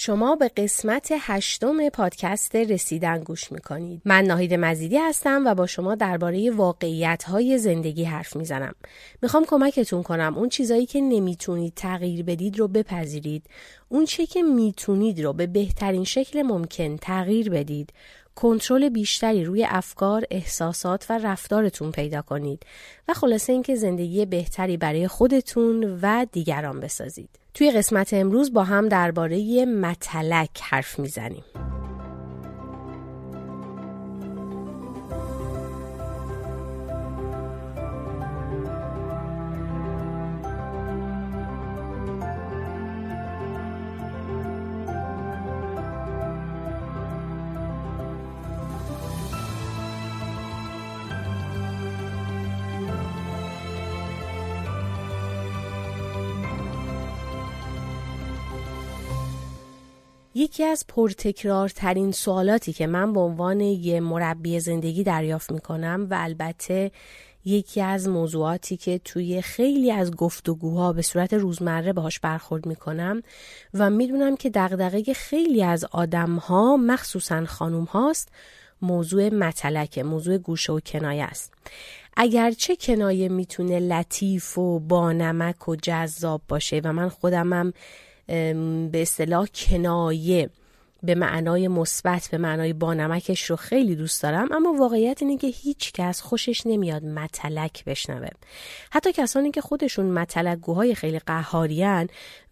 شما 0.00 0.36
به 0.36 0.48
قسمت 0.48 1.08
هشتم 1.20 1.88
پادکست 1.88 2.56
رسیدن 2.56 3.20
گوش 3.20 3.52
می‌کنید. 3.52 4.02
من 4.04 4.24
ناهید 4.24 4.54
مزیدی 4.54 4.96
هستم 4.96 5.42
و 5.46 5.54
با 5.54 5.66
شما 5.66 5.94
درباره 5.94 6.50
واقعیت 6.50 7.24
های 7.24 7.58
زندگی 7.58 8.04
حرف 8.04 8.36
می‌زنم. 8.36 8.74
می‌خوام 9.22 9.44
کمکتون 9.44 10.02
کنم 10.02 10.38
اون 10.38 10.48
چیزایی 10.48 10.86
که 10.86 11.00
نمی‌تونید 11.00 11.72
تغییر 11.76 12.22
بدید 12.22 12.58
رو 12.58 12.68
بپذیرید. 12.68 13.46
اون 13.88 14.04
چی 14.04 14.26
که 14.26 14.42
می‌تونید 14.42 15.20
رو 15.20 15.32
به 15.32 15.46
بهترین 15.46 16.04
شکل 16.04 16.42
ممکن 16.42 16.96
تغییر 16.96 17.50
بدید. 17.50 17.92
کنترل 18.40 18.88
بیشتری 18.88 19.44
روی 19.44 19.66
افکار، 19.68 20.24
احساسات 20.30 21.06
و 21.10 21.18
رفتارتون 21.18 21.92
پیدا 21.92 22.22
کنید 22.22 22.62
و 23.08 23.14
خلاصه 23.14 23.52
اینکه 23.52 23.74
زندگی 23.74 24.26
بهتری 24.26 24.76
برای 24.76 25.08
خودتون 25.08 25.98
و 26.02 26.26
دیگران 26.32 26.80
بسازید. 26.80 27.30
توی 27.54 27.70
قسمت 27.70 28.14
امروز 28.14 28.52
با 28.52 28.64
هم 28.64 28.88
درباره 28.88 29.64
متلک 29.64 30.60
حرف 30.62 30.98
می‌زنیم. 30.98 31.44
یکی 60.48 60.64
از 60.64 60.84
پرتکرارترین 60.88 62.12
سوالاتی 62.12 62.72
که 62.72 62.86
من 62.86 63.12
به 63.12 63.20
عنوان 63.20 63.60
یه 63.60 64.00
مربی 64.00 64.60
زندگی 64.60 65.02
دریافت 65.02 65.52
می‌کنم 65.52 66.06
و 66.10 66.16
البته 66.18 66.90
یکی 67.44 67.80
از 67.80 68.08
موضوعاتی 68.08 68.76
که 68.76 69.00
توی 69.04 69.42
خیلی 69.42 69.92
از 69.92 70.16
گفتگوها 70.16 70.92
به 70.92 71.02
صورت 71.02 71.34
روزمره 71.34 71.92
باهاش 71.92 72.20
برخورد 72.20 72.66
می‌کنم 72.66 73.22
و 73.74 73.90
می‌دونم 73.90 74.36
که 74.36 74.50
دغدغه 74.50 75.12
خیلی 75.12 75.62
از 75.62 75.84
آدمها 75.84 76.76
مخصوصا 76.76 77.44
خانوم 77.44 77.84
هاست 77.84 78.28
موضوع 78.82 79.28
متلکه 79.28 80.02
موضوع 80.02 80.38
گوشه 80.38 80.72
و 80.72 80.80
کنایه 80.80 81.24
است. 81.24 81.54
اگرچه 82.16 82.76
کنایه 82.76 83.28
می‌تونه 83.28 83.80
لطیف 83.80 84.58
و 84.58 84.80
بانمک 84.80 85.68
و 85.68 85.76
جذاب 85.76 86.42
باشه 86.48 86.80
و 86.84 86.92
من 86.92 87.08
خودمم 87.08 87.72
به 88.28 89.02
اصطلاح 89.02 89.46
کنایه 89.54 90.50
به 91.02 91.14
معنای 91.14 91.68
مثبت 91.68 92.28
به 92.30 92.38
معنای 92.38 92.72
بانمکش 92.72 93.44
رو 93.44 93.56
خیلی 93.56 93.96
دوست 93.96 94.22
دارم. 94.22 94.52
اما 94.52 94.72
واقعیت 94.72 95.22
اینه 95.22 95.36
که 95.36 95.46
هیچ 95.46 95.92
کس 95.92 96.20
خوشش 96.20 96.66
نمیاد 96.66 97.04
متلک 97.04 97.84
بشنوه. 97.84 98.28
حتی 98.90 99.12
کسانی 99.12 99.50
که 99.50 99.60
خودشون 99.60 100.06
متلک 100.06 100.58
گوهای 100.58 100.94
خیلی 100.94 101.18
قهاریان 101.18 102.08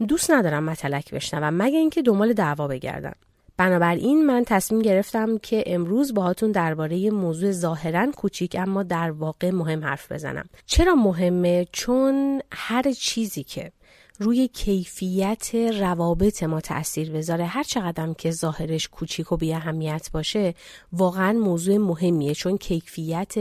دوست 0.08 0.30
ندارم 0.30 0.64
متلک 0.64 1.14
بشنوم 1.14 1.54
مگه 1.54 1.78
اینکه 1.78 2.02
دنبال 2.02 2.32
دعوا 2.32 2.68
بگردن. 2.68 3.12
بنابراین 3.56 4.26
من 4.26 4.44
تصمیم 4.46 4.82
گرفتم 4.82 5.38
که 5.38 5.64
امروز 5.66 6.14
باهاتون 6.14 6.52
درباره 6.52 7.10
موضوع 7.10 7.50
ظاهرا 7.50 8.10
کوچیک 8.16 8.56
اما 8.58 8.82
در 8.82 9.10
واقع 9.10 9.50
مهم 9.50 9.84
حرف 9.84 10.12
بزنم. 10.12 10.48
چرا 10.66 10.94
مهمه؟ 10.94 11.66
چون 11.72 12.42
هر 12.52 12.92
چیزی 12.92 13.44
که 13.44 13.72
روی 14.20 14.48
کیفیت 14.48 15.54
روابط 15.54 16.42
ما 16.42 16.60
تاثیر 16.60 17.10
بذاره. 17.12 17.46
هر 17.46 17.62
چقدر 17.62 18.12
که 18.12 18.30
ظاهرش 18.30 18.88
کوچیک 18.88 19.32
و 19.32 19.36
بی 19.36 19.54
اهمیت 19.54 20.10
باشه 20.12 20.54
واقعا 20.92 21.32
موضوع 21.32 21.76
مهمیه 21.76 22.34
چون 22.34 22.58
کیفیت 22.58 23.34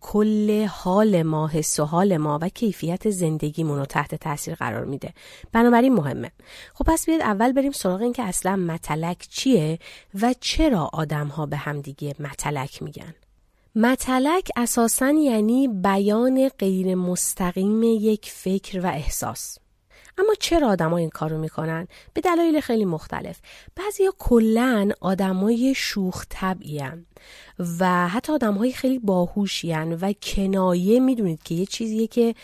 کل 0.00 0.64
حال 0.64 1.22
ما 1.22 1.48
حس 1.48 1.80
و 1.80 1.84
حال 1.84 2.16
ما 2.16 2.38
و 2.42 2.48
کیفیت 2.48 3.10
زندگیمون 3.10 3.78
رو 3.78 3.84
تحت 3.84 4.14
تاثیر 4.14 4.54
قرار 4.54 4.84
میده. 4.84 5.14
بنابراین 5.52 5.94
مهمه. 5.94 6.30
خب 6.74 6.84
پس 6.84 7.06
بیاید 7.06 7.22
اول 7.22 7.52
بریم 7.52 7.72
سراغ 7.72 8.00
این 8.00 8.12
که 8.12 8.22
اصلا 8.22 8.56
متلک 8.56 9.26
چیه 9.30 9.78
و 10.22 10.34
چرا 10.40 10.90
آدم 10.92 11.26
ها 11.26 11.46
به 11.46 11.56
همدیگه 11.56 12.14
متلک 12.20 12.82
میگن. 12.82 13.14
متلک 13.74 14.48
اساسا 14.56 15.10
یعنی 15.10 15.68
بیان 15.68 16.48
غیر 16.48 16.94
مستقیم 16.94 17.82
یک 17.82 18.30
فکر 18.30 18.80
و 18.80 18.86
احساس. 18.86 19.58
اما 20.18 20.34
چرا 20.40 20.68
آدما 20.68 20.96
این 20.96 21.10
کارو 21.10 21.38
می‌کنن؟ 21.38 21.88
به 22.14 22.20
دلایل 22.20 22.60
خیلی 22.60 22.84
مختلف. 22.84 23.40
بعضیا 23.76 24.12
کلا 24.18 24.90
آدمای 25.00 25.74
شوخ 25.76 26.24
طبعیان 26.28 27.06
و 27.80 28.08
حتی 28.08 28.32
آدم 28.32 28.54
های 28.54 28.72
خیلی 28.72 28.98
باهوشیان 28.98 29.92
و 29.92 30.12
کنایه 30.12 31.00
می‌دونید 31.00 31.42
که 31.42 31.54
یه 31.54 31.66
چیزیه 31.66 32.06
که 32.06 32.34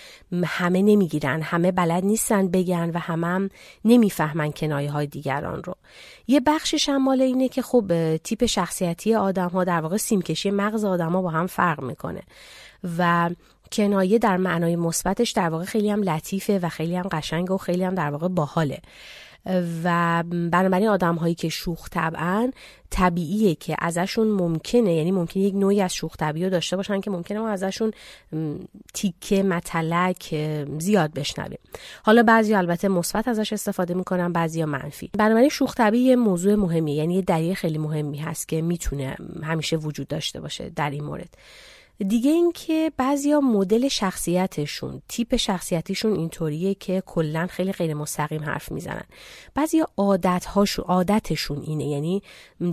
همه 0.45 0.83
نمی‌گیرن 0.83 1.43
همه 1.43 1.73
بلد 1.73 2.05
نیستن 2.05 2.49
بگن 2.49 2.91
و 2.95 2.99
همه 2.99 3.27
هم 3.27 3.49
نمی‌فهمن 3.85 4.53
کنایه 4.53 4.91
های 4.91 5.06
دیگران 5.06 5.62
رو. 5.62 5.75
یه 6.27 6.41
بخشش 6.41 6.89
هم 6.89 7.05
مال 7.05 7.21
اینه 7.21 7.49
که 7.49 7.62
خب 7.62 8.17
تیپ 8.17 8.47
شخصیتی 8.47 9.15
آدم 9.15 9.49
ها 9.49 9.65
در 9.65 9.81
واقع 9.81 9.97
سیمکشی 9.97 10.51
مغز 10.51 10.85
آدم 10.85 11.12
ها 11.12 11.23
با 11.23 11.31
هم 11.31 11.47
فرق 11.47 11.83
می‌کنه 11.83 12.23
و 12.99 13.31
کنایه 13.75 14.19
در 14.19 14.37
معنای 14.37 14.77
مثبتش 14.77 15.31
در 15.31 15.49
واقع 15.49 15.65
خیلی 15.65 15.91
هم 15.91 16.03
لطیفه 16.03 16.59
و 16.59 16.69
خیلی 16.69 16.97
هم 16.97 17.09
قشنگ 17.09 17.51
و 17.51 17.57
خیلی 17.57 17.85
هم 17.85 17.95
در 17.95 18.11
واقع 18.11 18.29
باحاله. 18.29 18.79
و 19.85 20.23
بنابراین 20.53 20.89
آدم 20.89 21.15
هایی 21.15 21.35
که 21.35 21.49
شوخ 21.49 21.89
طبعا 21.91 22.51
طبیعیه 22.91 23.55
که 23.55 23.77
ازشون 23.79 24.27
ممکنه 24.27 24.95
یعنی 24.95 25.12
ممکنه 25.12 25.43
یک 25.43 25.55
نوعی 25.55 25.81
از 25.83 25.95
شوخ 25.95 26.17
طبیعی 26.17 26.51
داشته 26.51 26.77
باشن 26.77 27.01
که 27.01 27.11
ممکنه 27.11 27.39
ما 27.39 27.49
ازشون 27.49 27.91
تیکه 28.95 29.43
متلک 29.43 30.35
زیاد 30.79 31.12
بشنویم. 31.12 31.59
حالا 32.03 32.23
بعضی 32.23 32.55
البته 32.55 32.89
مثبت 32.89 33.29
ازش 33.29 33.53
استفاده 33.53 33.95
می‌کنن 33.95 34.33
بعضی 34.33 34.65
منفی. 34.65 35.11
بنابراین 35.19 35.49
شوخ 35.49 35.75
طبیعی 35.75 36.17
موضوع 36.17 36.55
مهمیه 36.55 36.95
یعنی 36.95 37.15
یه 37.15 37.23
دلیل 37.23 37.55
خیلی 37.55 37.79
مهمی 37.79 38.19
هست 38.19 38.49
که 38.49 38.62
می‌تونه 38.62 39.17
همیشه 39.43 39.77
وجود 39.77 40.09
داشته 40.09 40.41
باشه 40.41 40.71
در 40.77 40.91
این 40.91 41.05
مورد. 41.05 41.35
دیگه 41.99 42.31
اینکه 42.31 42.93
بعضیا 42.97 43.41
مدل 43.41 43.88
شخصیتشون 43.88 45.03
تیپ 45.09 45.37
شخصیتیشون 45.37 46.12
اینطوریه 46.12 46.75
که 46.75 47.03
کلا 47.06 47.47
خیلی 47.47 47.72
غیر 47.72 47.94
مستقیم 47.94 48.43
حرف 48.43 48.72
می‌زنن. 48.72 49.05
بعضیا 49.55 49.88
عادت 49.97 50.47
عادتشون 50.78 51.62
اینه 51.62 51.84
یعنی 51.84 52.22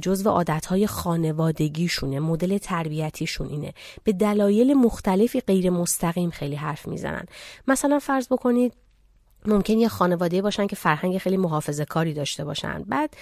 جزو 0.02 0.30
عادت 0.30 0.66
های 0.66 0.88
خانوادگیشونه 0.88 2.20
مدل 2.20 2.58
تربیتیشون 2.58 3.48
اینه. 3.48 3.74
به 4.04 4.12
دلایل 4.12 4.74
مختلفی 4.74 5.40
غیر 5.40 5.70
مستقیم 5.70 6.30
خیلی 6.30 6.56
حرف 6.56 6.88
می‌زنن. 6.88 7.26
مثلا 7.68 8.00
فرض 8.00 8.28
بکنید 8.28 8.74
ممکن 9.46 9.74
یه 9.74 9.88
خانواده 9.88 10.42
باشن 10.42 10.68
که 10.68 10.76
فرهنگ 10.76 11.18
خیلی 11.18 11.38
محافظه 11.38 11.86
کاری 11.86 12.14
داشته 12.14 12.46
باشن. 12.46 12.84
بعد 12.88 13.14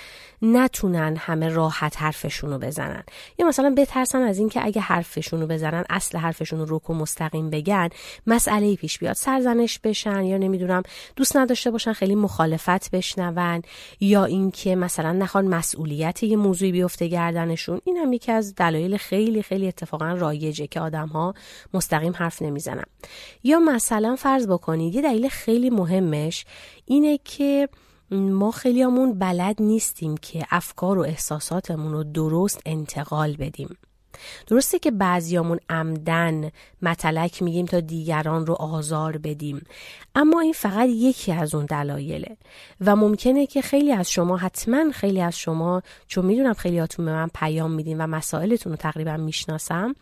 نتونن 0.41 1.15
همه 1.19 1.49
راحت 1.49 2.01
حرفشون 2.01 2.49
رو 2.49 2.57
بزنن. 2.57 3.03
یا 3.37 3.47
مثلا 3.47 3.73
بترسن 3.77 4.21
از 4.21 4.39
اینکه 4.39 4.65
اگه 4.65 4.81
حرفشون 4.81 5.41
رو 5.41 5.47
بزنن 5.47 5.83
اصل 5.89 6.17
حرفشون 6.17 6.59
رو 6.59 6.75
رک 6.75 6.89
و 6.89 6.93
مستقیم 6.93 7.49
بگن 7.49 7.89
مسئله 8.27 8.75
پیش 8.75 8.99
بیاد. 8.99 9.15
سرزنش 9.15 9.79
بشن 9.79 10.23
یا 10.23 10.37
نمی‌دونم 10.37 10.83
دوست 11.15 11.37
نداشته 11.37 11.71
باشن 11.71 11.93
خیلی 11.93 12.15
مخالفت 12.15 12.91
بشنون. 12.91 13.61
یا 13.99 14.25
اینکه 14.25 14.75
مثلا 14.75 15.11
نخوان 15.11 15.47
مسئولیت 15.47 16.23
یه 16.23 16.37
موضوعی 16.37 16.71
بیفته 16.71 17.07
گردنشون. 17.07 17.81
این 17.85 17.97
هم 17.97 18.13
یکی 18.13 18.31
از 18.31 18.55
دلایل 18.55 18.97
خیلی 18.97 19.41
خیلی 19.41 19.67
اتفاقا 19.67 20.13
رایجه 20.13 20.67
که 20.67 20.79
آدم 20.79 21.07
ها 21.07 21.33
مستقیم 21.73 22.13
حرف 22.15 22.41
نمی‌زنن. 22.41 22.85
یا 23.43 23.59
مثلا 23.59 24.15
فرض 24.15 24.47
بکنید 24.47 24.95
یه 24.95 25.01
دلیل 25.01 25.29
خیلی 25.29 25.69
مهم 25.69 26.08
اینه 26.85 27.19
که 27.23 27.69
ما 28.11 28.51
خیلیامون 28.51 29.19
بلد 29.19 29.61
نیستیم 29.61 30.17
که 30.17 30.45
افکار 30.51 30.97
و 30.97 31.01
احساساتمون 31.01 31.91
رو 31.91 32.03
درست 32.03 32.61
انتقال 32.65 33.35
بدیم. 33.35 33.77
درسته 34.47 34.79
که 34.79 34.91
بعضیامون 34.91 35.59
عمدن 35.69 36.51
متلک 36.81 37.41
میگیم 37.41 37.65
تا 37.65 37.79
دیگران 37.79 38.45
رو 38.45 38.53
آزار 38.53 39.17
بدیم 39.17 39.61
اما 40.15 40.41
این 40.41 40.53
فقط 40.53 40.89
یکی 40.89 41.31
از 41.31 41.55
اون 41.55 41.65
دلایله 41.65 42.37
و 42.81 42.95
ممکنه 42.95 43.45
که 43.45 43.61
خیلی 43.61 43.91
از 43.91 44.11
شما 44.11 44.37
حتما 44.37 44.91
خیلی 44.91 45.21
از 45.21 45.37
شما 45.37 45.81
چون 46.07 46.25
می‌دونم 46.25 46.53
خیلیاتون 46.53 47.05
به 47.05 47.11
من 47.11 47.29
پیام 47.35 47.71
میدین 47.71 48.01
و 48.01 48.07
مسائلتون 48.07 48.71
رو 48.71 48.77
تقریبا 48.77 49.17
می‌شناسم 49.17 49.95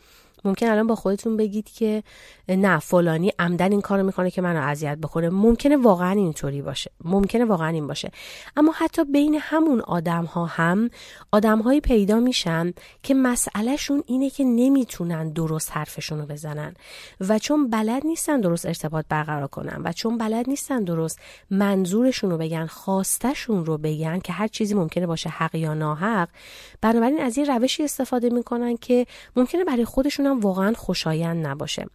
ممکن 0.46 0.68
الان 0.68 0.88
با 0.88 0.96
خودتون 0.96 1.38
بگید 1.38 1.70
که 1.70 2.04
نه 2.50 2.80
فلانی 2.80 3.34
عمدن 3.40 3.72
این 3.72 3.82
کارو 3.82 4.04
می‌کنه 4.04 4.32
که 4.32 4.42
منو 4.42 4.62
اذیت 4.62 4.98
بکنه. 4.98 5.30
ممکنه 5.30 5.78
واقعا 5.78 6.12
اینطوری 6.12 6.62
باشه. 6.62 6.92
ممکنه 7.04 7.46
واقعا 7.46 7.70
این 7.70 7.88
باشه. 7.88 8.12
اما 8.58 8.72
حتی 8.72 9.06
بین 9.06 9.38
همون 9.42 9.82
آدم 9.82 10.26
ها 10.26 10.46
هم 10.46 10.90
آدم 11.32 11.62
هایی 11.62 11.82
پیدا 11.82 12.20
میشن 12.20 12.74
که 13.04 13.14
مسئلهشون 13.14 14.04
اینه 14.08 14.30
که 14.30 14.44
نمی‌تونن 14.44 15.30
درست 15.30 15.72
حرفشون 15.72 16.20
رو 16.20 16.26
بزنن 16.26 16.74
و 17.20 17.40
چون 17.40 17.70
بلد 17.70 18.06
نیستن 18.06 18.42
درست 18.42 18.66
ارتباط 18.66 19.06
برقرار 19.10 19.48
کنن 19.48 19.82
و 19.84 19.92
چون 19.92 20.18
بلد 20.18 20.50
نیستن 20.50 20.84
درست 20.84 21.20
منظورشون 21.50 22.30
رو 22.30 22.38
بگن 22.38 22.66
خواستشون 22.66 23.66
رو 23.66 23.78
بگن 23.78 24.20
که 24.20 24.34
هر 24.34 24.48
چیزی 24.48 24.74
ممکنه 24.74 25.08
باشه 25.08 25.30
حق 25.30 25.56
یا 25.56 25.74
ناحق 25.74 26.30
بنابراین 26.82 27.20
از 27.20 27.38
این 27.38 27.46
روشی 27.46 27.84
استفاده 27.84 28.30
می‌کنن 28.30 28.78
که 28.78 29.06
ممکنه 29.36 29.64
برای 29.64 29.86
خودشون 29.86 30.28
واقعا 30.40 30.74
خوشایند 30.74 31.48
نباشه. 31.48 31.86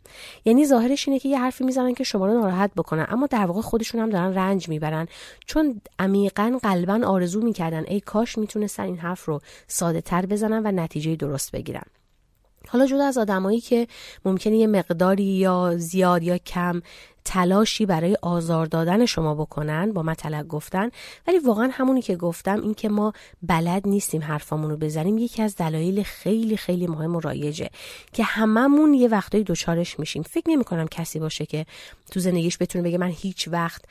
یعنی 0.44 0.66
ظاهرش 0.66 1.08
اینه 1.08 1.20
که 1.20 1.28
یه 1.28 1.38
حرفی 1.38 1.64
می‌زنن 1.64 1.94
که 1.94 2.04
شما 2.04 2.26
رو 2.26 2.40
ناراحت 2.40 2.70
بکنن 2.76 3.06
اما 3.08 3.26
در 3.26 3.46
واقع 3.46 3.60
خودشون 3.60 4.00
هم 4.00 4.10
دارن 4.10 4.34
رنج 4.34 4.68
می‌برن. 4.68 5.08
چون 5.46 5.80
عمیقا 5.98 6.58
قلبا 6.62 7.00
آرزو 7.06 7.40
می‌کردن 7.40 7.84
ای 7.88 8.00
کاش 8.00 8.38
می‌تونستن 8.38 8.82
این 8.82 8.98
حرف 8.98 9.24
رو 9.24 9.40
ساده 9.66 10.00
تر 10.00 10.26
بزنن 10.26 10.66
و 10.66 10.82
نتیجه 10.82 11.16
درست 11.16 11.52
بگیرن. 11.52 11.84
حالا 12.68 12.86
جدا 12.86 13.04
از 13.04 13.18
آدمایی 13.18 13.60
که 13.60 13.86
ممکنه 14.24 14.56
یه 14.56 14.66
مقداری 14.66 15.24
یا 15.24 15.74
زیاد 15.76 16.22
یا 16.22 16.38
کم 16.38 16.82
تلاشی 17.24 17.86
برای 17.86 18.16
آزار 18.22 18.66
دادن 18.66 19.06
شما 19.06 19.34
بکنن 19.34 19.92
با 19.92 20.02
مطلق 20.02 20.46
گفتن. 20.46 20.90
ولی 21.26 21.38
واقعا 21.38 21.70
همونی 21.72 22.02
که 22.02 22.16
گفتم 22.16 22.60
این 22.62 22.74
که 22.74 22.88
ما 22.88 23.12
بلد 23.42 23.88
نیستیم 23.88 24.22
حرفامون 24.22 24.70
رو 24.70 24.76
بزنیم 24.76 25.18
یکی 25.18 25.42
از 25.42 25.56
دلایل 25.56 26.02
خیلی 26.02 26.56
خیلی 26.56 26.86
مهم 26.86 27.16
و 27.16 27.20
رایجه 27.20 27.68
که 28.12 28.24
هممون 28.24 28.94
یه 28.94 29.08
وقتایی 29.08 29.44
دوچارش 29.44 29.98
میشیم. 29.98 30.22
فکر 30.22 30.50
نمی 30.50 30.64
کنم 30.64 30.88
کسی 30.88 31.18
باشه 31.18 31.46
که 31.46 31.66
تو 32.10 32.20
زندگیش 32.20 32.58
بتونه 32.60 32.84
بگه 32.84 32.98
من 32.98 33.12
هیچ 33.16 33.48
وقت 33.48 33.84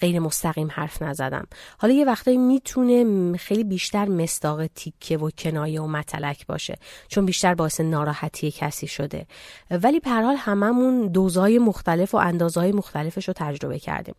غیر 0.00 0.18
مستقیم 0.18 0.68
حرف 0.72 1.02
نزدم. 1.02 1.46
حالا 1.78 1.94
یه 1.94 2.04
وقتایی 2.04 2.36
می‌تونه 2.36 3.36
خیلی 3.36 3.64
بیشتر 3.64 4.08
مستاق 4.08 4.66
تیکه 4.66 5.18
و 5.18 5.30
کنایه 5.30 5.80
و 5.80 5.86
مطلق 5.86 6.36
باشه 6.48 6.78
چون 7.08 7.26
بیشتر 7.26 7.54
باعث 7.54 7.80
ناراحتی 7.80 8.50
کسی 8.50 8.86
شده. 8.86 9.26
ولی 9.70 10.00
به 10.00 10.10
حال 10.10 10.36
هممون 10.36 11.06
دوزای 11.06 11.58
مختلف 11.58 12.14
و 12.14 12.16
اندازهای 12.16 12.72
مختلفش 12.76 13.28
رو 13.28 13.34
تجربه 13.36 13.78
کردیم. 13.78 14.14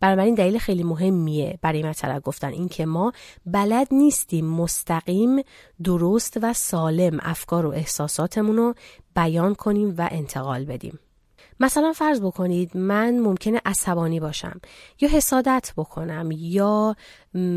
بنابراین 0.00 0.34
دلیل 0.34 0.58
خیلی 0.58 0.82
مهمیه 0.82 1.58
برای 1.62 1.82
مطلب 1.82 2.22
گفتن 2.22 2.52
این 2.52 2.68
که 2.68 2.86
ما 2.86 3.12
بلد 3.46 3.88
نیستیم 3.90 4.46
مستقیم 4.46 5.42
درست 5.84 6.38
و 6.42 6.52
سالم 6.52 7.18
افکار 7.22 7.66
و 7.66 7.70
احساساتمون 7.70 8.56
رو 8.56 8.74
بیان 9.16 9.54
کنیم 9.54 9.94
و 9.98 10.08
انتقال 10.12 10.64
بدیم. 10.64 10.98
مثلا 11.60 11.92
فرض 11.92 12.20
بکنید 12.20 12.76
من 12.76 13.18
ممکنه 13.18 13.60
عصبانی 13.64 14.20
باشم 14.20 14.60
یا 15.00 15.08
حسادت 15.08 15.72
بکنم 15.76 16.28
یا 16.30 16.96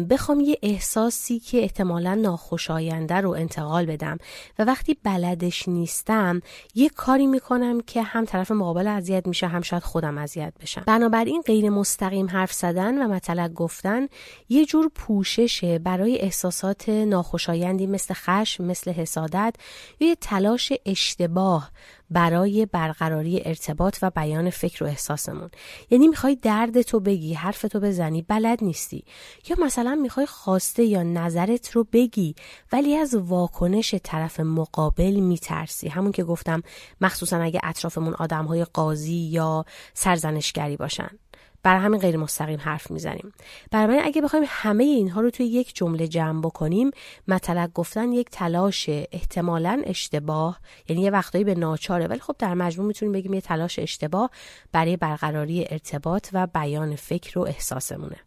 بخوام 0.09 0.39
یه 0.39 0.57
احساسی 0.63 1.39
که 1.39 1.57
احتمالا 1.61 2.15
ناخوشاینده 2.15 3.15
رو 3.15 3.29
انتقال 3.29 3.85
بدم 3.85 4.17
و 4.59 4.63
وقتی 4.63 4.97
بلدش 5.03 5.67
نیستم 5.67 6.41
یه 6.75 6.89
کاری 6.89 7.27
می‌کنم 7.27 7.81
که 7.81 8.03
هم 8.03 8.25
طرف 8.25 8.51
مقابل 8.51 8.87
اذیت 8.87 9.27
میشه 9.27 9.47
هم 9.47 9.61
شاید 9.61 9.83
خودم 9.83 10.17
اذیت 10.17 10.53
بشم. 10.61 10.83
بنابراین 10.87 11.41
غیر 11.41 11.69
مستقیم 11.69 12.29
حرف 12.29 12.53
زدن 12.53 12.97
و 13.01 13.07
مطلق 13.07 13.53
گفتن 13.53 14.07
یه 14.49 14.65
جور 14.65 14.91
پوششه 14.95 15.79
برای 15.79 16.19
احساسات 16.21 16.89
ناخوشایندی 16.89 17.87
مثل 17.87 18.13
خشم 18.13 18.63
مثل 18.63 18.91
حسادت 18.91 19.55
یا 19.99 20.07
یه 20.07 20.15
تلاش 20.15 20.73
اشتباه 20.85 21.71
برای 22.09 22.65
برقراری 22.65 23.41
ارتباط 23.45 23.97
و 24.01 24.09
بیان 24.09 24.49
فکر 24.49 24.83
و 24.83 24.87
احساسمون. 24.87 25.49
یعنی 25.89 26.07
می‌خوای 26.07 26.35
درد 26.35 26.81
تو 26.81 26.99
بگی 26.99 27.33
حرف 27.33 27.61
تو 27.61 27.79
بزنی 27.79 28.21
بلد 28.21 28.63
نیستی 28.63 29.03
یا 29.49 29.55
مثلا 29.65 29.95
می‌خوای 29.95 30.25
خواسته 30.25 30.83
یا 30.83 31.03
نظرت 31.03 31.71
رو 31.71 31.83
بگی 31.83 32.35
ولی 32.71 32.95
از 32.95 33.15
واکنش 33.15 33.95
طرف 34.03 34.39
مقابل 34.39 35.13
میترسی. 35.13 35.87
همون 35.87 36.11
که 36.11 36.23
گفتم 36.23 36.61
مخصوصا 37.01 37.37
اگه 37.37 37.59
اطرافمون 37.63 38.13
آدم 38.13 38.45
های 38.45 38.65
قاضی 38.65 39.15
یا 39.15 39.65
سرزنشگری 39.93 40.77
باشن. 40.77 41.09
برای 41.63 41.81
همین 41.81 41.99
غیر 41.99 42.17
مستقیم 42.17 42.59
حرف 42.59 42.91
می‌زنیم. 42.91 43.31
برای 43.71 43.99
اگه 43.99 44.21
بخوایم 44.21 44.45
همه 44.47 44.83
اینها 44.83 45.21
رو 45.21 45.29
توی 45.29 45.45
یک 45.45 45.75
جمله 45.75 46.07
جمع 46.07 46.41
بکنیم 46.41 46.91
مطلق 47.27 47.73
گفتن 47.73 48.11
یک 48.11 48.29
تلاش 48.29 48.89
احتمالا 48.89 49.81
اشتباه 49.85 50.59
یعنی 50.89 51.01
یه 51.01 51.11
وقتایی 51.11 51.43
به 51.43 51.55
ناچاره. 51.55 52.07
ولی 52.07 52.19
خب 52.19 52.35
در 52.39 52.53
مجموع 52.53 52.87
می‌تونیم 52.87 53.13
بگیم 53.13 53.33
یه 53.33 53.41
تلاش 53.41 53.79
اشتباه 53.79 54.29
برای 54.71 54.97
برقراری 54.97 55.65
ارتباط 55.69 56.29
و 56.33 56.47
بیان 56.47 56.95
فکر 56.95 57.39
و 57.39 57.41
احساسمونه. 57.41 58.17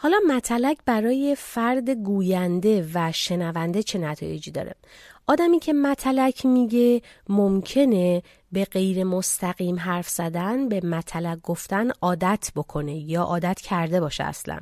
حالا 0.00 0.16
مطلق 0.28 0.76
برای 0.86 1.34
فرد 1.38 1.90
گوینده 1.90 2.86
و 2.94 3.12
شنونده 3.12 3.82
چه 3.82 3.98
نتایجی 3.98 4.50
داره؟ 4.50 4.74
آدمی 5.26 5.58
که 5.58 5.72
مطلق 5.72 6.46
میگه 6.46 7.02
ممکنه 7.28 8.22
به 8.52 8.64
غیر 8.64 9.04
مستقیم 9.04 9.78
حرف 9.78 10.08
زدن 10.08 10.68
به 10.68 10.80
مطلق 10.86 11.40
گفتن 11.42 11.90
عادت 12.02 12.50
بکنه 12.56 12.96
یا 12.96 13.22
عادت 13.22 13.60
کرده 13.60 14.00
باشه 14.00 14.24
اصلا. 14.24 14.58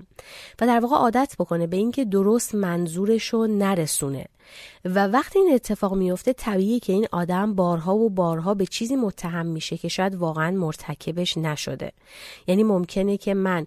و 0.61 0.67
در 0.67 0.81
واقع 0.81 0.97
عادت 0.97 1.35
بکنه 1.39 1.67
به 1.67 1.77
اینکه 1.77 2.05
درست 2.05 2.55
منظورش 2.55 3.29
رو 3.29 3.47
نرسونه. 3.47 4.27
و 4.85 5.07
وقتی 5.07 5.39
این 5.39 5.55
اتفاق 5.55 5.95
میفته 5.95 6.33
طبیعیه 6.33 6.81
که 6.81 6.93
این 6.93 7.07
آدم 7.13 7.55
بارها 7.55 7.95
و 7.95 8.11
بارها 8.11 8.55
به 8.55 8.67
چیزی 8.67 8.97
متهم 8.97 9.47
میشه 9.47 9.77
که 9.77 9.89
شاید 9.89 10.15
واقعا 10.15 10.51
مرتکبش 10.51 11.39
نشده. 11.39 11.93
یعنی 12.47 12.63
ممکنه 12.63 13.17
که 13.17 13.35
من 13.35 13.67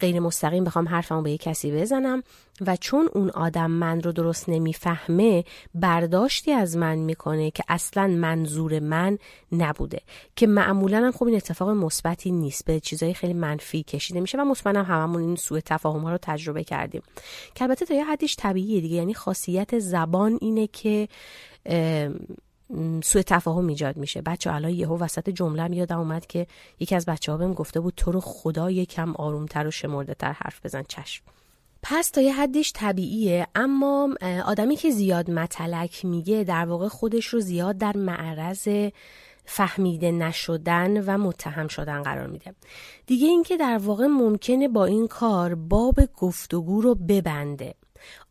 غیر 0.00 0.20
مستقیم 0.20 0.64
بخوام 0.64 0.88
حرفمو 0.88 1.22
به 1.22 1.30
یک 1.30 1.42
کسی 1.42 1.72
بزنم 1.72 2.22
و 2.66 2.76
چون 2.76 3.08
اون 3.14 3.30
آدم 3.30 3.70
من 3.70 4.00
رو 4.00 4.12
درست 4.12 4.48
نمی‌فهمه 4.48 5.44
برداشتی 5.74 6.52
از 6.52 6.76
من 6.76 6.94
می‌کنه 6.94 7.50
که 7.50 7.64
اصلا 7.68 8.06
منظور 8.06 8.78
من 8.78 9.18
نبوده. 9.62 10.00
که 10.36 10.46
معمولا 10.46 10.98
هم 10.98 11.12
خب 11.12 11.24
این 11.24 11.36
اتفاق 11.36 11.68
مثبتی 11.68 12.30
نیست. 12.30 12.64
به 12.64 12.80
چیزای 12.80 13.14
خیلی 13.14 13.32
منفی 13.32 13.82
کشیده 13.82 14.20
میشه 14.20 14.38
و 14.38 14.44
مطمئنم 14.44 14.84
هممون 14.84 15.22
این 15.22 15.36
سوء 15.36 15.60
تفاهم 15.64 16.00
ها 16.00 16.10
رو 16.10 16.18
تجربه 16.22 16.64
کردیم. 16.64 17.02
که 17.54 17.64
البته 17.64 17.86
تا 17.86 17.94
یه 17.94 18.04
حدیش 18.04 18.36
طبیعیه 18.38 18.80
دیگه. 18.80 18.96
یعنی 18.96 19.14
خاصیت 19.14 19.78
زبان 19.78 20.38
اینه 20.40 20.66
که 20.66 21.08
سوء 23.02 23.22
تفاهم 23.26 23.66
ایجاد 23.66 23.96
میشه. 23.96 24.22
بچه 24.22 24.54
الان 24.54 24.70
یهو 24.70 24.98
وسط 24.98 25.30
جمله 25.30 25.76
یادم 25.76 25.98
اومد 25.98 26.26
که 26.26 26.46
یکی 26.80 26.94
از 26.94 27.06
بچه 27.06 27.32
ها 27.32 27.38
بهم 27.38 27.54
گفته 27.54 27.80
بود 27.80 27.94
تو 27.96 28.12
رو 28.12 28.20
خدا 28.20 28.70
یکم 28.70 29.16
آرومتر 29.16 29.66
و 29.66 29.70
شمرده 29.70 30.14
تر 30.14 30.32
حرف 30.32 30.60
بزن 30.64 30.82
چشم. 30.88 31.24
پس 31.82 32.10
تا 32.10 32.20
یه 32.20 32.34
حدش 32.34 32.72
طبیعیه. 32.74 33.46
اما 33.54 34.14
آدمی 34.46 34.76
که 34.76 34.90
زیاد 34.90 35.30
متلک 35.30 36.04
میگه 36.04 36.44
در 36.44 36.64
واقع 36.64 36.88
خودش 36.88 37.26
رو 37.26 37.40
زیاد 37.40 37.78
در 37.78 37.96
معرض 37.96 38.68
فهمیده 39.50 40.12
نشدن 40.12 41.04
و 41.04 41.18
متهم 41.18 41.68
شدن 41.68 42.02
قرار 42.02 42.26
میده. 42.26 42.54
دیگه 43.06 43.26
اینکه 43.26 43.56
در 43.56 43.78
واقع 43.78 44.06
ممکنه 44.06 44.68
با 44.68 44.84
این 44.84 45.08
کار 45.08 45.54
باب 45.54 45.94
گفتگو 46.16 46.80
رو 46.80 46.94
ببنده. 46.94 47.74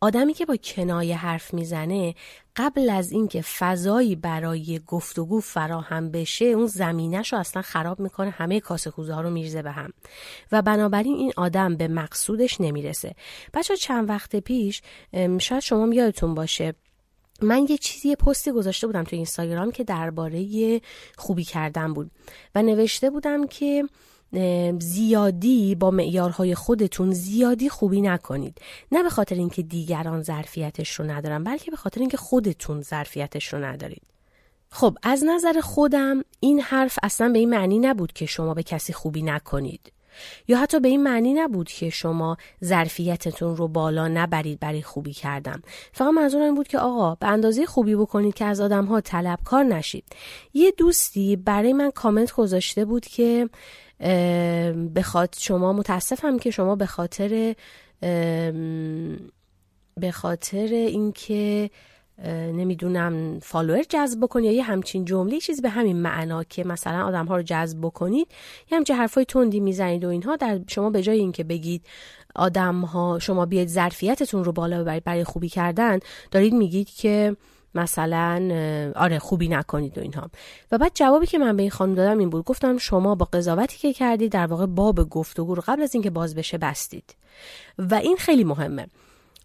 آدمی 0.00 0.34
که 0.34 0.46
با 0.46 0.56
کنایه 0.56 1.16
حرف 1.16 1.54
می‌زنه 1.54 2.14
قبل 2.56 2.90
از 2.90 3.12
اینکه 3.12 3.42
فضایی 3.42 4.16
برای 4.16 4.80
گفتگو 4.86 5.40
فراهم 5.40 6.10
بشه 6.10 6.44
اون 6.44 6.66
زمینش 6.66 7.32
رو 7.32 7.38
اصلا 7.38 7.62
خراب 7.62 8.00
می‌کنه 8.00 8.30
همه 8.30 8.60
کاسه 8.60 8.90
کوزه 8.90 9.14
ها 9.14 9.20
رو 9.20 9.30
میرزه 9.30 9.62
به 9.62 9.70
هم. 9.70 9.92
و 10.52 10.62
بنابراین 10.62 11.16
این 11.16 11.32
آدم 11.36 11.76
به 11.76 11.88
مقصودش 11.88 12.60
نمی‌رسه. 12.60 13.14
بچه 13.54 13.76
چند 13.76 14.08
وقت 14.08 14.36
پیش 14.36 14.82
شاید 15.38 15.62
شما 15.62 15.94
یادتون 15.94 16.34
باشه 16.34 16.74
من 17.42 17.66
یه 17.68 17.78
چیزی 17.78 18.08
یه 18.08 18.16
پستی 18.16 18.52
گذاشته 18.52 18.86
بودم 18.86 19.04
تو 19.04 19.16
اینستاگرام 19.16 19.70
که 19.70 19.84
درباره 19.84 20.80
خوبی 21.16 21.44
کردن 21.44 21.94
بود 21.94 22.10
و 22.54 22.62
نوشته 22.62 23.10
بودم 23.10 23.46
که 23.46 23.84
زیادی 24.80 25.74
با 25.74 25.90
معیارهای 25.90 26.54
خودتون 26.54 27.12
زیادی 27.12 27.68
خوبی 27.68 28.00
نکنید. 28.00 28.58
نه 28.92 29.02
به 29.02 29.10
خاطر 29.10 29.34
اینکه 29.34 29.62
دیگران 29.62 30.22
ظرفیتش 30.22 30.94
رو 30.94 31.10
ندارن 31.10 31.44
بلکه 31.44 31.70
به 31.70 31.76
خاطر 31.76 32.00
اینکه 32.00 32.16
خودتون 32.16 32.82
ظرفیتش 32.82 33.52
رو 33.52 33.64
ندارید. 33.64 34.02
خب 34.70 34.98
از 35.02 35.24
نظر 35.24 35.60
خودم 35.60 36.22
این 36.40 36.60
حرف 36.60 36.98
اصلا 37.02 37.28
به 37.28 37.38
این 37.38 37.50
معنی 37.50 37.78
نبود 37.78 38.12
که 38.12 38.26
شما 38.26 38.54
به 38.54 38.62
کسی 38.62 38.92
خوبی 38.92 39.22
نکنید. 39.22 39.92
یا 40.48 40.58
حتی 40.58 40.80
به 40.80 40.88
این 40.88 41.02
معنی 41.02 41.34
نبود 41.34 41.68
که 41.68 41.90
شما 41.90 42.36
ظرفیتتون 42.64 43.56
رو 43.56 43.68
بالا 43.68 44.08
نبرید 44.08 44.60
برای 44.60 44.82
خوبی 44.82 45.12
کردم 45.12 45.62
فقط 45.92 46.14
منظورم 46.14 46.44
این 46.44 46.54
بود 46.54 46.68
که 46.68 46.78
آقا 46.78 47.14
به 47.14 47.26
اندازه 47.26 47.66
خوبی 47.66 47.96
بکنید 47.96 48.34
که 48.34 48.44
از 48.44 48.60
آدم 48.60 48.84
ها 48.84 49.00
طلبکار 49.00 49.64
نشید. 49.64 50.04
یه 50.54 50.70
دوستی 50.70 51.36
برای 51.36 51.72
من 51.72 51.90
کامنت 51.90 52.32
گذاشته 52.32 52.84
بود 52.84 53.06
که 53.06 53.48
بخواد 54.94 55.34
شما 55.38 55.72
متاسفم 55.72 56.38
که 56.38 56.50
شما 56.50 56.76
به 56.76 56.86
خاطر 56.86 57.54
به 59.96 60.10
خاطر 60.12 60.66
اینکه 60.66 61.70
نمی‌دونم 62.26 63.38
فالوور 63.42 63.82
جذب 63.88 64.20
بکنی 64.20 64.46
یا 64.46 64.52
یه 64.52 64.62
همچین 64.62 65.04
جمله 65.04 65.40
چیزی 65.40 65.62
به 65.62 65.68
همین 65.68 65.96
معنا 65.96 66.44
که 66.44 66.64
مثلا 66.64 67.06
آدم 67.06 67.26
ها 67.26 67.36
رو 67.36 67.42
جذب 67.42 67.78
بکنید. 67.80 68.28
یه 68.70 68.78
همچین 68.78 68.96
حرفای 68.96 69.24
تندی 69.24 69.60
می‌زنید 69.60 70.04
و 70.04 70.08
اینها. 70.08 70.36
در 70.36 70.60
شما 70.66 70.90
به 70.90 71.02
جای 71.02 71.18
اینکه 71.18 71.44
بگید 71.44 71.86
آدم 72.34 72.80
ها 72.80 73.18
شما 73.18 73.46
بیاید 73.46 73.68
ظرفیتتون 73.68 74.44
رو 74.44 74.52
بالا 74.52 74.82
ببرید 74.82 75.04
برای 75.04 75.24
خوبی 75.24 75.48
کردن 75.48 75.98
دارید 76.30 76.54
میگید 76.54 76.90
که 76.90 77.36
مثلا 77.74 78.42
آره 78.96 79.18
خوبی 79.18 79.48
نکنید 79.48 79.98
و 79.98 80.00
اینها. 80.00 80.30
و 80.72 80.78
بعد 80.78 80.92
جوابی 80.94 81.26
که 81.26 81.38
من 81.38 81.56
به 81.56 81.62
این 81.62 81.70
خانم 81.70 81.94
دادم 81.94 82.18
این 82.18 82.30
بود. 82.30 82.44
گفتم 82.44 82.78
شما 82.78 83.14
با 83.14 83.28
قضاوتی 83.32 83.78
که 83.78 83.92
کردید 83.92 84.32
در 84.32 84.46
واقع 84.46 84.66
باب 84.66 85.08
گفتگو 85.08 85.54
رو 85.54 85.62
قبل 85.66 85.82
از 85.82 85.94
اینکه 85.94 86.10
باز 86.10 86.34
بشه 86.34 86.58
بستید. 86.58 87.14
و 87.78 87.94
این 87.94 88.16
خیلی 88.16 88.44
مهمه. 88.44 88.86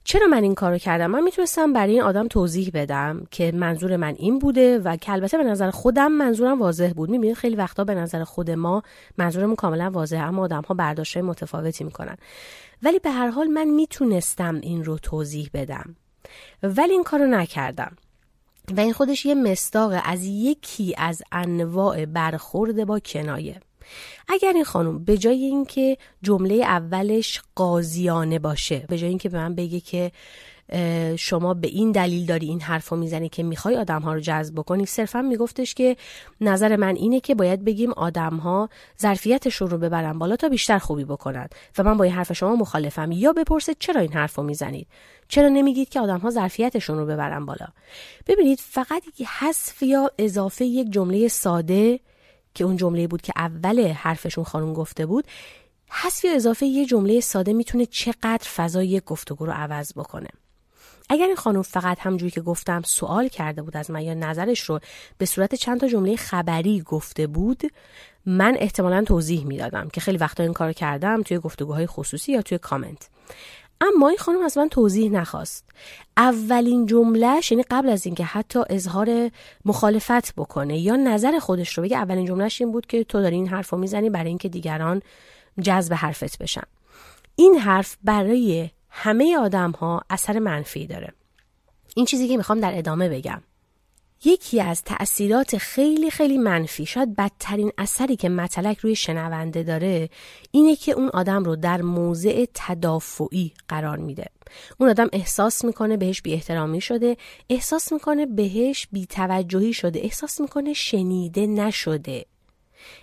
چرا 0.04 0.28
من 0.28 0.44
این 0.44 0.56
کارو 0.56 0.78
کردم؟ 0.78 1.12
من 1.12 1.24
می‌تونستم 1.24 1.74
برای 1.74 1.94
این 1.94 2.02
آدم 2.02 2.28
توضیح 2.28 2.72
بدم 2.74 3.28
که 3.32 3.52
منظور 3.52 3.98
من 3.98 4.16
این 4.18 4.40
بوده 4.40 4.80
و 4.80 4.96
که 4.96 5.12
البته 5.12 5.38
به 5.38 5.44
نظر 5.44 5.72
خودم 5.72 6.12
منظورم 6.12 6.60
واضح 6.60 6.92
بود. 6.96 7.10
می‌بینید 7.10 7.36
خیلی 7.36 7.56
وقتا 7.56 7.84
به 7.84 7.96
نظر 7.96 8.24
خود 8.24 8.52
ما 8.52 8.84
منظورمون 9.18 9.56
کاملا 9.56 9.90
واضحه 9.90 10.22
اما 10.22 10.44
آدم 10.44 10.62
ها 10.62 10.74
برداشت 10.74 11.18
متفاوتی 11.18 11.84
می‌کنن. 11.84 12.18
ولی 12.84 13.00
به 13.00 13.10
هر 13.10 13.30
حال 13.30 13.48
من 13.48 13.68
می‌تونستم 13.68 14.56
این 14.56 14.84
رو 14.84 14.98
توضیح 14.98 15.50
بدم. 15.54 15.96
ولی 16.64 16.92
این 16.92 17.04
کارو 17.04 17.28
نکردم. 17.28 17.96
و 18.78 18.80
این 18.80 18.94
خودش 18.94 19.26
یه 19.26 19.36
مستاق 19.36 20.02
از 20.06 20.26
یکی 20.26 20.96
از 20.98 21.24
انواع 21.32 22.06
برخورد 22.06 22.86
با 22.86 23.00
کنایه. 23.00 23.60
اگر 24.28 24.52
این 24.56 24.64
خانم 24.64 25.04
به 25.04 25.18
جای 25.18 25.46
اینکه 25.46 25.98
جمله 26.22 26.56
اولش 26.56 27.42
قاضیانه 27.56 28.40
باشه 28.40 28.86
به 28.90 28.98
جای 28.98 29.10
اینکه 29.10 29.30
به 29.30 29.38
من 29.38 29.56
بگه 29.56 29.80
که 29.80 30.12
شما 31.16 31.54
به 31.54 31.68
این 31.68 31.92
دلیل 31.92 32.26
داری 32.26 32.48
این 32.48 32.62
حرف 32.62 32.90
رو 32.90 32.98
می‌زنی 32.98 33.30
که 33.30 33.44
می‌خوای 33.44 33.78
آدم 33.78 34.02
ها 34.02 34.14
رو 34.14 34.20
جذب 34.20 34.56
بکنی 34.56 34.86
صرفا 34.86 35.22
میگفتش 35.22 35.74
که 35.74 35.98
نظر 36.42 36.76
من 36.76 36.96
اینه 36.96 37.20
که 37.20 37.36
باید 37.36 37.64
بگیم 37.64 37.92
آدم 37.92 38.38
ها 38.38 38.70
ظرفیتشون 39.02 39.70
رو 39.70 39.78
ببرن 39.78 40.20
بالا 40.20 40.36
تا 40.36 40.50
بیشتر 40.50 40.78
خوبی 40.78 41.06
بکنن 41.06 41.48
و 41.78 41.84
من 41.84 41.98
با 41.98 42.04
این 42.04 42.14
حرف 42.14 42.34
شما 42.34 42.56
مخالفم. 42.56 43.12
یا 43.12 43.34
بپرسه 43.34 43.76
چرا 43.80 44.02
این 44.02 44.14
حرف 44.14 44.36
رو 44.36 44.44
می‌زنید؟ 44.44 44.88
چرا 45.28 45.50
نمیگید 45.50 45.90
که 45.90 46.00
آدم 46.00 46.20
ها 46.20 46.30
ظرفیتشون 46.30 46.98
رو 46.98 47.06
ببرن 47.06 47.46
بالا؟ 47.46 47.68
ببینید 48.28 48.60
فقط 48.62 49.04
حذف 49.40 49.84
یا 49.84 50.12
اضافه 50.18 50.66
یک 50.66 50.92
جمله 50.92 51.28
ساده 51.28 52.00
که 52.54 52.64
اون 52.64 52.78
جمله 52.78 53.08
بود 53.08 53.22
که 53.22 53.34
اول 53.36 53.88
حرفشون 53.88 54.44
خانم 54.44 54.74
گفته 54.74 55.06
بود 55.06 55.28
حذف 55.90 56.26
یا 56.26 56.36
اضافه 56.36 56.66
یه 56.66 56.86
جمله 56.86 57.20
ساده 57.20 57.54
می‌تونه 57.54 57.86
چقدر 57.86 58.48
فضای 58.56 59.02
گفتگو 59.06 59.46
رو 59.46 59.52
عوض 59.52 59.94
بکنه. 59.94 60.28
اگر 61.10 61.26
این 61.26 61.36
خانم 61.36 61.62
فقط 61.62 61.98
همجوری 62.00 62.32
که 62.32 62.42
گفتم 62.42 62.82
سوال 62.86 63.28
کرده 63.28 63.62
بود 63.62 63.78
از 63.78 63.92
من 63.92 64.02
یا 64.02 64.14
نظرش 64.14 64.60
رو 64.60 64.80
به 65.18 65.26
صورت 65.26 65.56
چند 65.56 65.80
تا 65.80 65.88
جمله 65.88 66.16
خبری 66.16 66.82
گفته 66.82 67.28
بود 67.28 67.62
من 68.26 68.56
احتمالا 68.60 69.04
توضیح 69.04 69.46
می‌دادم 69.46 69.90
که 69.90 70.02
خیلی 70.02 70.18
وقتا 70.18 70.44
این 70.44 70.54
کار 70.54 70.74
کردم 70.74 71.24
توی 71.24 71.40
گفتگوهای 71.40 71.88
خصوصی 71.88 72.32
یا 72.32 72.42
توی 72.42 72.58
کامنت. 72.58 73.10
اما 73.84 74.10
این 74.10 74.18
خانم 74.18 74.42
از 74.42 74.58
من 74.58 74.70
توضیح 74.70 75.12
نخواست. 75.12 75.66
اولین 76.18 76.86
جملهش 76.86 77.52
یعنی 77.52 77.64
قبل 77.72 77.90
از 77.90 78.06
اینکه 78.06 78.24
حتی 78.24 78.60
اظهار 78.70 79.32
مخالفت 79.66 80.36
بکنه 80.36 80.80
یا 80.80 80.96
نظر 80.96 81.40
خودش 81.40 81.78
رو 81.78 81.84
بگه 81.84 81.98
اولین 81.98 82.26
جملهش 82.26 82.62
این 82.62 82.72
بود 82.72 82.86
که 82.86 83.04
تو 83.04 83.22
داری 83.22 83.36
این 83.36 83.48
حرف 83.48 83.70
رو 83.70 83.78
می‌زنی 83.78 84.10
برای 84.10 84.28
اینکه 84.28 84.50
دیگران 84.50 85.02
جذب 85.62 85.94
حرفت 85.94 86.38
بشن. 86.38 86.64
این 87.36 87.56
حرف 87.56 87.98
برای 88.04 88.70
همه 88.90 89.38
آدم 89.38 89.72
ها 89.72 90.02
اثر 90.10 90.40
منفی 90.40 90.88
داره. 90.88 91.14
این 91.96 92.06
چیزی 92.06 92.28
که 92.28 92.38
می‌خوام 92.38 92.60
در 92.60 92.78
ادامه 92.78 93.10
بگم. 93.10 93.42
یکی 94.26 94.62
از 94.62 94.84
تأثیرات 94.84 95.58
خیلی 95.58 96.12
خیلی 96.12 96.38
منفی 96.38 96.86
شاید 96.86 97.16
بدترین 97.16 97.72
اثری 97.78 98.16
که 98.16 98.30
مطلق 98.30 98.78
روی 98.82 98.96
شنونده 98.96 99.64
داره 99.64 100.10
اینه 100.52 100.76
که 100.76 100.92
اون 100.92 101.10
آدم 101.10 101.44
رو 101.44 101.56
در 101.56 101.82
موضع 101.82 102.46
تدافعی 102.54 103.54
قرار 103.68 103.98
میده. 103.98 104.26
اون 104.78 104.90
آدم 104.90 105.10
احساس 105.14 105.66
می‌کنه 105.66 105.98
بهش 105.98 106.22
بی 106.22 106.34
احترامی 106.34 106.82
شده 106.82 107.18
احساس 107.50 107.94
می‌کنه 107.94 108.26
بهش 108.26 108.88
بی 108.92 109.06
توجهی 109.06 109.74
شده 109.74 110.00
احساس 110.00 110.42
می‌کنه 110.42 110.74
شنیده 110.74 111.48
نشده. 111.48 112.26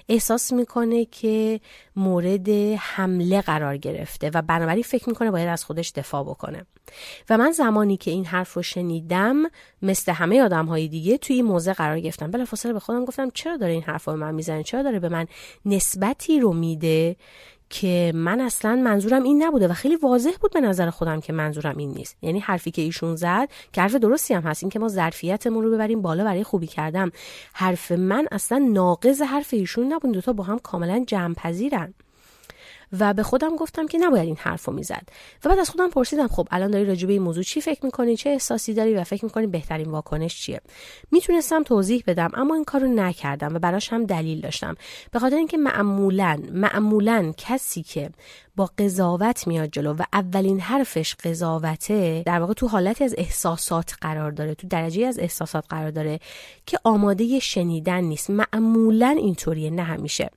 احساس 0.08 0.52
می‌کنه 0.52 1.04
که 1.04 1.60
مورد 1.96 2.48
حمله 2.78 3.40
قرار 3.40 3.76
گرفته 3.76 4.30
و 4.34 4.42
بنابراین 4.42 4.82
فکر 4.82 5.08
می‌کنه 5.08 5.30
باید 5.30 5.48
از 5.48 5.64
خودش 5.64 5.90
دفاع 5.90 6.24
بکنه. 6.24 6.66
و 7.30 7.38
من 7.38 7.50
زمانی 7.50 7.96
که 7.96 8.10
این 8.10 8.24
حرف 8.24 8.54
رو 8.54 8.62
شنیدم 8.62 9.36
مثل 9.82 10.12
همه 10.12 10.42
آدم 10.42 10.66
های 10.66 10.88
دیگه 10.88 11.18
توی 11.18 11.36
این 11.36 11.44
موضع 11.44 11.72
قرار 11.72 12.00
گرفتم. 12.00 12.30
بلافاصله 12.30 12.72
به 12.72 12.80
خودم 12.80 13.04
گفتم 13.04 13.30
چرا 13.30 13.56
داره 13.56 13.72
این 13.72 13.82
حرف 13.82 14.04
رو 14.04 14.16
من 14.16 14.34
می‌زنه؟ 14.34 14.62
چرا 14.62 14.82
داره 14.82 14.98
به 14.98 15.08
من 15.08 15.26
نسبتی 15.64 16.40
رو 16.40 16.52
میده 16.52 17.16
که 17.70 18.12
من 18.14 18.40
اصلا 18.40 18.76
منظورم 18.76 19.22
این 19.22 19.42
نبوده 19.42 19.68
و 19.68 19.72
خیلی 19.72 19.96
واضح 19.96 20.30
بود 20.40 20.52
به 20.52 20.60
نظر 20.60 20.90
خودم 20.90 21.20
که 21.20 21.32
منظورم 21.32 21.76
این 21.76 21.90
نیست. 21.90 22.16
یعنی 22.22 22.38
حرفی 22.38 22.70
که 22.70 22.82
ایشون 22.82 23.16
زد 23.16 23.48
که 23.72 23.80
حرف 23.80 23.94
درستی 23.94 24.34
هم 24.34 24.42
هست 24.42 24.62
این 24.62 24.70
که 24.70 24.78
ما 24.78 24.88
ظرفیتمون 24.88 25.64
رو 25.64 25.70
ببریم 25.70 26.02
بالا 26.02 26.24
برای 26.24 26.44
خوبی 26.44 26.66
کردم 26.66 27.10
حرف 27.52 27.92
من 27.92 28.26
اصلا 28.32 28.58
ناقض 28.58 29.22
حرف 29.22 29.54
ایشون 29.54 29.92
نبود 29.92 30.12
دوتا 30.12 30.32
با 30.32 30.44
هم 30.44 30.58
کاملا 30.58 31.04
جمع 31.06 31.34
پذیرن 31.34 31.94
و 32.98 33.14
به 33.14 33.22
خودم 33.22 33.56
گفتم 33.56 33.86
که 33.86 33.98
نباید 33.98 34.26
این 34.26 34.36
حرف 34.36 34.64
رو 34.64 34.72
می‌زد. 34.72 35.08
و 35.44 35.48
بعد 35.48 35.58
از 35.58 35.70
خودم 35.70 35.90
پرسیدم 35.90 36.28
خب 36.28 36.48
الان 36.50 36.70
داری 36.70 36.84
راجع 36.84 37.06
به 37.06 37.12
این 37.12 37.22
موضوع 37.22 37.42
چی 37.42 37.60
فکر 37.60 37.84
می‌کنی؟ 37.84 38.16
چه 38.16 38.30
احساسی 38.30 38.74
داری 38.74 38.94
و 38.94 39.04
فکر 39.04 39.24
می‌کنی 39.24 39.46
بهترین 39.46 39.90
واکنش 39.90 40.40
چیه؟ 40.40 40.60
می‌تونستم 41.10 41.62
توضیح 41.62 42.04
بدم 42.06 42.30
اما 42.34 42.54
این 42.54 42.64
کارو 42.64 42.86
نکردم 42.86 43.54
و 43.54 43.58
براش 43.58 43.92
هم 43.92 44.04
دلیل 44.04 44.40
داشتم. 44.40 44.74
به 45.12 45.18
خاطر 45.18 45.36
اینکه 45.36 45.56
معمولا 45.56 46.42
معمولا 46.52 47.32
کسی 47.36 47.82
که 47.82 48.10
با 48.56 48.70
قضاوت 48.78 49.46
میاد 49.46 49.70
جلو 49.70 49.92
و 49.92 50.02
اولین 50.12 50.60
حرفش 50.60 51.14
قضاوته 51.14 52.22
در 52.26 52.40
واقع 52.40 52.52
تو 52.52 52.68
حالتی 52.68 53.04
از 53.04 53.14
احساسات 53.18 53.94
قرار 54.00 54.30
داره 54.30 54.54
تو 54.54 54.68
درجه 54.68 55.06
از 55.06 55.18
احساسات 55.18 55.64
قرار 55.68 55.90
داره 55.90 56.20
که 56.66 56.78
آماده 56.84 57.38
شنیدن 57.38 58.00
نیست. 58.00 58.30
معمولا 58.30 59.08
اینطوریه 59.08 59.70
نه 59.70 59.82
همیشه. 59.82 60.30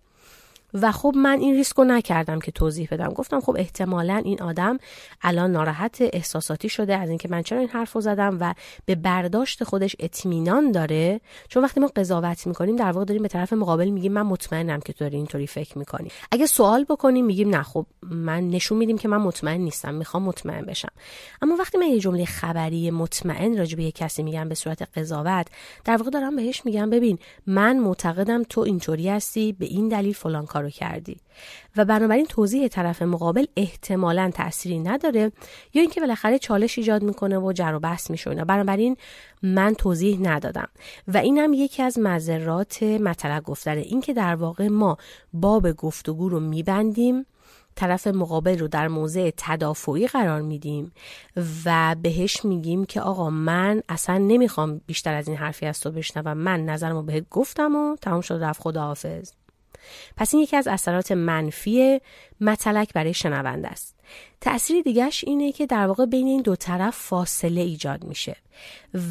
و 0.74 0.92
خب 0.92 1.14
من 1.16 1.40
این 1.40 1.56
ریسک 1.56 1.76
رو 1.76 1.84
نکردم 1.84 2.40
که 2.40 2.52
توضیح 2.52 2.88
بدم. 2.92 3.10
گفتم 3.10 3.40
خب 3.40 3.56
احتمالا 3.60 4.22
این 4.26 4.42
آدم 4.42 4.78
الان 5.22 5.52
ناراحت 5.52 5.98
احساساتی 6.02 6.70
شده 6.70 6.98
از 6.98 7.10
اینکه 7.10 7.30
من 7.30 7.42
چرا 7.42 7.60
این 7.60 7.70
حرف 7.70 7.94
رو 7.94 8.02
زدم 8.02 8.38
و 8.40 8.54
به 8.86 8.96
برداشت 8.96 9.64
خودش 9.64 9.96
اطمینان 10.00 10.72
داره. 10.72 11.22
چون 11.48 11.64
وقتی 11.64 11.80
ما 11.80 11.90
قضاوت 11.96 12.48
می‌کنیم 12.48 12.76
در 12.76 12.92
واقع 12.92 13.06
داریم 13.06 13.24
به 13.24 13.28
طرف 13.28 13.54
مقابل 13.54 13.90
میگیم 13.90 14.12
من 14.12 14.22
مطمئنم 14.22 14.80
که 14.80 14.94
تو 14.94 15.06
داری 15.06 15.18
اینطوری 15.18 15.48
فکر 15.48 15.78
می‌کنی. 15.78 16.10
اگه 16.32 16.46
سوال 16.46 16.84
بکنیم 16.84 17.26
میگیم 17.26 17.50
نه 17.50 17.64
خب 17.64 17.86
من 18.04 18.50
نشون 18.50 18.78
میدیم 18.78 18.98
که 18.98 19.08
من 19.08 19.18
مطمئن 19.18 19.62
نیستم 19.62 19.94
می‌خوام 19.94 20.24
مطمئن 20.24 20.66
بشم. 20.66 20.92
اما 21.42 21.56
وقتی 21.56 21.78
من 21.78 21.88
یه 21.88 22.00
جمله 22.00 22.26
خبری 22.26 22.92
مطمئن 22.92 23.58
راجع 23.58 23.78
به 23.78 23.92
کسی 23.92 24.24
میگم 24.24 24.50
به 24.50 24.56
صورت 24.56 24.98
قضاوت 24.98 25.48
در 25.86 25.98
واقع 25.98 26.10
دارم 26.10 26.36
بهش 26.36 26.66
میگم 26.66 26.90
ببین 26.90 27.20
من 27.48 27.80
معتقدم 27.80 28.44
تو 28.44 28.62
اینطوری 28.62 29.10
هستی 29.10 29.54
به 29.54 29.66
این 29.66 29.88
دلیل 29.88 30.14
فلان 30.14 30.46
کردی. 30.70 31.18
و 31.78 31.86
بنابراین 31.86 32.26
توضیح 32.26 32.68
طرف 32.68 33.02
مقابل 33.02 33.46
احتمالا 33.58 34.32
تأثیری 34.34 34.80
نداره 34.80 35.32
یا 35.74 35.82
اینکه 35.82 36.02
بالاخره 36.02 36.40
چالش 36.40 36.78
ایجاد 36.78 37.04
می‌کنه 37.04 37.38
و 37.38 37.54
جر 37.54 37.74
و 37.74 37.80
بحث 37.80 38.12
میشه 38.12 38.30
بنابراین 38.30 38.98
من 39.44 39.74
توضیح 39.74 40.20
ندادم. 40.22 40.68
و 41.08 41.18
این 41.18 41.38
هم 41.38 41.54
یکی 41.54 41.84
از 41.84 42.00
مذرات 42.00 42.84
مطلق 42.84 43.44
گفتن. 43.44 43.78
اینکه 43.78 44.14
در 44.14 44.36
واقع 44.36 44.68
ما 44.68 44.98
باب 45.34 45.72
گفتگو 45.72 46.30
رو 46.30 46.40
میبندیم 46.40 47.26
طرف 47.76 48.08
مقابل 48.08 48.60
رو 48.60 48.68
در 48.68 48.88
موضع 48.88 49.32
تدافعی 49.38 50.08
قرار 50.08 50.42
میدیم 50.42 50.92
و 51.66 51.96
بهش 52.02 52.46
میگیم 52.46 52.86
که 52.86 53.02
آقا 53.02 53.30
من 53.30 53.84
اصلا 53.90 54.18
نمی‌خوام 54.18 54.82
بیشتر 54.86 55.14
از 55.14 55.28
این 55.28 55.38
حرفی 55.38 55.66
از 55.66 55.80
تو 55.80 55.92
بشنوم. 55.92 56.38
من 56.38 56.66
نظرمو 56.66 57.02
بهت 57.02 57.30
گفتم 57.30 57.76
و 57.76 57.96
تمام 57.96 58.22
شد 58.22 58.40
رفت 58.42 58.62
خداحافظ. 58.62 59.32
پس 60.18 60.34
این 60.34 60.44
یکی 60.44 60.58
از 60.58 60.68
اثرات 60.68 61.12
منفی 61.12 62.02
متلک 62.42 62.94
برای 62.94 63.14
شنونده 63.14 63.68
است. 63.68 63.96
تأثیر 64.42 64.82
دیگرش 64.82 65.24
اینه 65.24 65.52
که 65.52 65.66
در 65.66 65.88
واقع 65.88 66.06
بین 66.06 66.28
این 66.28 66.42
دو 66.42 66.56
طرف 66.56 66.96
فاصله 66.96 67.62
ایجاد 67.62 68.04
میشه 68.04 68.36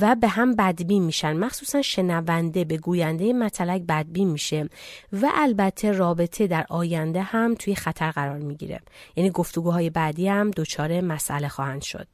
و 0.00 0.14
به 0.14 0.29
هم 0.29 0.57
بدبین 0.57 1.02
میشن. 1.02 1.37
مخصوصا 1.37 1.83
شنونده 1.83 2.64
به 2.64 2.76
گوینده 2.76 3.33
متلک 3.33 3.83
بدبین 3.83 4.31
میشه 4.31 4.69
و 5.12 5.31
البته 5.35 5.93
رابطه 5.93 6.47
در 6.47 6.67
آینده 6.69 7.23
هم 7.23 7.55
توی 7.55 7.75
خطر 7.75 8.11
قرار 8.11 8.38
می‌گیره. 8.38 8.81
یعنی 9.17 9.31
گفتگوهای 9.31 9.91
بعدی 9.91 10.29
هم 10.29 10.50
دچار 10.50 11.00
مسئله 11.00 11.49
خواهند 11.49 11.83
شد. 11.83 12.09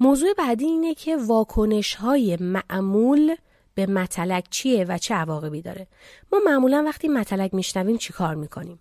موضوع 0.00 0.34
بعدی 0.38 0.64
اینه 0.64 0.94
که 0.94 1.16
واکنش 1.16 1.94
های 1.94 2.36
معمول 2.40 3.36
به 3.74 3.86
متلک 3.86 4.44
چیه 4.50 4.84
و 4.84 4.98
چه 4.98 5.14
عواقبی 5.14 5.62
داره. 5.62 5.86
ما 6.32 6.40
معمولا 6.46 6.82
وقتی 6.86 7.08
متلک 7.08 7.54
میشنویم 7.54 7.96
چی 7.96 8.12
کار 8.12 8.34
می‌کنیم؟ 8.34 8.80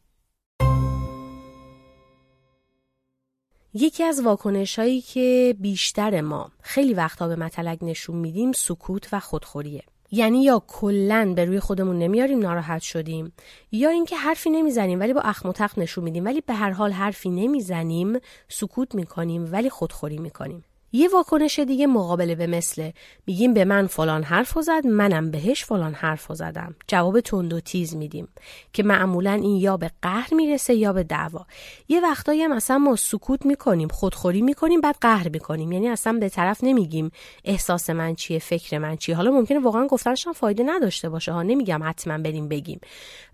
یکی 3.74 4.04
از 4.04 4.22
واکنش 4.22 4.80
هایی 4.80 5.02
که 5.02 5.56
بیشتر 5.60 6.22
ما 6.22 6.52
خیلی 6.62 6.94
وقتا 6.94 7.28
به 7.28 7.36
مطلق 7.36 7.84
نشون 7.84 8.16
میدیم 8.16 8.52
سکوت 8.52 9.14
و 9.14 9.20
خودخوریه. 9.20 9.84
یعنی 10.12 10.44
یا 10.44 10.64
کلا 10.68 11.34
به 11.36 11.46
روی 11.46 11.60
خودمون 11.60 12.00
نمیاریم 12.00 12.40
ناراحت 12.40 12.82
شدیم 12.82 13.34
یا 13.72 13.90
اینکه 13.90 14.16
حرفی 14.18 14.50
نمی‌زنیم 14.50 15.00
ولی 15.00 15.14
با 15.14 15.22
اخم 15.22 15.50
و 15.50 15.54
نشون 15.78 16.04
میدیم. 16.04 16.26
ولی 16.26 16.42
به 16.42 16.54
هر 16.54 16.72
حال 16.72 16.92
حرفی 16.92 17.30
نمی‌زنیم 17.30 18.20
سکوت 18.50 18.96
می‌کنیم 18.96 19.50
ولی 19.52 19.70
خودخوری 19.70 20.18
می‌کنیم. 20.18 20.64
یه 20.94 21.10
واکنش 21.10 21.60
دیگه 21.60 21.88
مقابله 21.88 22.36
به 22.36 22.48
مثل 22.48 22.92
میگیم 23.28 23.54
به 23.54 23.66
من 23.66 23.88
فلان 23.88 24.24
حرف 24.24 24.58
زد 24.62 24.88
منم 24.88 25.32
بهش 25.32 25.66
فلان 25.66 25.94
حرف 25.94 26.28
زدم. 26.34 26.76
جواب 26.88 27.20
تند 27.20 27.54
و 27.54 27.60
تیز 27.60 27.96
میدیم 27.96 28.28
که 28.74 28.84
معمولا 28.84 29.32
این 29.32 29.56
یا 29.56 29.78
به 29.78 29.92
قهر 30.02 30.34
می‌رسه 30.34 30.74
یا 30.74 30.94
به 30.94 31.04
دعوا. 31.04 31.46
یه 31.90 32.02
وقتایی 32.02 32.42
هم 32.42 32.52
اصلا 32.52 32.78
ما 32.78 32.96
سکوت 32.96 33.46
می‌کنیم 33.46 33.88
خودخوری 33.88 34.42
می‌کنیم 34.42 34.82
بعد 34.82 34.96
قهر 35.02 35.30
می‌کنیم. 35.30 35.72
یعنی 35.72 35.88
اصلا 35.88 36.14
به 36.14 36.30
طرف 36.30 36.64
نمیگیم 36.64 37.12
احساس 37.46 37.90
من 37.90 38.16
چیه 38.16 38.40
فکر 38.40 38.78
من 38.78 38.96
چیه. 38.96 39.16
حالا 39.16 39.32
ممکنه 39.32 39.60
واقعا 39.60 39.88
گفتنش 39.88 40.28
هم 40.28 40.34
فایده 40.34 40.64
نداشته 40.64 41.10
باشه. 41.10 41.32
ها 41.32 41.44
نمیگم 41.44 41.84
حتما 41.84 42.18
بریم 42.18 42.48
بگیم. 42.48 42.80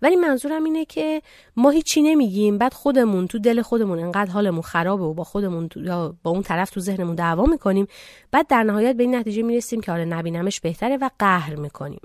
ولی 0.01 0.15
منظورم 0.15 0.63
اینه 0.63 0.85
که 0.85 1.21
ما 1.55 1.69
هیچی 1.69 2.01
نمیگیم. 2.01 2.57
بعد 2.57 2.73
خودمون 2.73 3.27
تو 3.27 3.39
دل 3.39 3.61
خودمون 3.61 3.99
انقدر 3.99 4.31
حالمون 4.31 4.61
خرابه 4.61 5.03
و 5.03 5.13
با 5.13 5.23
خودمون 5.23 5.69
یا 5.75 6.15
با 6.23 6.31
اون 6.31 6.43
طرف 6.43 6.69
تو 6.69 6.79
ذهنمون 6.79 7.15
دعوا 7.15 7.46
می‌کنیم. 7.47 7.87
بعد 8.31 8.47
در 8.47 8.63
نهایت 8.63 8.95
به 8.95 9.03
این 9.03 9.15
نتیجه 9.15 9.41
می‌رسیم 9.41 9.81
که 9.81 9.91
آره 9.91 10.05
نبینمش 10.05 10.59
بهتره 10.59 10.97
و 10.97 11.09
قهر 11.19 11.55
می‌کنیم. 11.55 12.01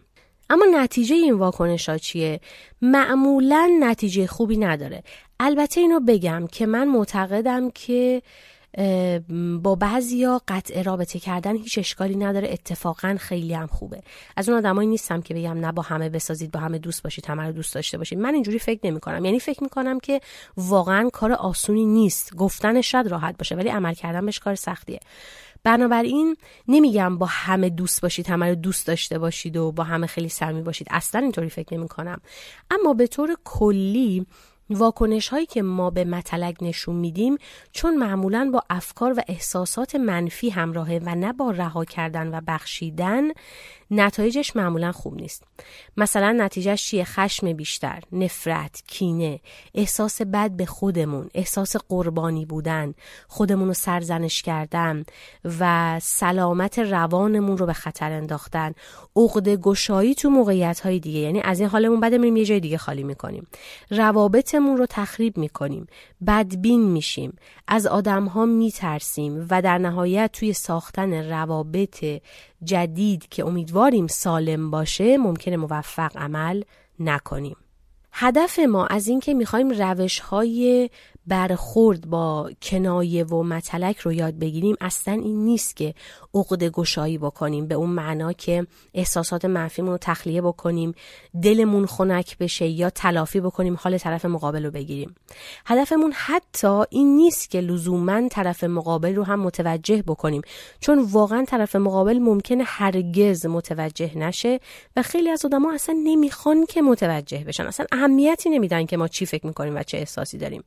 اما 0.51 0.67
نتیجه 0.75 1.15
این 1.15 1.35
واکنش 1.35 1.89
ها 1.89 1.99
چیه؟ 1.99 2.41
معمولا 2.83 3.71
نتیجه 3.81 4.27
خوبی 4.27 4.57
نداره. 4.57 5.03
البته 5.41 5.81
اینو 5.81 6.01
بگم 6.01 6.47
که 6.53 6.67
من 6.67 6.89
معتقدم 6.89 7.71
که 7.71 8.23
با 9.62 9.75
بعضیا 9.75 10.41
قطع 10.49 10.83
رابطه 10.83 11.19
کردن 11.19 11.57
هیچ 11.57 11.79
اشکالی 11.79 12.17
نداره. 12.17 12.52
اتفاقا 12.52 13.17
خیلی 13.21 13.55
هم 13.55 13.67
خوبه. 13.67 14.00
از 14.37 14.49
اون 14.49 14.59
آدمایی 14.59 14.88
نیستم 14.88 15.23
که 15.23 15.35
بگم 15.35 15.59
نه 15.59 15.73
با 15.73 15.83
همه 15.83 16.09
بسازید 16.09 16.50
با 16.50 16.61
همه 16.61 16.79
دوست 16.79 17.02
باشید 17.02 17.26
همه 17.26 17.47
رو 17.47 17.52
دوست 17.52 17.75
داشته 17.75 17.99
باشید. 17.99 18.19
من 18.19 18.35
اینجوری 18.35 18.59
فکر 18.59 18.81
نمی 18.87 19.00
کنم 19.00 19.25
یعنی 19.25 19.41
فکر 19.41 19.62
می 19.62 19.69
کنم 19.69 20.00
که 20.00 20.21
واقعا 20.57 21.11
کار 21.12 21.33
آسونی 21.33 21.87
نیست. 21.87 22.37
گفتنش 22.37 22.91
شاید 22.91 23.07
راحت 23.07 23.38
باشه 23.38 23.55
ولی 23.55 23.69
عمل 23.69 23.95
کردن 23.95 24.26
بهش 24.26 24.38
کار 24.38 24.55
سختیه. 24.55 25.00
بنابراین 25.64 26.37
نمیگم 26.69 27.19
با 27.19 27.26
همه 27.26 27.71
دوست 27.71 28.02
باشید 28.02 28.26
همه 28.26 28.49
رو 28.49 28.55
دوست 28.55 28.87
داشته 28.87 29.19
باشید 29.19 29.57
و 29.57 29.73
با 29.73 29.85
همه 29.85 30.07
خیلی 30.07 30.29
سرمی 30.29 30.62
باشید. 30.62 30.87
اصلا 30.91 31.21
اینطوری 31.21 31.50
فکر 31.50 31.75
نمی 31.75 31.88
کنم 31.88 32.21
اما 32.71 32.95
به 32.95 33.07
طور 33.07 33.37
کلی 33.45 34.26
واکنش 34.73 35.29
هایی 35.29 35.47
که 35.47 35.62
ما 35.62 35.91
به 35.91 36.05
مطلق 36.05 36.62
نشون 36.62 36.97
میدیم 36.97 37.37
چون 37.73 37.97
معمولا 37.97 38.50
با 38.52 38.62
افکار 38.71 39.12
و 39.12 39.23
احساسات 39.29 39.95
منفی 39.95 40.50
همراهه 40.50 41.00
و 41.05 41.14
نه 41.14 41.33
با 41.33 41.50
رها 41.50 41.85
کردن 41.85 42.35
و 42.35 42.41
بخشیدن 42.47 43.29
نتایجش 43.95 44.57
معمولا 44.57 44.93
خوب 44.93 45.15
نیست. 45.15 45.45
مثلا 45.97 46.33
نتیجهش 46.33 46.85
چیه؟ 46.85 47.05
خشم 47.05 47.53
بیشتر 47.53 48.03
نفرت 48.13 48.83
کینه 48.87 49.41
احساس 49.75 50.23
بد 50.23 50.51
به 50.51 50.67
خودمون 50.67 51.29
احساس 51.35 51.77
قربانی 51.77 52.47
بودن 52.47 52.95
خودمون 53.29 53.69
رو 53.69 53.75
سرزنش 53.75 54.43
کردن 54.43 55.05
و 55.61 56.01
سلامت 56.03 56.79
روانمون 56.79 57.59
رو 57.59 57.67
به 57.67 57.73
خطر 57.73 58.13
انداختن. 58.13 58.75
عقد 59.17 59.49
گشایی 59.49 60.15
تو 60.15 60.31
موقعیت 60.31 60.81
های 60.81 61.01
دیگه 61.01 61.19
یعنی 61.19 61.41
از 61.41 61.61
این 61.61 61.69
حالمون 61.69 62.01
بعد 62.01 62.15
میریم 62.15 62.37
یه 62.37 62.45
جای 62.45 62.61
دیگه 62.61 62.79
خالی 62.79 63.03
می‌کنیم. 63.03 63.47
روابطمون 63.91 64.77
رو 64.77 64.87
تخریب 64.91 65.39
می‌کنیم. 65.39 65.87
بدبین 66.27 66.85
میشیم. 66.85 67.37
از 67.69 67.87
آدم 67.87 68.25
ها 68.25 68.47
میترسیم 68.47 69.47
و 69.51 69.63
در 69.63 69.79
نهایت 69.79 70.31
توی 70.33 70.53
ساختن 70.53 71.31
روابط 71.31 72.05
جدید 72.64 73.28
که 73.28 73.47
امیدواریم 73.47 74.07
سالم 74.07 74.71
باشه 74.71 75.19
ممکنه 75.19 75.57
موفق 75.57 76.16
عمل 76.16 76.62
نکنیم. 76.99 77.57
هدف 78.12 78.59
ما 78.59 78.87
از 78.87 79.09
اینکه 79.09 79.35
می‌خوایم 79.35 79.71
روش 79.71 80.19
های 80.19 80.90
برخورد 81.26 82.07
با 82.07 82.50
کنایه 82.62 83.25
و 83.25 83.42
متلک 83.42 83.99
رو 83.99 84.12
یاد 84.12 84.38
بگیریم 84.38 84.76
اصلا 84.81 85.14
این 85.14 85.45
نیست 85.45 85.76
که 85.76 85.95
عقد 86.35 86.65
گشایی 86.65 87.19
بکنیم. 87.19 87.67
به 87.67 87.75
اون 87.75 87.91
معنا 87.91 88.33
که 88.33 88.67
احساسات 88.95 89.45
منفیمون 89.45 89.91
رو 89.91 89.99
تخلیه 90.01 90.43
بکنیم. 90.43 90.95
دلمون 91.43 91.87
خنک 91.87 92.39
بشه 92.39 92.67
یا 92.67 92.91
تلافی 92.91 93.41
بکنیم 93.41 93.79
حال 93.81 93.99
طرف 93.99 94.25
مقابل 94.25 94.65
رو 94.65 94.71
بگیریم. 94.71 95.15
هدفمون 95.67 96.12
حتی 96.12 96.83
این 96.91 97.17
نیست 97.17 97.51
که 97.51 97.61
لزوما 97.61 98.29
طرف 98.29 98.65
مقابل 98.65 99.15
رو 99.15 99.23
هم 99.23 99.41
متوجه 99.41 100.03
بکنیم. 100.03 100.43
چون 100.81 100.99
واقعا 100.99 101.45
طرف 101.45 101.76
مقابل 101.76 102.19
ممکنه 102.19 102.65
هرگز 102.67 103.47
متوجه 103.47 104.19
نشه 104.19 104.61
و 104.97 105.02
خیلی 105.02 105.30
از 105.30 105.45
آدما 105.45 105.73
اصلا 105.75 105.97
نمی‌خوان 106.04 106.67
که 106.67 106.83
متوجه 106.83 107.45
بشن. 107.45 107.67
اصلا 107.67 107.87
اهمیتی 107.93 108.50
نمیدن 108.50 108.87
که 108.87 108.97
ما 108.97 109.09
چی 109.09 109.26
فکر 109.26 109.47
می‌کنیم 109.47 109.76
و 109.76 109.83
چه 109.83 109.99
احساسی 109.99 110.39
داریم. 110.39 110.65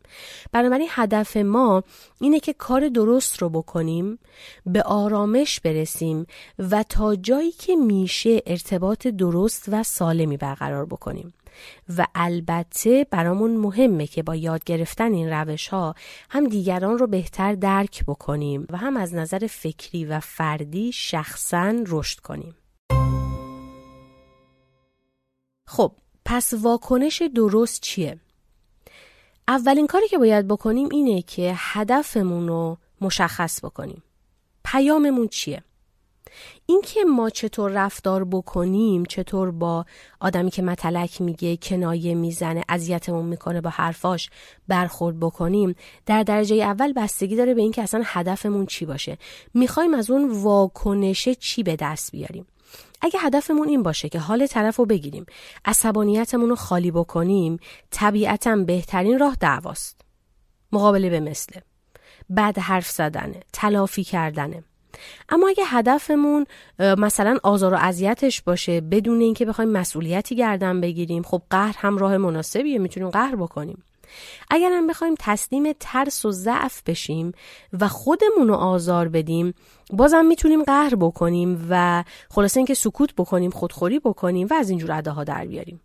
بنابراین 0.52 0.88
هدف 0.92 1.38
ما 1.38 1.84
اینه 2.22 2.40
که 2.40 2.54
کار 2.54 2.90
درست 2.90 3.42
رو 3.42 3.50
بکنیم 3.50 4.20
به 4.66 4.82
آرامش 4.82 5.55
برسیم 5.60 6.26
و 6.60 6.84
تا 6.84 7.16
جایی 7.16 7.52
که 7.52 7.76
میشه 7.76 8.42
ارتباط 8.46 9.08
درست 9.08 9.66
و 9.68 9.84
سالمی 9.84 10.38
برقرار 10.38 10.86
بکنیم 10.86 11.34
و 11.98 12.08
البته 12.16 13.08
برامون 13.12 13.58
مهمه 13.58 14.08
که 14.08 14.24
با 14.24 14.36
یاد 14.36 14.64
گرفتن 14.64 15.14
این 15.14 15.30
روش 15.30 15.68
ها 15.68 15.96
هم 16.30 16.48
دیگران 16.48 16.98
رو 16.98 17.08
بهتر 17.08 17.54
درک 17.54 18.06
بکنیم 18.06 18.68
و 18.70 18.78
هم 18.78 18.98
از 18.98 19.14
نظر 19.14 19.48
فکری 19.48 20.06
و 20.06 20.20
فردی 20.20 20.92
شخصا 20.92 21.76
رشد 21.88 22.20
کنیم 22.20 22.56
خب 25.68 25.92
پس 26.26 26.54
واکنش 26.54 27.22
درست 27.36 27.82
چیه؟ 27.82 28.20
اولین 29.48 29.88
کاری 29.88 30.08
که 30.08 30.18
باید 30.18 30.48
بکنیم 30.48 30.90
اینه 30.92 31.22
که 31.22 31.54
هدفمون 31.56 32.48
رو 32.48 32.78
مشخص 33.02 33.66
بکنیم. 33.66 34.04
پیاممون 34.76 35.28
چیه؟ 35.28 35.64
اینکه 36.66 37.04
ما 37.04 37.30
چطور 37.30 37.72
رفتار 37.72 38.26
بکنیم 38.26 39.06
چطور 39.06 39.52
با 39.52 39.86
آدمی 40.20 40.52
که 40.52 40.62
متلک 40.62 41.22
میگه 41.22 41.58
کنایه 41.58 42.16
می‌زنه 42.16 42.64
اذیتمون 42.70 43.26
می‌کنه 43.26 43.62
با 43.62 43.70
حرفاش 43.70 44.30
برخورد 44.68 45.20
بکنیم 45.20 45.76
در 46.06 46.24
درجه 46.24 46.56
اول 46.56 46.94
بستگی 46.94 47.36
داره 47.36 47.54
به 47.54 47.62
اینکه 47.62 47.82
اصلا 47.82 48.02
هدفمون 48.06 48.66
چی 48.66 48.86
باشه. 48.86 49.18
می‌خوایم 49.54 49.94
از 49.94 50.12
اون 50.12 50.32
واکنشه 50.32 51.36
چی 51.36 51.64
به 51.64 51.76
دست 51.76 52.12
بیاریم؟ 52.12 52.48
اگه 53.02 53.20
هدفمون 53.20 53.68
این 53.68 53.84
باشه 53.84 54.10
که 54.10 54.20
حال 54.20 54.48
طرف 54.48 54.76
رو 54.76 54.86
بگیریم 54.86 55.26
عصبانیتمون 55.66 56.50
رو 56.50 56.56
خالی 56.56 56.92
بکنیم 56.92 57.60
طبیعتا 57.92 58.56
بهترین 58.56 59.20
راه 59.20 59.38
دعواست. 59.40 60.02
مقابله 60.72 61.10
به 61.10 61.20
مثله. 61.20 61.75
بعد 62.30 62.60
حرف 62.60 62.90
زدنه 62.90 63.40
تلافی 63.54 64.04
کردنه. 64.04 64.64
اما 65.30 65.48
اگه 65.48 65.64
هدفمون 65.66 66.46
مثلا 66.80 67.38
آزار 67.44 67.74
و 67.74 67.78
اذیتش 67.78 68.42
باشه 68.42 68.82
بدون 68.82 69.22
اینکه 69.22 69.46
بخوایم 69.46 69.70
مسئولیتی 69.70 70.36
گردن 70.36 70.82
بگیریم 70.82 71.24
خب 71.24 71.42
قهر 71.50 71.76
هم 71.78 71.98
راه 71.98 72.18
مناسبیه 72.18 72.80
می‌تونیم 72.80 73.10
قهر 73.10 73.36
بکنیم. 73.36 73.84
اگر 74.50 74.72
هم 74.72 74.88
بخوایم 74.88 75.16
تسلیم 75.20 75.74
ترس 75.80 76.26
و 76.26 76.32
ضعف 76.32 76.82
بشیم 76.86 77.32
و 77.80 77.88
خودمون 77.88 78.48
رو 78.48 78.54
آزار 78.54 79.08
بدیم 79.08 79.54
بازم 79.90 80.26
می‌تونیم 80.26 80.64
قهر 80.64 80.96
بکنیم 80.96 81.68
و 81.70 82.04
خلاصه 82.30 82.58
اینکه 82.58 82.74
سکوت 82.74 83.16
بکنیم 83.18 83.52
خودخوری 83.52 84.00
بکنیم 84.00 84.48
و 84.52 84.54
از 84.54 84.70
اینجور 84.70 84.92
اداها 84.92 85.24
در 85.24 85.46
بیاریم. 85.46 85.82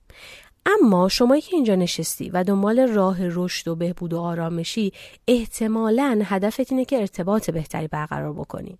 اما 0.67 1.09
شمایی 1.09 1.43
که 1.43 1.57
اینجا 1.57 1.75
نشستی 1.75 2.31
و 2.31 2.45
دنبال 2.45 2.89
راه 2.89 3.17
رشد 3.21 3.69
و 3.69 3.75
بهبود 3.75 4.13
و 4.13 4.21
آرامشی 4.21 4.93
احتمالا 5.29 6.23
هدفت 6.25 6.73
اینه 6.73 6.85
که 6.85 7.01
ارتباط 7.01 7.51
بهتری 7.51 7.89
برقرار 7.89 8.33
بکنی. 8.33 8.79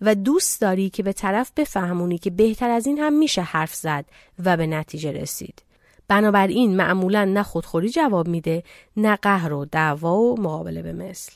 و 0.00 0.14
دوست 0.14 0.60
داری 0.60 0.90
که 0.90 1.02
به 1.02 1.12
طرف 1.12 1.52
بفهمونی 1.56 2.18
که 2.18 2.30
بهتر 2.30 2.70
از 2.70 2.86
این 2.86 2.98
هم 2.98 3.12
میشه 3.12 3.42
حرف 3.42 3.74
زد 3.74 4.04
و 4.44 4.56
به 4.56 4.66
نتیجه 4.66 5.12
رسید. 5.12 5.62
بنابراین 6.08 6.76
معمولا 6.76 7.24
نه 7.24 7.42
خودخوری 7.42 7.88
جواب 7.88 8.28
میده 8.28 8.62
نه 8.96 9.16
قهر 9.16 9.52
و 9.52 9.64
دعوا 9.64 10.18
و 10.18 10.40
مقابله 10.40 10.82
به 10.82 10.92
مثل. 10.92 11.32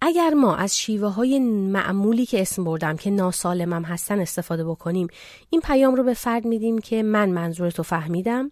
اگر 0.00 0.30
ما 0.30 0.56
از 0.56 0.78
شیوه 0.78 1.08
های 1.08 1.38
معمولی 1.38 2.26
که 2.26 2.40
اسم 2.40 2.64
بردم 2.64 2.96
که 2.96 3.10
ناسالمم 3.10 3.82
هستن 3.82 4.20
استفاده 4.20 4.64
بکنیم 4.64 5.06
این 5.50 5.60
پیام 5.60 5.94
رو 5.94 6.02
به 6.02 6.14
فرد 6.14 6.44
میدیم 6.44 6.78
که 6.78 7.02
من 7.02 7.28
منظور 7.28 7.70
تو 7.70 7.82
فهمیدم 7.82 8.50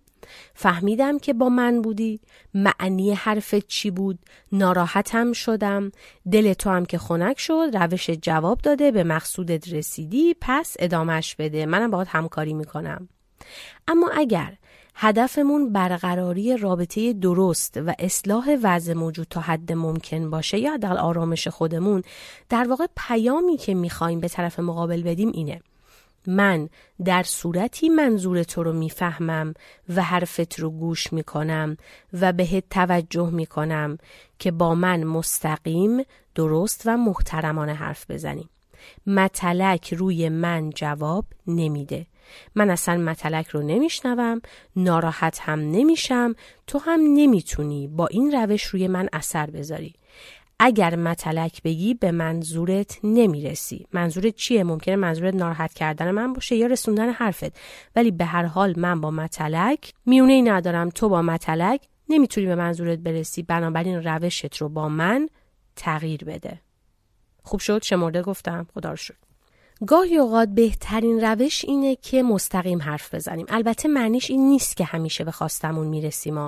فهمیدم 0.54 1.18
که 1.18 1.32
با 1.32 1.48
من 1.48 1.82
بودی. 1.82 2.20
معنی 2.54 3.12
حرفت 3.14 3.66
چی 3.66 3.90
بود؟ 3.90 4.18
ناراحتم 4.52 5.32
شدم. 5.32 5.92
دل 6.32 6.52
تو 6.52 6.70
هم 6.70 6.86
که 6.86 6.98
خنک 6.98 7.38
شد 7.40 7.70
روش 7.74 8.10
جواب 8.10 8.58
داده 8.58 8.90
به 8.90 9.04
مقصودت 9.04 9.72
رسیدی 9.72 10.36
پس 10.40 10.76
ادامش 10.78 11.34
بده. 11.34 11.66
منم 11.66 11.90
باید 11.90 12.08
همکاری 12.10 12.54
می‌کنم. 12.54 13.08
اما 13.88 14.10
اگر 14.14 14.56
هدفمون 14.94 15.72
برقراری 15.72 16.56
رابطه 16.56 17.12
درست 17.12 17.80
و 17.86 17.94
اصلاح 17.98 18.56
وضع 18.62 18.92
موجود 18.92 19.26
تا 19.30 19.40
حد 19.40 19.72
ممکن 19.72 20.30
باشه 20.30 20.58
یا 20.58 20.74
حداقل 20.74 20.96
آرامش 20.96 21.48
خودمون 21.48 22.02
در 22.48 22.68
واقع 22.68 22.86
پیامی 22.96 23.56
که 23.56 23.74
می‌خوایم 23.74 24.20
به 24.20 24.28
طرف 24.28 24.60
مقابل 24.60 25.02
بدیم 25.02 25.30
اینه. 25.34 25.60
من 26.26 26.68
در 27.04 27.22
صورتی 27.22 27.88
منظور 27.88 28.42
تو 28.42 28.62
رو 28.62 28.72
می‌فهمم 28.72 29.54
و 29.96 30.02
حرفت 30.02 30.60
رو 30.60 30.70
گوش 30.70 31.12
می‌کنم 31.12 31.76
و 32.12 32.32
بهت 32.32 32.64
توجه 32.70 33.30
می‌کنم 33.30 33.98
که 34.38 34.50
با 34.50 34.74
من 34.74 35.04
مستقیم 35.04 36.02
درست 36.34 36.82
و 36.86 36.96
محترمانه 36.96 37.74
حرف 37.74 38.10
بزنیم 38.10 38.48
متلک 39.06 39.94
روی 39.94 40.28
من 40.28 40.70
جواب 40.70 41.24
نمیده. 41.46 42.06
من 42.54 42.70
اصلا 42.70 42.96
متلک 42.96 43.48
رو 43.48 43.62
نمیشنوم 43.62 44.40
ناراحت 44.76 45.38
هم 45.40 45.60
نمیشم 45.60 46.34
تو 46.66 46.78
هم 46.78 47.00
نمی‌تونی 47.00 47.88
با 47.88 48.06
این 48.06 48.32
روش 48.32 48.64
روی 48.64 48.88
من 48.88 49.08
اثر 49.12 49.50
بذاری. 49.50 49.94
اگر 50.60 50.96
متلک 50.96 51.62
بگی 51.62 51.94
به 51.94 52.10
منظورت 52.10 52.98
نمی‌رسی. 53.04 53.86
منظورت 53.92 54.34
چیه؟ 54.34 54.64
ممکنه 54.64 54.96
منظورت 54.96 55.34
ناراحت 55.34 55.74
کردن 55.74 56.10
من 56.10 56.32
باشه 56.32 56.56
یا 56.56 56.66
رسوندن 56.66 57.10
حرفت. 57.10 57.56
ولی 57.96 58.10
به 58.10 58.24
هر 58.24 58.44
حال 58.44 58.74
من 58.80 59.00
با 59.00 59.10
متلک 59.10 59.94
میونه 60.06 60.32
ای 60.32 60.42
ندارم. 60.42 60.88
تو 60.88 61.08
با 61.08 61.22
متلک 61.22 61.80
نمی‌تونی 62.08 62.46
به 62.46 62.54
منظورت 62.54 62.98
برسی. 62.98 63.42
بنابراین 63.42 64.04
روشت 64.04 64.56
رو 64.56 64.68
با 64.68 64.88
من 64.88 65.28
تغییر 65.76 66.24
بده. 66.24 66.60
خوب 67.42 67.60
شد؟ 67.60 67.82
شمرده 67.82 68.22
گفتم. 68.22 68.66
خدا 68.74 68.90
رو 68.90 68.96
شد 68.96 69.14
گاهی 69.86 70.16
اوقات 70.16 70.48
بهترین 70.48 71.20
روش 71.20 71.64
اینه 71.64 71.96
که 71.96 72.22
مستقیم 72.22 72.82
حرف 72.82 73.14
بزنیم. 73.14 73.46
البته 73.48 73.88
معنیش 73.88 74.30
این 74.30 74.48
نیست 74.48 74.76
که 74.76 74.84
همیشه 74.84 75.24
به 75.24 75.30
خواستمون 75.30 75.86
می‌رسیم 75.86 76.38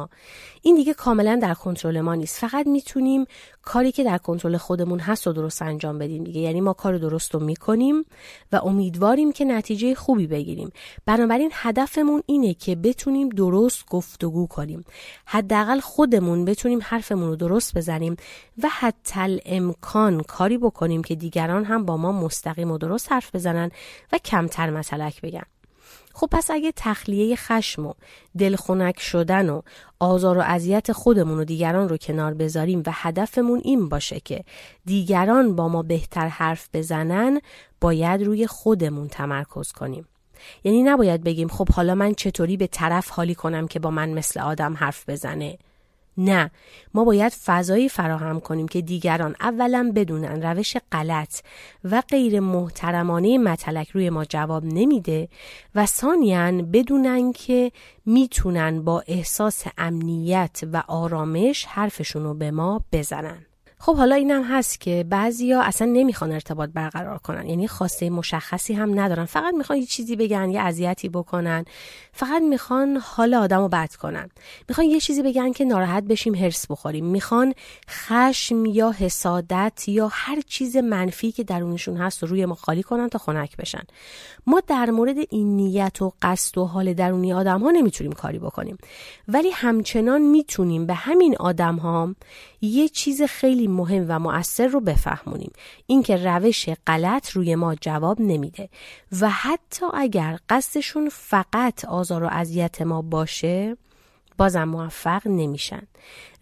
این 0.62 0.74
دیگه 0.76 0.94
کاملا 0.94 1.38
در 1.42 1.54
کنترل 1.54 2.00
ما 2.00 2.14
نیست. 2.14 2.38
فقط 2.38 2.66
می‌تونیم 2.66 3.24
کاری 3.62 3.92
که 3.92 4.04
در 4.04 4.18
کنترل 4.18 4.56
خودمون 4.56 5.00
هست 5.00 5.26
و 5.26 5.32
درست 5.32 5.62
انجام 5.62 5.98
بدیم 5.98 6.24
دیگه. 6.24 6.40
یعنی 6.40 6.60
ما 6.60 6.72
کار 6.72 6.98
درست 6.98 7.34
رو 7.34 7.40
می‌کنیم 7.40 8.04
و 8.52 8.56
امیدواریم 8.56 9.32
که 9.32 9.44
نتیجه 9.44 9.94
خوبی 9.94 10.26
بگیریم. 10.26 10.72
بنابراین 11.06 11.50
هدفمون 11.54 12.22
اینه 12.26 12.54
که 12.54 12.76
بتونیم 12.76 13.28
درست 13.28 13.86
گفتگو 13.86 14.46
کنیم. 14.46 14.84
حداقل 15.26 15.80
خودمون 15.80 16.44
بتونیم 16.44 16.80
حرفمون 16.82 17.28
رو 17.28 17.36
درست 17.36 17.76
بزنیم 17.76 18.16
و 18.62 18.68
حتی 18.70 19.40
امکان 19.46 20.22
کاری 20.22 20.58
بکنیم 20.58 21.02
که 21.02 21.14
دیگران 21.14 21.64
هم 21.64 21.84
با 21.84 21.96
ما 21.96 22.12
مستقیم 22.12 22.70
و 22.70 22.78
درست 22.78 23.12
حرف 23.12 23.34
بزنن 23.34 23.70
و 24.12 24.18
کمتر 24.18 24.70
مسلک 24.70 25.20
بگن. 25.20 25.44
خب 26.14 26.28
پس 26.32 26.50
اگه 26.50 26.72
تخلیه 26.76 27.36
خشم 27.36 27.86
و 27.86 27.94
دلخنک 28.38 29.00
شدن 29.00 29.50
و 29.50 29.62
آزار 30.00 30.38
و 30.38 30.40
اذیت 30.40 30.92
خودمون 30.92 31.38
و 31.38 31.44
دیگران 31.44 31.88
رو 31.88 31.96
کنار 31.96 32.34
بذاریم 32.34 32.82
و 32.86 32.90
هدفمون 32.92 33.60
این 33.64 33.88
باشه 33.88 34.20
که 34.20 34.44
دیگران 34.84 35.56
با 35.56 35.68
ما 35.68 35.82
بهتر 35.82 36.28
حرف 36.28 36.68
بزنن 36.72 37.40
باید 37.80 38.22
روی 38.22 38.46
خودمون 38.46 39.08
تمرکز 39.08 39.72
کنیم. 39.72 40.06
یعنی 40.64 40.82
نباید 40.82 41.24
بگیم 41.24 41.48
خب 41.48 41.68
حالا 41.68 41.94
من 41.94 42.14
چطوری 42.14 42.56
به 42.56 42.66
طرف 42.66 43.10
حالی 43.10 43.34
کنم 43.34 43.68
که 43.68 43.78
با 43.78 43.90
من 43.90 44.08
مثل 44.08 44.40
آدم 44.40 44.74
حرف 44.74 45.08
بزنه. 45.08 45.58
نه 46.16 46.50
ما 46.94 47.04
باید 47.04 47.32
فضایی 47.32 47.88
فراهم 47.88 48.40
کنیم 48.40 48.68
که 48.68 48.80
دیگران 48.80 49.36
اولا 49.40 49.92
بدونن 49.94 50.42
روش 50.42 50.76
غلط 50.92 51.40
و 51.84 52.02
غیر 52.08 52.40
محترمانه 52.40 53.38
متلک 53.38 53.90
روی 53.90 54.10
ما 54.10 54.24
جواب 54.24 54.64
نمیده 54.64 55.28
و 55.74 55.86
ثانیا 55.86 56.52
بدونن 56.52 57.32
که 57.32 57.72
می‌تونن 58.06 58.82
با 58.82 59.04
احساس 59.06 59.64
امنیت 59.78 60.60
و 60.72 60.82
آرامش 60.88 61.64
حرفشون 61.64 62.24
رو 62.24 62.34
به 62.34 62.50
ما 62.50 62.84
بزنن. 62.92 63.46
خب 63.82 63.96
حالا 63.96 64.14
اینم 64.14 64.44
هست 64.44 64.80
که 64.80 65.06
بعضیا 65.08 65.60
اصلا 65.62 65.88
نمی‌خوان 65.92 66.32
ارتباط 66.32 66.70
برقرار 66.74 67.18
کنن. 67.18 67.46
یعنی 67.46 67.68
خواسته 67.68 68.10
مشخصی 68.10 68.74
هم 68.74 69.00
ندارن. 69.00 69.24
فقط 69.24 69.54
می‌خوان 69.54 69.78
یه 69.78 69.86
چیزی 69.86 70.16
بگن 70.16 70.50
یه 70.50 70.60
اذیتی 70.60 71.08
بکنن. 71.08 71.64
فقط 72.12 72.42
می‌خوان 72.42 72.96
حال 72.96 73.34
آدمو 73.34 73.68
بد 73.68 73.94
کنن. 73.94 74.28
می‌خوان 74.68 74.86
یه 74.86 75.00
چیزی 75.00 75.22
بگن 75.22 75.52
که 75.52 75.64
ناراحت 75.64 76.02
بشیم 76.02 76.34
هرس 76.34 76.66
بخوریم. 76.66 77.04
می‌خوان 77.04 77.54
خشم 77.90 78.66
یا 78.66 78.90
حسادت 78.90 79.88
یا 79.88 80.08
هر 80.12 80.40
چیز 80.46 80.76
منفی 80.76 81.32
که 81.32 81.44
درونشون 81.44 81.96
هست 81.96 82.22
رو 82.22 82.28
روی 82.28 82.46
ما 82.46 82.54
خالی 82.54 82.82
کنن 82.82 83.08
تا 83.08 83.18
خنک 83.18 83.56
بشن. 83.56 83.82
ما 84.46 84.62
در 84.66 84.90
مورد 84.90 85.16
این 85.30 85.56
نیت 85.56 86.02
و 86.02 86.12
قصد 86.22 86.58
و 86.58 86.64
حال 86.64 86.92
درونی 86.94 87.32
آدم 87.32 87.60
ها 87.60 87.70
نمی‌تونیم 87.70 88.12
کاری 88.12 88.38
بکنیم. 88.38 88.78
ولی 89.28 89.50
همچنان 89.50 90.22
می‌تونیم 90.22 90.86
به 90.86 90.94
همین 90.94 91.36
آدم 91.36 91.76
ها 91.76 92.14
یه 92.60 92.88
چیز 92.88 93.22
خیلی 93.22 93.69
مهم 93.70 94.06
و 94.08 94.18
مؤثر 94.18 94.66
رو 94.66 94.80
بفهمونیم. 94.80 95.52
اینکه 95.86 96.16
روش 96.16 96.68
غلط 96.86 97.30
روی 97.30 97.54
ما 97.54 97.74
جواب 97.74 98.20
نمیده. 98.20 98.68
و 99.20 99.30
حتی 99.30 99.86
اگر 99.94 100.38
قصدشون 100.48 101.08
فقط 101.08 101.84
آزار 101.84 102.24
و 102.24 102.28
اذیت 102.30 102.82
ما 102.82 103.02
باشه 103.02 103.76
بازم 104.38 104.64
موفق 104.64 105.22
نمیشن. 105.26 105.82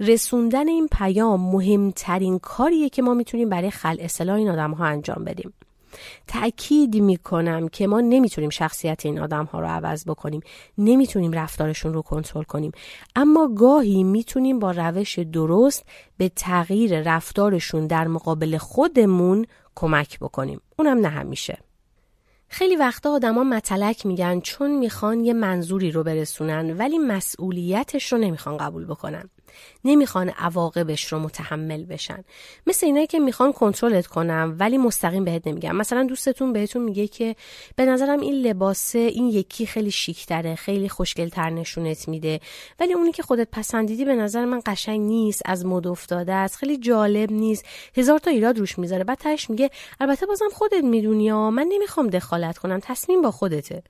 رسوندن 0.00 0.68
این 0.68 0.88
پیام 0.92 1.40
مهمترین 1.40 2.38
کاریه 2.38 2.88
که 2.88 3.02
ما 3.02 3.14
می‌تونیم 3.14 3.48
برای 3.48 3.70
خلع 3.70 4.02
اصلاح 4.02 4.36
این 4.36 4.50
آدم 4.50 4.72
ها 4.72 4.84
انجام 4.84 5.24
بدیم. 5.24 5.52
تأکید 6.26 6.96
می‌کنم 6.96 7.68
که 7.68 7.86
ما 7.86 8.00
نمی‌تونیم 8.00 8.50
شخصیت 8.50 9.06
این 9.06 9.18
آدم 9.18 9.44
ها 9.44 9.60
رو 9.60 9.66
عوض 9.66 10.04
بکنیم. 10.04 10.40
نمی‌تونیم 10.78 11.32
رفتارشون 11.32 11.94
رو 11.94 12.02
کنترل 12.02 12.42
کنیم. 12.42 12.72
اما 13.16 13.48
گاهی 13.48 14.04
می‌تونیم 14.04 14.58
با 14.58 14.70
روش 14.70 15.18
درست 15.18 15.84
به 16.16 16.28
تغییر 16.28 17.00
رفتارشون 17.00 17.86
در 17.86 18.06
مقابل 18.06 18.58
خودمون 18.58 19.46
کمک 19.74 20.18
بکنیم. 20.18 20.60
اونم 20.78 20.98
نه 20.98 21.08
همیشه. 21.08 21.58
خیلی 22.48 22.76
وقتا 22.76 23.10
آدما 23.10 23.44
متلک 23.44 24.06
میگن 24.06 24.40
چون 24.40 24.78
می‌خوان 24.78 25.24
یه 25.24 25.32
منظوری 25.32 25.90
رو 25.90 26.02
برسونن 26.02 26.76
ولی 26.76 26.98
مسئولیتش 26.98 28.12
رو 28.12 28.18
نمی‌خوان 28.18 28.56
قبول 28.56 28.84
بکنن. 28.84 29.30
نمی‌خوان 29.84 30.28
عواقبش 30.28 31.12
رو 31.12 31.18
متحمل 31.18 31.84
بشن. 31.84 32.24
مثل 32.66 32.86
اینایی 32.86 33.06
که 33.06 33.18
می‌خوان 33.18 33.52
کنترلت 33.52 34.06
کنم 34.06 34.56
ولی 34.58 34.78
مستقیم 34.78 35.24
بهت 35.24 35.46
نمیگم 35.46 35.76
مثلا 35.76 36.04
دوستتون 36.04 36.52
بهتون 36.52 36.82
میگه 36.82 37.08
که 37.08 37.36
به 37.76 37.84
نظرم 37.84 38.20
این 38.20 38.34
لباسه 38.34 38.98
این 38.98 39.28
یکی 39.28 39.66
خیلی 39.66 39.90
شیکتره 39.90 40.54
خیلی 40.54 40.88
خوشگلتر 40.88 41.50
نشونت 41.50 42.08
میده. 42.08 42.40
ولی 42.80 42.92
اونی 42.92 43.12
که 43.12 43.22
خودت 43.22 43.48
پسندیدی 43.52 44.04
به 44.04 44.14
نظر 44.14 44.44
من 44.44 44.60
قشنگ 44.66 45.00
نیست 45.00 45.42
از 45.44 45.66
مد 45.66 45.86
افتاده 45.86 46.32
است 46.32 46.56
خیلی 46.56 46.76
جالب 46.76 47.32
نیست. 47.32 47.64
هزار 47.96 48.18
تا 48.18 48.30
ایراد 48.30 48.58
روش 48.58 48.78
می‌ذاره. 48.78 49.04
بعد 49.04 49.18
تهش 49.18 49.50
میگه 49.50 49.70
البته 50.00 50.26
بازم 50.26 50.48
خودت 50.52 50.84
می‌دونی 50.84 51.32
من 51.32 51.66
نمی‌خوام 51.68 52.06
دخالت 52.06 52.58
کنم 52.58 52.80
تصمیم 52.82 53.22
با 53.22 53.30
خودته. 53.30 53.82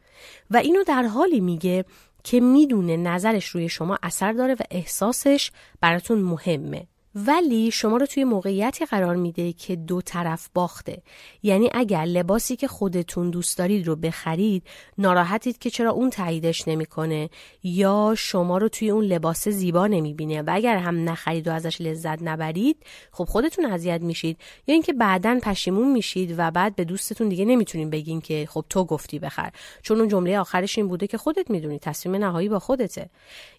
و 0.51 0.57
اینو 0.57 0.85
در 0.85 1.03
حالی 1.03 1.41
میگه 1.41 1.85
که 2.31 2.41
می‌دونه 2.41 2.97
نظرش 2.97 3.47
روی 3.47 3.69
شما 3.69 3.99
اثر 4.03 4.33
داره 4.33 4.55
و 4.55 4.63
احساسش 4.71 5.51
براتون 5.81 6.19
مهمه. 6.19 6.87
ولی 7.15 7.71
شما 7.71 7.97
رو 7.97 8.07
توی 8.07 8.25
موقعیتی 8.25 8.85
قرار 8.85 9.17
میده 9.17 9.53
که 9.53 9.77
دو 9.77 10.03
طرف 10.03 10.49
باخته. 10.55 11.03
یعنی 11.43 11.71
اگر 11.75 12.05
لباسی 12.05 12.57
که 12.57 12.69
خودتون 12.69 13.31
دوست 13.31 13.59
دارید 13.59 13.87
رو 13.87 13.97
بخرید 13.97 14.63
ناراحتید 14.99 15.59
که 15.59 15.71
چرا 15.71 15.91
اون 15.91 16.11
تاییدش 16.11 16.69
نمی‌کنه 16.69 17.31
یا 17.63 18.15
شما 18.19 18.59
رو 18.59 18.69
توی 18.69 18.91
اون 18.91 19.05
لباس 19.05 19.49
زیبا 19.49 19.87
نمی‌بینه 19.87 20.43
و 20.43 20.51
اگر 20.53 20.77
هم 20.77 21.09
نخرید 21.09 21.49
و 21.49 21.53
ازش 21.53 21.81
لذت 21.81 22.23
نبرید 22.23 22.77
خب 23.13 23.25
خودتون 23.25 23.65
اذیت 23.65 24.03
میشید. 24.03 24.39
یا 24.67 24.73
اینکه 24.73 24.93
بعدا 24.93 25.39
پشیمون 25.43 25.93
میشید 25.93 26.35
و 26.39 26.51
بعد 26.51 26.77
به 26.77 26.85
دوستتون 26.85 27.29
دیگه 27.29 27.45
نمی‌تونین 27.45 27.91
بگین 27.91 28.21
که 28.21 28.47
خب 28.51 28.65
تو 28.69 28.85
گفتی 28.85 29.19
بخر. 29.19 29.51
چون 29.83 29.99
اون 29.99 30.09
جمله 30.09 30.39
آخرش 30.39 30.79
این 30.79 30.89
بوده 30.89 31.07
که 31.07 31.19
خودت 31.19 31.51
می‌دونی 31.51 31.79
تصمیم 31.79 32.17
نهایی 32.17 32.49
با 32.49 32.59
خودته. 32.59 33.11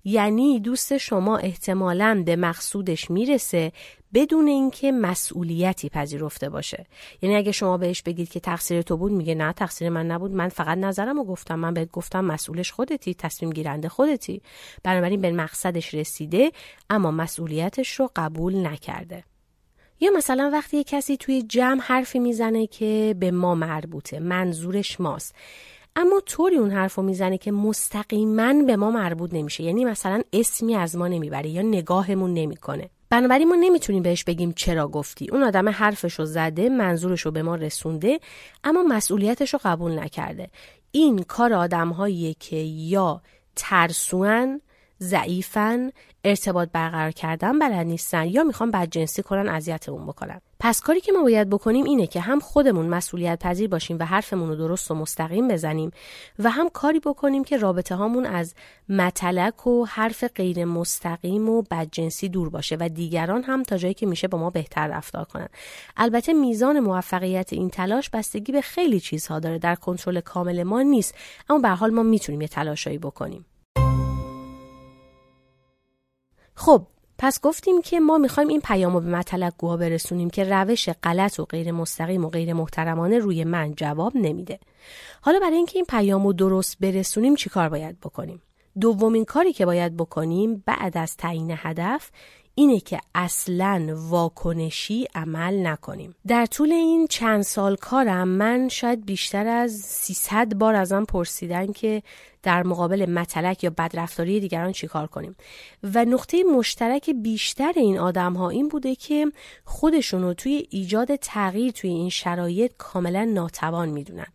یعنی 0.04 0.60
دوست 0.60 0.98
شما 0.98 1.38
احتمالا 1.38 2.24
به 2.26 2.36
مقصودش 2.36 3.12
می‌رسه 3.40 3.72
بدون 4.14 4.48
اینکه 4.48 4.92
مسئولیتی 4.92 5.90
پذیرفته 5.90 6.50
باشه. 6.50 6.86
یعنی 7.22 7.36
اگه 7.36 7.52
شما 7.52 7.78
بهش 7.78 8.02
بگید 8.02 8.30
که 8.30 8.40
تقصیر 8.40 8.82
تو 8.82 8.98
بود 8.98 9.12
میگه 9.12 9.36
نه 9.36 9.54
تقصیر 9.54 9.90
من 9.90 10.08
نبود. 10.08 10.32
من 10.32 10.50
فقط 10.50 10.78
نظرم 10.78 11.18
رو 11.18 11.24
گفتم. 11.24 11.56
من 11.56 11.74
بهت 11.74 11.92
گفتم 11.92 12.26
مسئولش 12.26 12.72
خودتی 12.72 13.14
تصمیم 13.14 13.52
گیرنده 13.52 13.90
خودتی. 13.90 14.42
بنابراین 14.84 15.22
به 15.22 15.32
مقصدش 15.32 15.94
رسیده 15.94 16.52
اما 16.90 17.12
مسئولیتش 17.12 18.00
رو 18.00 18.10
قبول 18.16 18.68
نکرده. 18.68 19.24
یا 20.00 20.12
مثلا 20.18 20.50
وقتی 20.54 20.78
یه 20.78 20.84
کسی 20.84 21.18
توی 21.18 21.42
جمع 21.42 21.82
حرفی 21.82 22.20
می‌زنه 22.20 22.68
که 22.68 23.16
به 23.20 23.32
ما 23.32 23.56
مربوطه 23.56 24.20
منظورش 24.20 25.02
ماست. 25.02 25.36
اما 25.96 26.20
طوری 26.26 26.56
اون 26.56 26.72
حرف 26.72 26.96
رو 26.96 27.04
می‌زنه 27.04 27.38
که 27.38 27.52
مستقیما 27.52 28.54
به 28.68 28.76
ما 28.76 28.92
مربوط 28.92 29.34
نمیشه. 29.34 29.64
یعنی 29.64 29.86
مثلا 29.86 30.22
اسمی 30.34 30.76
از 30.76 30.96
ما 30.96 31.08
نمی‌بره 31.08 31.50
یا 31.50 31.62
نگاهمون 31.62 32.34
نمی‌کنه. 32.34 32.90
بنابراین 33.10 33.50
ما 33.50 33.56
نمی‌تونیم 33.56 34.04
بهش 34.04 34.24
بگیم 34.24 34.52
چرا 34.52 34.88
گفتی. 34.88 35.30
اون 35.32 35.44
آدم 35.44 35.70
حرفش 35.70 36.14
رو 36.14 36.26
زده 36.26 36.70
منظورش 36.70 37.22
رو 37.22 37.32
به 37.32 37.44
ما 37.44 37.56
رسونده 37.56 38.20
اما 38.64 38.84
مسئولیتش 38.84 39.54
رو 39.54 39.60
قبول 39.64 40.00
نکرده. 40.00 40.50
این 40.92 41.24
کار 41.24 41.54
آدمهاییه 41.54 42.34
که 42.34 42.56
یا 42.56 43.22
ترسوان 43.56 44.62
ضعیفن 45.02 45.92
ارتباط 46.24 46.70
برقرار 46.74 47.12
کردن 47.12 47.60
بلد 47.60 47.86
نیستن 47.86 48.28
یا 48.28 48.44
می‌خوان 48.44 48.72
بدجنسی 48.72 49.24
کنن 49.24 49.50
اذیتمون 49.50 50.06
بکنن. 50.06 50.42
پس 50.62 50.82
کاری 50.82 51.02
که 51.02 51.12
ما 51.12 51.22
باید 51.22 51.50
بکنیم 51.50 51.86
اینه 51.86 52.08
که 52.08 52.20
هم 52.20 52.40
خودمون 52.40 52.86
مسئولیت 52.86 53.40
پذیر 53.40 53.70
باشیم 53.70 53.98
و 54.00 54.06
حرفمون 54.06 54.50
رو 54.50 54.56
درست 54.56 54.92
و 54.92 54.96
مستقیم 54.96 55.48
بزنیم 55.48 55.92
و 56.40 56.50
هم 56.50 56.70
کاری 56.70 57.00
بکنیم 57.00 57.44
که 57.44 57.58
رابطه 57.58 57.96
هامون 57.96 58.26
از 58.26 58.54
متلک 58.90 59.68
و 59.68 59.86
حرف 59.86 60.24
غیر 60.24 60.66
مستقیم 60.66 61.50
و 61.50 61.62
بدجنسی 61.62 62.30
دور 62.30 62.50
باشه 62.50 62.78
و 62.80 62.90
دیگران 62.90 63.44
هم 63.44 63.64
تا 63.64 63.78
جایی 63.78 63.94
که 63.94 64.06
میشه 64.06 64.28
با 64.28 64.38
ما 64.38 64.50
بهتر 64.50 64.88
رفتار 64.88 65.26
کنن. 65.26 65.50
البته 65.98 66.34
میزان 66.34 66.80
موفقیت 66.80 67.54
این 67.54 67.70
تلاش 67.70 68.10
بستگی 68.10 68.52
به 68.52 68.62
خیلی 68.62 69.00
چیزها 69.00 69.40
داره 69.40 69.60
در 69.60 69.76
کنترل 69.76 70.20
کامل 70.20 70.64
ما 70.64 70.82
نیست 70.82 71.16
اما 71.50 71.60
به 71.60 71.70
حال 71.70 71.90
ما 71.90 72.04
می‌تونیم 72.04 72.42
یه 72.42 72.48
تلاشایی 72.48 72.98
بکنیم. 72.98 73.46
خب 76.56 76.88
پس 77.22 77.42
گفتیم 77.42 77.82
که 77.82 78.00
ما 78.00 78.18
می‌خوایم 78.18 78.50
این 78.50 78.62
پیام 78.62 78.94
رو 78.94 79.00
به 79.00 79.10
مطلق 79.10 79.54
گوها 79.58 79.78
برسونیم 79.78 80.30
که 80.30 80.44
روش 80.44 80.90
غلط 80.90 81.40
و 81.40 81.46
غیر 81.46 81.72
مستقیم 81.72 82.26
و 82.26 82.30
غیر 82.30 82.54
محترمانه 82.54 83.20
روی 83.20 83.44
من 83.44 83.74
جواب 83.76 84.12
نمیده. 84.16 84.60
حالا 85.22 85.40
برای 85.40 85.56
اینکه 85.56 85.78
این 85.78 85.86
پیام 85.86 86.24
رو 86.24 86.34
درست 86.34 86.78
برسونیم 86.80 87.36
چیکار 87.36 87.70
باید 87.70 88.00
بکنیم؟ 88.00 88.42
دومین 88.82 89.26
کاری 89.26 89.54
که 89.54 89.66
باید 89.66 89.98
بکنیم 89.98 90.64
بعد 90.66 90.98
از 90.98 91.18
تعیین 91.18 91.54
هدف 91.58 92.12
اینه 92.56 92.80
که 92.80 93.00
اصلا 93.16 93.96
واکنشی 93.96 95.08
عمل 95.16 95.68
نکنیم 95.68 96.16
در 96.28 96.46
طول 96.46 96.72
این 96.72 97.08
چند 97.08 97.42
سال 97.42 97.76
کارم 97.76 98.28
من 98.28 98.68
شاید 98.68 99.06
بیشتر 99.06 99.48
از 99.48 99.72
300 99.72 100.54
بار 100.54 100.76
ازم 100.76 101.06
پرسیدن 101.06 101.72
که 101.72 102.04
در 102.44 102.64
مقابل 102.64 103.10
متلک 103.10 103.64
یا 103.64 103.70
بدرفتاری 103.70 104.40
دیگران 104.40 104.72
چیکار 104.72 105.08
کنیم. 105.08 105.36
و 105.84 106.06
نقطه 106.06 106.44
مشترک 106.44 107.10
بیشتر 107.10 107.74
این 107.76 108.00
آدم 108.00 108.34
ها 108.34 108.50
این 108.50 108.68
بوده 108.68 108.96
که 108.96 109.32
خودشون 109.66 110.22
رو 110.22 110.34
توی 110.34 110.68
ایجاد 110.70 111.16
تغییر 111.16 111.72
توی 111.72 111.90
این 111.90 112.10
شرایط 112.10 112.72
کاملا 112.78 113.24
ناتوان 113.24 113.90
می‌دونن. 113.90 114.28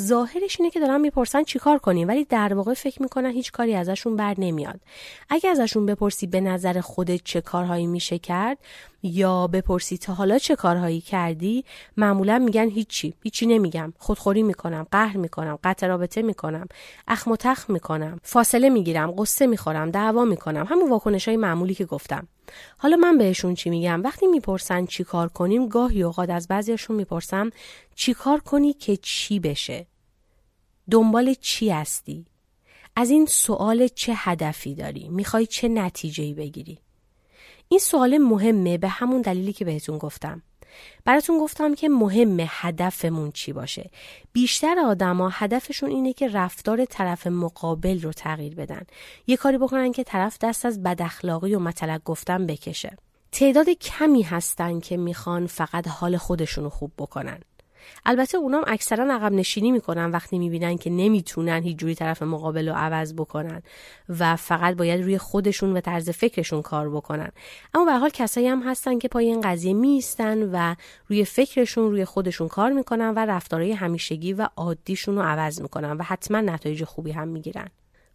ظاهرش 0.00 0.60
اینه 0.60 0.70
که 0.70 0.80
دارن 0.80 1.00
می‌پرسن 1.00 1.42
چیکار 1.42 1.78
کنیم 1.78 2.08
ولی 2.08 2.24
در 2.24 2.54
واقع 2.54 2.74
فکر 2.74 3.02
می‌کنن 3.02 3.30
هیچ 3.30 3.52
کاری 3.52 3.74
ازشون 3.74 4.16
بر 4.16 4.34
نمیاد. 4.38 4.80
اگه 5.28 5.50
ازشون 5.50 5.86
بپرسی 5.86 6.26
به 6.26 6.40
نظر 6.40 6.80
خودت 6.80 7.20
چه 7.24 7.40
کارهایی 7.40 7.86
میشه 7.86 8.18
کرد 8.18 8.58
یا 9.02 9.46
بپرسی 9.46 9.98
تا 9.98 10.14
حالا 10.14 10.38
چه 10.38 10.56
کارهایی 10.56 11.00
کردی 11.00 11.64
معمولا 11.96 12.38
میگن 12.38 12.68
هیچی. 12.68 13.14
هیچی 13.22 13.46
نمیگم. 13.46 13.92
خودخوری 13.98 14.42
می‌کنم 14.42 14.86
قهر 14.90 15.16
می‌کنم 15.16 15.58
قطع 15.64 15.86
رابطه 15.86 16.22
می‌کنم. 16.22 16.66
اخم 17.08 17.30
تخم 17.48 17.72
می‌کنم. 17.72 18.20
فاصله 18.22 18.68
می‌گیرم 18.70 19.10
قصه 19.10 19.46
می‌خورم 19.46 19.90
دعوا 19.90 20.24
می‌کنم. 20.24 20.66
همون 20.68 20.90
واکنش 20.90 21.28
های 21.28 21.36
معمولی 21.36 21.74
که 21.74 21.84
گفتم. 21.84 22.28
حالا 22.78 22.96
من 22.96 23.18
بهشون 23.18 23.54
چی 23.54 23.70
میگم؟ 23.70 24.02
وقتی 24.02 24.26
می‌پرسن 24.26 24.86
چی 24.86 25.04
کار 25.04 25.28
کنیم 25.28 25.68
گاهی 25.68 26.02
اوقات 26.02 26.30
از 26.30 26.48
بعضیشون 26.48 26.96
می‌پرسم 26.96 27.50
چی 27.94 28.14
کار 28.14 28.40
کنی 28.40 28.72
که 28.72 28.96
چی 28.96 29.40
بشه؟ 29.40 29.86
دنبال 30.90 31.34
چی 31.34 31.70
هستی؟ 31.70 32.26
از 32.96 33.10
این 33.10 33.26
سوال 33.26 33.88
چه 33.88 34.12
هدفی 34.16 34.74
داری؟ 34.74 35.08
می‌خوای 35.08 35.46
چه 35.46 35.68
نتیجه 35.68 36.34
بگیری؟ 36.34 36.78
این 37.68 37.80
سوال 37.80 38.18
مهمه 38.18 38.78
به 38.78 38.88
همون 38.88 39.20
دلیلی 39.20 39.52
که 39.52 39.64
بهتون 39.64 39.98
گفتم. 39.98 40.42
براتون 41.04 41.38
گفتم 41.38 41.74
که 41.74 41.88
مهم 41.88 42.36
هدفمون 42.48 43.32
چی 43.32 43.52
باشه. 43.52 43.90
بیشتر 44.32 44.78
آدما 44.78 45.28
هدفشون 45.28 45.90
اینه 45.90 46.12
که 46.12 46.28
رفتار 46.28 46.84
طرف 46.84 47.26
مقابل 47.26 48.00
رو 48.00 48.12
تغییر 48.12 48.54
بدن. 48.54 48.82
یه 49.26 49.36
کاری 49.36 49.58
بکنن 49.58 49.92
که 49.92 50.04
طرف 50.04 50.38
دست 50.38 50.66
از 50.66 50.82
بداخلاقی 50.82 51.54
و 51.54 51.58
مطلق 51.58 52.02
گفتن 52.04 52.46
بکشه. 52.46 52.96
تعداد 53.32 53.68
کمی 53.68 54.22
هستن 54.22 54.80
که 54.80 54.96
می‌خوان 54.96 55.46
فقط 55.46 55.88
حال 55.88 56.16
خودشون 56.16 56.64
رو 56.64 56.70
خوب 56.70 56.92
بکنن. 56.98 57.40
البته 58.06 58.38
اونام 58.38 58.64
اکثرا 58.66 59.14
عقب 59.14 59.32
نشینی 59.32 59.70
می‌کنن 59.70 60.10
وقتی 60.10 60.38
می‌بینن 60.38 60.76
که 60.76 60.90
نمی‌تونن 60.90 61.62
هیچ 61.62 61.76
جوری 61.76 61.94
طرف 61.94 62.22
مقابل 62.22 62.68
رو 62.68 62.74
عوض 62.74 63.14
بکنن 63.14 63.62
و 64.18 64.36
فقط 64.36 64.76
باید 64.76 65.02
روی 65.02 65.18
خودشون 65.18 65.76
و 65.76 65.80
طرز 65.80 66.10
فکرشون 66.10 66.62
کار 66.62 66.90
بکنن. 66.90 67.30
اما 67.74 67.84
به 67.84 67.92
حال 67.92 68.10
کسایی 68.10 68.46
هم 68.46 68.62
هستن 68.62 68.98
که 68.98 69.08
پای 69.08 69.26
این 69.26 69.40
قضیه 69.40 69.72
میستن 69.72 70.50
و 70.52 70.74
روی 71.06 71.24
فکرشون 71.24 71.90
روی 71.90 72.04
خودشون 72.04 72.48
کار 72.48 72.72
می‌کنن 72.72 73.08
و 73.16 73.18
رفتارهای 73.18 73.72
همیشگی 73.72 74.32
و 74.32 74.48
عادیشون 74.56 75.16
رو 75.16 75.22
عوض 75.22 75.60
می‌کنن 75.60 75.92
و 75.92 76.02
حتما 76.02 76.40
نتایج 76.40 76.84
خوبی 76.84 77.10
هم 77.10 77.28
می‌گیرن. 77.28 77.68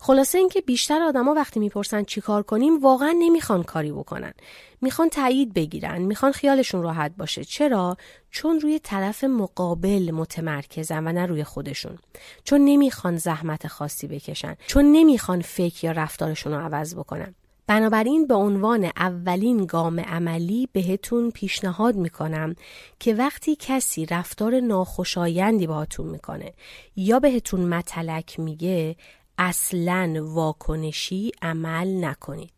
خلاصه 0.05 0.37
اینکه 0.37 0.61
بیشتر 0.61 1.01
آدما 1.01 1.33
وقتی 1.33 1.59
می‌پرسن 1.59 2.03
چیکار 2.03 2.43
کنیم 2.43 2.79
واقعا 2.79 3.15
نمی‌خوان 3.19 3.63
کاری 3.63 3.91
بکنن. 3.91 4.33
می‌خوان 4.81 5.09
تایید 5.09 5.53
بگیرن 5.53 6.01
می‌خوان 6.01 6.31
خیالشون 6.31 6.83
راحت 6.83 7.11
باشه. 7.17 7.43
چرا؟ 7.43 7.97
چون 8.31 8.59
روی 8.59 8.79
طرف 8.79 9.23
مقابل 9.23 10.11
متمرکزن 10.11 11.07
و 11.07 11.11
نه 11.11 11.25
روی 11.25 11.43
خودشون. 11.43 11.97
چون 12.43 12.61
نمی‌خوان 12.65 13.17
زحمت 13.17 13.67
خاصی 13.67 14.07
بکشن. 14.07 14.55
چون 14.67 14.91
نمی‌خوان 14.91 15.41
فکر 15.41 15.85
یا 15.85 15.91
رفتارشون 15.91 16.53
رو 16.53 16.59
عوض 16.59 16.95
بکنن. 16.95 17.35
بنابراین 17.67 18.27
به 18.27 18.35
عنوان 18.35 18.91
اولین 18.97 19.65
گام 19.65 19.99
عملی 19.99 20.69
بهتون 20.71 21.31
پیشنهاد 21.31 21.95
می‌کنم 21.95 22.55
که 22.99 23.13
وقتی 23.13 23.57
کسی 23.59 24.05
رفتار 24.05 24.59
ناخوشایندی 24.59 25.67
باهاتون 25.67 26.07
می‌کنه 26.07 26.53
یا 26.95 27.19
بهتون 27.19 27.61
متلک 27.61 28.39
میگه 28.39 28.95
اصلا 29.37 30.13
واکنشی 30.19 31.31
عمل 31.41 32.05
نکنید. 32.05 32.53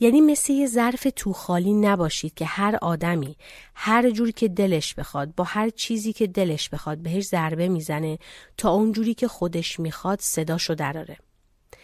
یعنی 0.00 0.20
مثل 0.20 0.52
یه 0.52 0.66
ظرف 0.66 1.06
تو 1.16 1.32
خالی 1.32 1.72
نباشید 1.72 2.34
که 2.34 2.44
هر 2.44 2.78
آدمی 2.82 3.36
هر 3.74 4.10
جور 4.10 4.30
که 4.30 4.48
دلش 4.48 4.94
بخواد 4.94 5.34
با 5.34 5.44
هر 5.44 5.70
چیزی 5.70 6.12
که 6.12 6.26
دلش 6.26 6.68
بخواد 6.68 6.98
بهش 6.98 7.24
ضربه 7.24 7.68
می‌زنه 7.68 8.18
تا 8.56 8.70
اونجوری 8.70 9.14
که 9.14 9.28
خودش 9.28 9.80
می‌خواد 9.80 10.20
صداشو 10.20 10.74
دراره. 10.74 11.18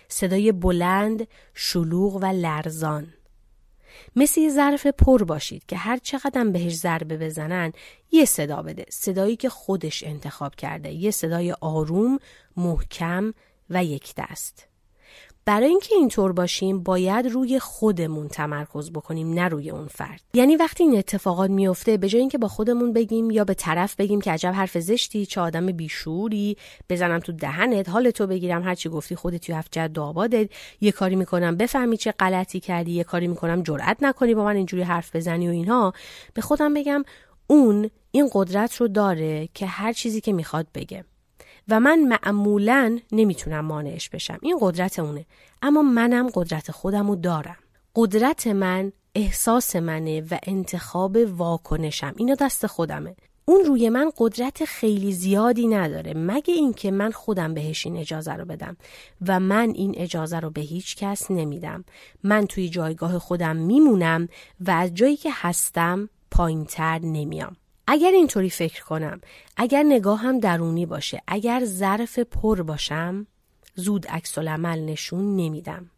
صدای 0.09 0.53
بلند، 0.53 1.29
شلوغ 1.55 2.17
و 2.17 2.27
لرزان. 2.27 3.15
مثل 4.17 4.41
یه 4.41 4.51
ظرف 4.51 4.87
پر 4.87 5.25
باشید 5.25 5.67
که 5.67 5.77
هر 5.77 5.99
چقدر 5.99 6.45
بهش 6.45 6.75
ضربه 6.75 7.17
بزنن 7.17 7.73
یه 8.11 8.25
صدا 8.25 8.63
بده 8.63 8.85
صدایی 8.91 9.37
که 9.37 9.49
خودش 9.49 10.05
انتخاب 10.05 10.55
کرده 10.55 10.91
یه 10.93 11.11
صدای 11.11 11.53
آروم 11.61 12.19
محکم 12.57 13.35
و 13.71 13.85
یک 13.85 14.15
دست. 14.17 14.69
برای 15.45 15.69
اینکه 15.69 15.95
اینطور 15.95 16.33
باشیم 16.33 16.83
باید 16.83 17.27
روی 17.27 17.59
خودمون 17.59 18.29
تمرکز 18.29 18.91
بکنیم 18.91 19.35
نه 19.35 19.49
روی 19.49 19.71
اون 19.71 19.87
فرد. 19.87 20.21
یعنی 20.35 20.57
وقتی 20.57 20.85
این 20.85 20.99
اتفاقات 20.99 21.51
میفته 21.51 21.97
به 21.97 22.09
جای 22.09 22.21
اینکه 22.21 22.39
با 22.39 22.49
خودمون 22.49 22.93
بگیم 22.93 23.31
یا 23.31 23.45
به 23.45 23.55
طرف 23.55 23.97
بگیم 23.97 24.21
که 24.21 24.33
عجب 24.33 24.53
حرف 24.53 24.79
زشتی 24.79 25.27
چه 25.27 25.41
آدم 25.41 25.67
بیشوری 25.67 26.57
بزنم 26.91 27.19
تو 27.19 27.33
دهنت 27.33 27.89
حال 27.89 28.11
تو 28.11 28.27
بگیرم 28.27 28.63
هرچی 28.63 28.89
گفتی 28.89 29.17
خودت 29.17 29.47
تو 29.47 29.55
هفت 29.55 29.79
جد 29.79 29.99
آبادت 29.99 30.51
یه 30.81 30.93
کاری 30.93 31.17
می‌کنم 31.17 31.57
بفهمی 31.57 31.97
چه 31.97 32.13
غلطی 32.13 32.61
کردی 32.61 32.93
یه 32.93 33.05
کاری 33.05 33.29
می‌کنم 33.29 33.63
جرئت 33.63 33.97
نکنی 34.01 34.35
با 34.35 34.45
من 34.45 34.57
اینجوری 34.57 34.83
حرف 34.83 35.17
بزنی 35.17 35.49
و 35.49 35.51
اینها. 35.51 35.93
به 36.35 36.43
خودم 36.43 36.75
بگم 36.75 37.05
اون 37.47 37.91
این 38.11 38.31
قدرت 38.33 38.77
رو 38.77 38.89
داره 38.89 39.49
که 39.55 39.67
هر 39.67 39.93
چیزی 39.93 40.21
که 40.21 40.33
می‌خواد 40.33 40.67
بگه. 40.75 41.05
و 41.69 41.81
من 41.81 41.99
معمولا 41.99 42.99
نمی‌تونم 43.13 43.61
مانعش 43.61 44.09
بشم. 44.09 44.39
این 44.43 44.59
قدرت 44.61 44.99
اونه. 44.99 45.27
اما 45.63 45.83
منم 45.83 46.29
قدرت 46.35 46.71
خودمو 46.71 47.17
دارم. 47.17 47.57
قدرت 47.95 48.47
من 48.47 48.93
احساس 49.15 49.77
منه 49.77 50.21
و 50.31 50.39
انتخاب 50.43 51.17
واکنشم. 51.37 52.15
اینا 52.17 52.35
دست 52.35 52.67
خودمه. 52.67 53.17
اون 53.45 53.65
روی 53.65 53.89
من 53.89 54.13
قدرت 54.19 54.65
خیلی 54.65 55.13
زیادی 55.13 55.67
نداره. 55.67 56.15
مگه 56.17 56.55
اینکه 56.55 56.91
من 56.91 57.11
خودم 57.11 57.55
بهش 57.55 57.87
این 57.87 57.97
اجازه 57.97 58.33
رو 58.33 58.45
بدم 58.45 58.77
و 59.27 59.41
من 59.41 59.71
این 59.71 59.95
اجازه 59.97 60.41
رو 60.41 60.51
به 60.51 60.61
هیچ 60.61 60.97
کس 60.97 61.31
نمیدم. 61.31 61.85
من 62.23 62.47
توی 62.47 62.69
جایگاه 62.69 63.19
خودم 63.19 63.57
میمونم 63.57 64.29
و 64.61 64.71
از 64.71 64.95
جایی 64.95 65.17
که 65.17 65.31
هستم 65.33 66.09
پایینتر 66.31 66.99
نمیام. 66.99 67.57
اگر 67.91 68.11
اینطوری 68.11 68.51
فکر 68.51 68.85
کنم 68.85 69.21
اگر 69.57 69.83
نگاهم 69.83 70.41
درونی 70.41 70.87
باشه 70.87 71.23
اگر 71.27 71.63
ظرف 71.65 72.19
پر 72.19 72.63
باشم 72.63 73.27
زود 73.75 74.07
عکس 74.07 74.39
عمل 74.39 74.81
نشون 74.81 75.37
نمیدم. 75.37 75.91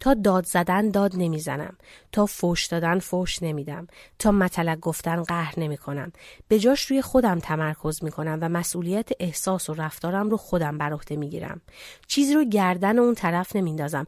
تا 0.00 0.14
داد 0.14 0.46
زدن 0.46 0.90
داد 0.90 1.12
نمی‌زنم. 1.16 1.76
تا 2.12 2.26
فوش 2.26 2.66
دادن 2.66 2.98
فوش 2.98 3.42
نمیدم. 3.42 3.86
تا 4.18 4.32
مطلق 4.32 4.80
گفتن 4.80 5.22
قهر 5.22 5.60
نمی 5.60 5.76
کنم 5.76 6.12
به 6.48 6.58
جاش 6.58 6.86
روی 6.86 7.02
خودم 7.02 7.38
تمرکز 7.38 8.04
می 8.04 8.10
کنم 8.10 8.38
و 8.42 8.48
مسئولیت 8.48 9.08
احساس 9.20 9.70
و 9.70 9.74
رفتارم 9.74 10.30
رو 10.30 10.36
خودم 10.36 10.78
بر 10.78 10.92
عهده 10.92 11.16
می 11.16 11.28
گیرم 11.28 11.60
چیزی 12.06 12.34
رو 12.34 12.44
گردن 12.44 12.98
اون 12.98 13.14
طرف 13.14 13.56
نمیندازم. 13.56 14.06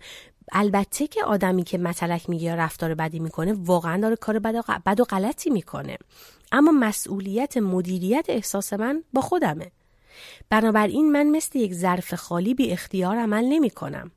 البته 0.52 1.06
که 1.06 1.24
آدمی 1.24 1.64
که 1.64 1.78
مطلق 1.78 2.28
میگه 2.28 2.44
یا 2.44 2.54
رفتار 2.54 2.94
بدی 2.94 3.18
می‌کنه 3.18 3.52
واقعا 3.52 4.00
داره 4.00 4.16
کار 4.16 4.38
بد 4.38 5.00
و 5.00 5.04
غلطی 5.04 5.50
می‌کنه 5.50 5.98
اما 6.52 6.72
مسئولیت 6.72 7.56
مدیریت 7.56 8.26
احساس 8.28 8.72
من 8.72 9.04
با 9.12 9.20
خودمه 9.20 9.70
بنابراین 10.50 11.12
من 11.12 11.26
مثل 11.26 11.58
یک 11.58 11.74
ظرف 11.74 12.14
خالی 12.14 12.54
بی 12.54 12.70
اختیار 12.70 13.16
عمل 13.16 13.44
نمی 13.44 13.70
کنم. 13.70 14.10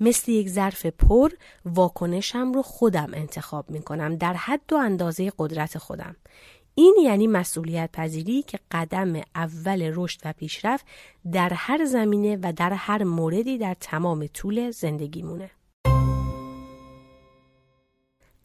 مثل 0.00 0.32
یک 0.32 0.48
ظرف 0.48 0.86
پر 0.86 1.30
واکنشم 1.64 2.52
رو 2.52 2.62
خودم 2.62 3.10
انتخاب 3.14 3.70
می 3.70 3.82
کنم 3.82 4.16
در 4.16 4.34
حد 4.34 4.72
و 4.72 4.76
اندازه 4.76 5.32
قدرت 5.38 5.78
خودم. 5.78 6.16
این 6.74 6.96
یعنی 7.02 7.26
مسئولیت 7.26 7.90
پذیری 7.92 8.42
که 8.42 8.58
قدم 8.70 9.20
اول 9.34 9.92
رشد 9.94 10.20
و 10.24 10.32
پیشرفت 10.32 10.86
در 11.32 11.52
هر 11.52 11.84
زمینه 11.84 12.38
و 12.42 12.52
در 12.52 12.72
هر 12.72 13.04
موردی 13.04 13.58
در 13.58 13.76
تمام 13.80 14.26
طول 14.26 14.70
زندگیمونه. 14.70 15.50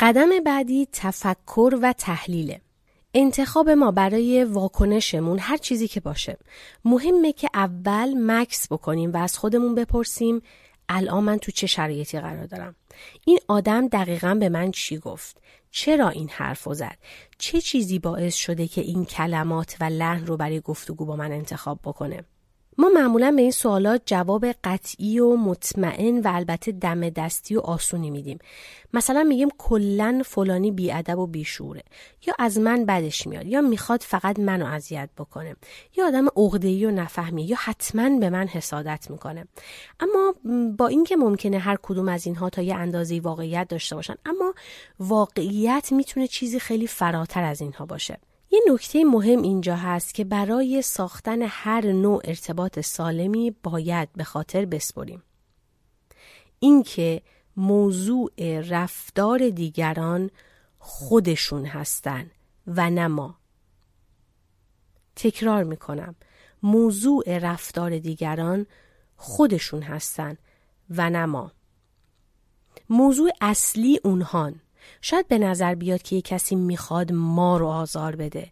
قدم 0.02 0.30
بعدی 0.46 0.88
تفکر 0.92 1.80
و 1.82 1.94
تحلیله. 1.94 2.62
انتخاب 3.14 3.70
ما 3.70 3.92
برای 3.92 4.44
واکنشمون 4.44 5.40
هر 5.40 5.58
چیزی 5.58 5.88
که 5.88 6.00
باشه. 6.00 6.38
مهمه 6.86 7.34
که 7.34 7.50
اول 7.54 8.14
مکس 8.18 8.72
بکنیم 8.72 9.14
و 9.14 9.18
از 9.18 9.38
خودمون 9.38 9.76
بپرسیم 9.76 10.42
الان 10.90 11.24
من 11.24 11.38
تو 11.38 11.52
چه 11.52 11.68
شرایطی 11.68 12.20
قرار 12.20 12.46
دارم؟ 12.46 12.76
این 13.26 13.40
آدم 13.48 13.88
دقیقا 13.88 14.36
به 14.36 14.50
من 14.50 14.72
چی 14.72 14.98
گفت؟ 14.98 15.38
چرا 15.72 16.10
این 16.10 16.30
حرف 16.30 16.68
زد؟ 16.74 16.98
چه 17.38 17.62
چیزی 17.62 18.00
باعث 18.00 18.36
شده 18.36 18.68
که 18.68 18.82
این 18.82 19.06
کلمات 19.06 19.76
و 19.80 19.84
لحن 19.84 20.26
رو 20.26 20.38
برای 20.38 20.62
گفتگو 20.62 21.06
با 21.06 21.16
من 21.16 21.32
انتخاب 21.32 21.80
بکنه؟ 21.84 22.24
ما 22.82 22.90
معمولا 22.90 23.32
به 23.32 23.42
این 23.42 23.52
سوالات 23.52 24.02
جواب 24.06 24.46
قطعی 24.64 25.20
و 25.20 25.36
مطمئن 25.36 26.20
و 26.20 26.32
البته 26.34 26.72
دم 26.72 27.10
دستی 27.10 27.56
و 27.56 27.60
آسونی 27.60 28.10
میدیم. 28.10 28.40
مثلا 28.94 29.24
میگیم 29.24 29.50
کلا 29.58 30.22
فلانی 30.26 30.72
بیادب 30.72 31.20
و 31.20 31.28
بیشوره. 31.28 31.84
یا 32.28 32.34
از 32.40 32.58
من 32.58 32.86
بدش 32.86 33.28
میاد. 33.28 33.46
یا 33.46 33.62
می‌خواد 33.62 34.02
فقط 34.02 34.40
منو 34.40 34.66
اذیت 34.66 35.10
بکنه. 35.18 35.56
یا 35.98 36.08
آدم 36.08 36.28
عقده‌ای 36.36 36.86
و 36.86 36.92
نفهمی 36.92 37.44
یا 37.44 37.58
حتما 37.60 38.20
به 38.20 38.30
من 38.30 38.48
حسادت 38.48 39.08
می‌کنه. 39.10 39.48
اما 40.00 40.36
با 40.78 40.88
اینکه 40.88 41.16
ممکنه 41.16 41.60
هر 41.60 41.78
کدوم 41.82 42.08
از 42.08 42.26
اینها 42.26 42.50
تا 42.50 42.62
یه 42.62 42.76
اندازه 42.76 43.20
واقعیت 43.20 43.68
داشته 43.68 43.96
باشن 43.96 44.16
اما 44.26 44.54
واقعیت 45.00 45.92
می‌تونه 45.92 46.28
چیزی 46.28 46.60
خیلی 46.60 46.88
فراتر 46.88 47.44
از 47.44 47.62
اینها 47.62 47.86
باشه. 47.86 48.18
یه 48.52 48.62
نکته 48.74 49.04
مهم 49.04 49.42
اینجا 49.42 49.76
هست 49.76 50.14
که 50.14 50.24
برای 50.24 50.82
ساختن 50.82 51.42
هر 51.42 51.92
نوع 51.92 52.22
ارتباط 52.26 52.80
سالمی 52.80 53.56
باید 53.64 54.10
به 54.16 54.24
خاطر 54.24 54.66
بسپریم. 54.66 55.24
اینکه 56.60 57.22
موضوع 57.58 58.32
رفتار 58.70 59.50
دیگران 59.50 60.30
خودشون 60.80 61.66
هستن 61.66 62.32
و 62.68 62.90
نه 62.90 63.08
ما. 63.08 63.36
تکرار 65.16 65.64
می‌کنم. 65.64 66.16
موضوع 66.64 67.38
رفتار 67.38 68.00
دیگران 68.00 68.66
خودشون 69.16 69.82
هستن 69.82 70.38
و 70.90 71.10
نه 71.10 71.26
ما. 71.26 71.52
موضوع 72.90 73.32
اصلی 73.42 74.00
اونهان 74.04 74.62
شاید 75.02 75.28
به 75.28 75.38
نظر 75.38 75.76
بیاد 75.76 76.02
که 76.02 76.16
یک 76.16 76.26
کسی 76.26 76.56
می‌خواد 76.56 77.12
ما 77.12 77.58
رو 77.58 77.68
آزار 77.68 78.16
بده. 78.16 78.52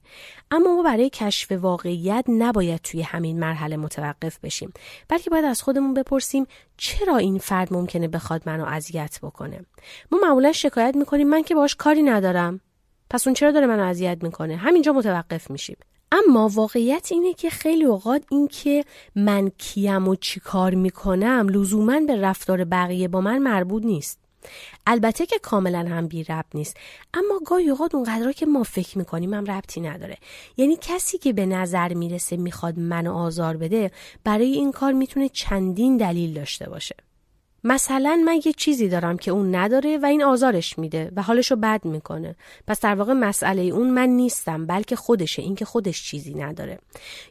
اما 0.51 0.75
ما 0.75 0.83
برای 0.83 1.09
کشف 1.09 1.51
واقعیت 1.51 2.25
نباید 2.27 2.81
توی 2.81 3.01
همین 3.01 3.39
مرحله 3.39 3.77
متوقف 3.77 4.39
بشیم. 4.39 4.73
بلکه 5.07 5.29
باید 5.29 5.45
از 5.45 5.61
خودمون 5.61 5.93
بپرسیم 5.93 6.45
چرا 6.77 7.17
این 7.17 7.37
فرد 7.37 7.73
ممکنه 7.73 8.07
بخواد 8.07 8.41
منو 8.45 8.65
اذیت 8.65 9.19
بکنه. 9.21 9.65
ما 10.11 10.19
معمولا 10.23 10.51
شکایت 10.51 10.95
می‌کنیم 10.95 11.29
من 11.29 11.43
که 11.43 11.55
باش 11.55 11.75
کاری 11.75 12.03
ندارم. 12.03 12.61
پس 13.09 13.27
اون 13.27 13.33
چرا 13.33 13.51
داره 13.51 13.67
منو 13.67 13.83
اذیت 13.83 14.17
می‌کنه؟ 14.23 14.55
همینجا 14.55 14.93
متوقف 14.93 15.51
میشیم. 15.51 15.77
اما 16.11 16.47
واقعیت 16.47 17.07
اینه 17.11 17.33
که 17.33 17.49
خیلی 17.49 17.85
اوقات 17.85 18.23
این 18.31 18.47
که 18.47 18.85
من 19.15 19.51
کیم 19.57 20.07
و 20.07 20.15
چی 20.15 20.39
کار 20.39 20.75
می‌کنم 20.75 21.47
لزوما 21.49 21.99
به 21.99 22.21
رفتار 22.21 22.63
بقیه 22.63 23.07
با 23.07 23.21
من 23.21 23.37
مربوط 23.37 23.85
نیست. 23.85 24.18
البته 24.87 25.25
که 25.25 25.39
کاملا 25.39 25.79
هم 25.79 26.07
بی 26.07 26.23
رب 26.23 26.45
نیست. 26.53 26.77
اما 27.13 27.39
گاهی 27.45 27.69
اوقات 27.69 27.95
اونقدر 27.95 28.31
که 28.31 28.45
ما 28.45 28.63
فکر 28.63 28.97
می‌کنیم 28.97 29.33
هم 29.33 29.45
ربطی 29.45 29.81
نداره. 29.81 30.17
یعنی 30.57 30.77
کسی 30.81 31.17
که 31.17 31.33
به 31.33 31.45
نظر 31.45 31.93
می‌رسه 31.93 32.37
می‌خواد 32.37 32.79
منو 32.79 33.13
آزار 33.13 33.57
بده 33.57 33.91
برای 34.23 34.51
این 34.51 34.71
کار 34.71 34.93
می‌تونه 34.93 35.29
چندین 35.29 35.97
دلیل 35.97 36.33
داشته 36.33 36.69
باشه. 36.69 36.95
مثلا 37.63 38.21
من 38.25 38.39
یه 38.45 38.53
چیزی 38.53 38.89
دارم 38.89 39.17
که 39.17 39.31
اون 39.31 39.55
نداره 39.55 39.97
و 39.97 40.05
این 40.05 40.23
آزارش 40.23 40.79
میده 40.79 41.11
و 41.15 41.21
حالشو 41.21 41.55
بد 41.55 41.85
می‌کنه. 41.85 42.35
پس 42.67 42.79
در 42.79 42.95
واقع 42.95 43.13
مسئله 43.13 43.61
اون 43.61 43.89
من 43.89 44.09
نیستم 44.09 44.65
بلکه 44.65 44.95
خودشه 44.95 45.41
اینکه 45.41 45.65
خودش 45.65 46.03
چیزی 46.03 46.33
نداره. 46.33 46.79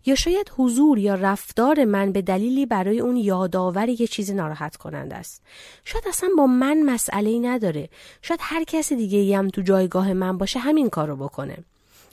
یا 0.07 0.15
شاید 0.15 0.53
حضور 0.57 0.99
یا 0.99 1.15
رفتار 1.15 1.85
من 1.85 2.13
به 2.13 2.23
دلیلی 2.23 2.67
برای 2.67 3.01
اون 3.01 3.17
یادآور 3.17 3.89
یه 3.89 4.07
چیزی 4.07 4.35
ناراحت 4.35 4.77
کننده 4.77 5.17
است. 5.17 5.43
شاید 5.85 6.05
اصلا 6.09 6.29
با 6.39 6.47
من 6.47 6.83
مسئله 6.83 7.31
ای 7.31 7.39
نداره. 7.39 7.89
شاید 8.23 8.41
هر 8.43 8.65
کس 8.65 8.93
دیگه 8.93 9.39
هم 9.39 9.49
تو 9.49 9.63
جایگاه 9.63 10.13
من 10.13 10.39
باشه 10.39 10.59
همین 10.59 10.89
کارو 10.91 11.17
بکنه. 11.17 11.57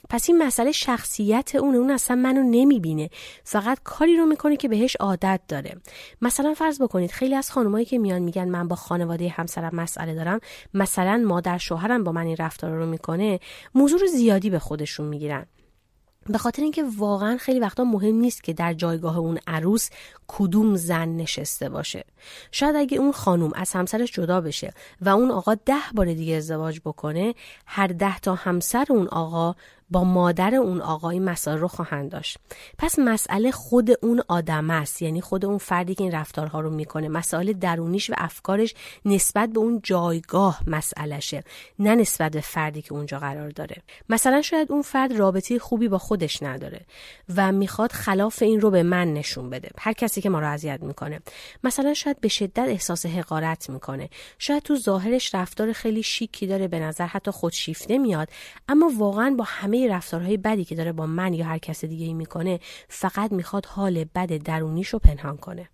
پس 0.08 0.28
این 0.28 0.42
مسئله 0.42 0.72
شخصیت 0.72 1.54
اون 1.54 1.74
اون 1.74 1.90
اصلا 1.90 2.16
منو 2.16 2.42
نمی‌بینه. 2.42 3.10
فقط 3.44 3.78
کاری 3.84 4.16
رو 4.16 4.26
می‌کنه 4.26 4.56
که 4.56 4.68
بهش 4.68 4.96
عادت 4.96 5.40
داره. 5.48 5.76
مثلا 6.22 6.54
فرض 6.54 6.82
بکنید 6.82 7.10
خیلی 7.10 7.34
از 7.34 7.50
خانمایی 7.50 7.84
که 7.84 7.98
میان 7.98 8.22
میگن 8.22 8.48
من 8.48 8.68
با 8.68 8.76
خانواده 8.76 9.28
همسرم 9.28 9.74
مسئله 9.74 10.14
دارم 10.14 10.40
مثلا 10.74 11.16
مادر 11.26 11.58
شوهرم 11.58 12.04
با 12.04 12.12
من 12.12 12.26
این 12.26 12.36
رفتار 12.36 12.70
رو 12.70 12.86
می‌کنه 12.86 13.40
موضوع 13.74 14.00
رو 14.00 14.06
زیادی 14.06 14.50
به 14.50 14.58
خودشون 14.58 15.06
می‌گیرن. 15.06 15.46
به 16.28 16.38
خاطر 16.38 16.62
اینکه 16.62 16.84
واقعا 16.96 17.36
خیلی 17.36 17.60
وقتا 17.60 17.84
مهم 17.84 18.14
نیست 18.14 18.44
که 18.44 18.52
در 18.52 18.74
جایگاه 18.74 19.18
اون 19.18 19.38
عروس 19.46 19.90
کدوم 20.28 20.76
زن 20.76 21.08
نشسته 21.08 21.68
باشه. 21.68 22.04
شاید 22.52 22.76
اگه 22.76 22.98
اون 22.98 23.12
خانوم 23.12 23.52
از 23.54 23.72
همسرش 23.72 24.12
جدا 24.12 24.40
بشه 24.40 24.72
و 25.00 25.08
اون 25.08 25.30
آقا 25.30 25.54
ده 25.54 25.74
بار 25.94 26.14
دیگه 26.14 26.34
ازدواج 26.34 26.80
بکنه 26.84 27.34
هر 27.66 27.86
ده 27.86 28.18
تا 28.18 28.34
همسر 28.34 28.86
اون 28.90 29.08
آقا 29.08 29.54
با 29.90 30.04
مادر 30.04 30.54
اون 30.54 30.80
آقای 30.80 31.18
مسائل 31.18 31.58
رو 31.58 31.68
خواهند 31.68 32.10
داشت. 32.10 32.38
پس 32.78 32.98
مسئله 32.98 33.50
خود 33.50 33.90
اون 34.02 34.22
آدم 34.28 34.70
است. 34.70 35.02
یعنی 35.02 35.20
خود 35.20 35.44
اون 35.44 35.58
فردی 35.58 35.94
که 35.94 36.04
این 36.04 36.12
رفتارها 36.12 36.60
رو 36.60 36.70
می‌کنه. 36.70 37.08
مسائل 37.08 37.52
درونیش 37.52 38.10
و 38.10 38.14
افکارش 38.16 38.74
نسبت 39.04 39.48
به 39.48 39.58
اون 39.58 39.80
جایگاه 39.82 40.60
مسئلهشه 40.66 41.44
نه 41.78 41.94
نسبت 41.94 42.32
به 42.32 42.40
فردی 42.40 42.82
که 42.82 42.92
اونجا 42.92 43.18
قرار 43.18 43.50
داره. 43.50 43.76
مثلا 44.08 44.42
شاید 44.42 44.72
اون 44.72 44.82
فرد 44.82 45.12
رابطه 45.12 45.58
خوبی 45.58 45.88
با 45.88 45.98
خودش 45.98 46.42
نداره 46.42 46.80
و 47.36 47.52
می‌خواد 47.52 47.92
خلاف 47.92 48.42
این 48.42 48.60
رو 48.60 48.70
به 48.70 48.82
من 48.82 49.14
نشون 49.14 49.50
بده. 49.50 49.70
هر 49.78 49.92
کسی 49.92 50.20
که 50.20 50.30
ما 50.30 50.40
رو 50.40 50.48
اذیت 50.48 50.82
می‌کنه. 50.82 51.20
مثلا 51.64 51.94
شاید 51.94 52.20
به 52.20 52.28
شدت 52.28 52.58
احساس 52.68 53.06
حقارت 53.06 53.70
می‌کنه. 53.70 54.08
شاید 54.38 54.62
تو 54.62 54.76
ظاهرش 54.76 55.34
رفتار 55.34 55.72
خیلی 55.72 56.02
شیکی 56.02 56.46
داره 56.46 56.68
به 56.68 56.78
نظر 56.78 57.06
حتی 57.06 57.30
خودشیفته 57.30 57.98
میاد 57.98 58.28
اما 58.68 58.92
واقعا 58.96 59.34
با 59.38 59.44
همه 59.44 59.75
رفتارهای 59.84 60.36
بدی 60.36 60.64
که 60.64 60.74
داره 60.74 60.92
با 60.92 61.06
من 61.06 61.34
یا 61.34 61.44
هر 61.44 61.58
کس 61.58 61.84
دیگه 61.84 62.06
ای 62.06 62.14
می‌کنه 62.14 62.60
فقط 62.88 63.32
می‌خواد 63.32 63.66
حال 63.66 64.04
بد 64.04 64.42
درونیش 64.42 64.88
رو 64.88 64.98
پنهان 64.98 65.36
کنه. 65.36 65.68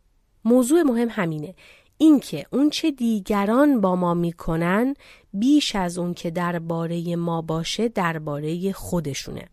موضوع 0.44 0.82
مهم 0.82 1.08
همینه. 1.10 1.54
اینکه 1.98 2.46
اون 2.52 2.70
چه 2.70 2.90
دیگران 2.90 3.80
با 3.80 3.96
ما 3.96 4.14
می‌کنن 4.14 4.94
بیش 5.32 5.76
از 5.76 5.98
اون 5.98 6.14
که 6.14 6.30
درباره 6.30 7.16
ما 7.16 7.42
باشه 7.42 7.88
درباره 7.88 8.72
خودشونه. 8.72 9.48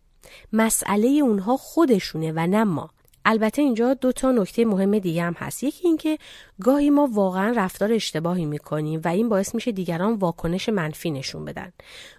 مسئله 0.53 1.07
اونها 1.07 1.57
خودشونه 1.57 2.31
و 2.35 2.47
نه 2.47 2.63
ما. 2.63 2.89
البته 3.25 3.61
اینجا 3.61 3.93
دو 3.93 4.11
تا 4.11 4.31
نکته 4.31 4.65
مهم 4.65 4.99
دیگه 4.99 5.23
هم 5.23 5.33
هست. 5.33 5.63
یکی 5.63 5.87
اینکه 5.87 6.17
گاهی 6.63 6.89
ما 6.89 7.09
واقعا 7.11 7.53
رفتار 7.55 7.93
اشتباهی 7.93 8.45
می‌کنیم 8.45 9.01
و 9.05 9.07
این 9.07 9.29
باعث 9.29 9.55
میشه 9.55 9.71
دیگران 9.71 10.13
واکنش 10.13 10.69
منفی 10.69 11.11
نشون 11.11 11.45
بدن. 11.45 11.73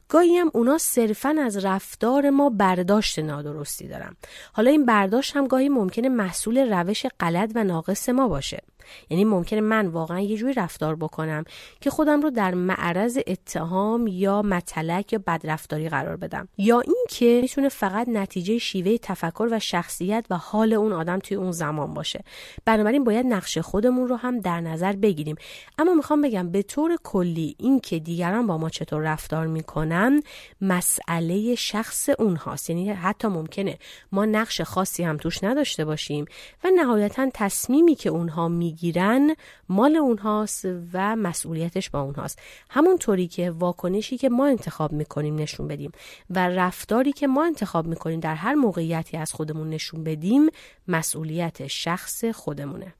گاهی 0.08 0.36
هم 0.36 0.50
اونا 0.54 0.78
صرفا 0.78 1.36
از 1.44 1.64
رفتار 1.64 2.30
ما 2.30 2.50
برداشت 2.50 3.18
نادرستی 3.18 3.88
دارن. 3.88 4.16
حالا 4.52 4.70
این 4.70 4.86
برداشت 4.86 5.36
هم 5.36 5.46
گاهی 5.46 5.68
ممکنه 5.68 6.08
محصول 6.08 6.72
روش 6.72 7.06
غلط 7.20 7.52
و 7.54 7.64
ناقص 7.64 8.08
ما 8.08 8.28
باشه. 8.28 8.62
یعنی 9.10 9.24
ممکنه 9.24 9.60
من 9.60 9.86
واقعا 9.86 10.20
یه 10.20 10.36
جوری 10.36 10.52
رفتار 10.52 10.96
بکنم 10.96 11.44
که 11.80 11.90
خودم 11.90 12.20
رو 12.20 12.30
در 12.30 12.54
معرض 12.54 13.18
اتهام 13.26 14.06
یا 14.06 14.42
متلک 14.42 15.12
یا 15.12 15.20
بدرفتاری 15.26 15.88
قرار 15.88 16.16
بدم. 16.16 16.48
یا 16.58 16.80
اینکه 16.80 17.38
می‌تونه 17.42 17.68
فقط 17.68 18.08
نتیجه 18.08 18.58
شیوه 18.58 18.96
تفکر 18.96 19.48
و 19.50 19.58
شخصیت 19.58 20.24
و 20.30 20.36
حال 20.36 20.72
اون 20.72 20.92
آدم 20.92 21.18
توی 21.18 21.36
اون 21.36 21.52
زمان 21.52 21.94
باشه. 21.94 22.24
بنابراین 22.64 23.04
باید 23.04 23.26
نقش 23.26 23.58
خودمون 23.58 24.08
رو 24.08 24.16
هم 24.16 24.29
در 24.38 24.60
نظر 24.60 24.92
بگیریم. 24.92 25.36
اما 25.78 25.94
می‌خوام 25.94 26.22
بگم 26.22 26.50
به 26.50 26.62
طور 26.62 26.96
کلی 27.04 27.56
اینکه 27.58 27.98
دیگران 27.98 28.46
با 28.46 28.58
ما 28.58 28.70
چطور 28.70 29.02
رفتار 29.02 29.46
می‌کنن 29.46 30.22
مسئله 30.60 31.54
شخص 31.54 32.08
اونهاست. 32.18 32.70
یعنی 32.70 32.90
حتی 32.90 33.28
ممکنه 33.28 33.78
ما 34.12 34.24
نقش 34.24 34.60
خاصی 34.60 35.02
هم 35.02 35.16
توش 35.16 35.44
نداشته 35.44 35.84
باشیم 35.84 36.24
و 36.64 36.68
نهایتا 36.76 37.30
تصمیمی 37.34 37.94
که 37.94 38.10
اونها 38.10 38.48
می 38.48 38.70
می‌گیرن 38.70 39.34
مال 39.68 39.96
اونهاست 39.96 40.64
و 40.92 41.16
مسئولیتش 41.16 41.90
با 41.90 42.00
اونهاست. 42.00 42.38
همونطوری 42.70 43.28
که 43.28 43.50
واکنشی 43.50 44.18
که 44.18 44.28
ما 44.28 44.46
انتخاب 44.46 44.92
می‌کنیم 44.92 45.34
نشون 45.34 45.68
بدیم 45.68 45.92
و 46.30 46.48
رفتاری 46.48 47.12
که 47.12 47.26
ما 47.26 47.44
انتخاب 47.44 47.86
می‌کنیم 47.86 48.20
در 48.20 48.34
هر 48.34 48.54
موقعیتی 48.54 49.16
از 49.16 49.32
خودمون 49.32 49.70
نشون 49.70 50.04
بدیم 50.04 50.46
مسئولیت 50.88 51.66
شخص 51.66 52.24
خودمونه. 52.24 52.94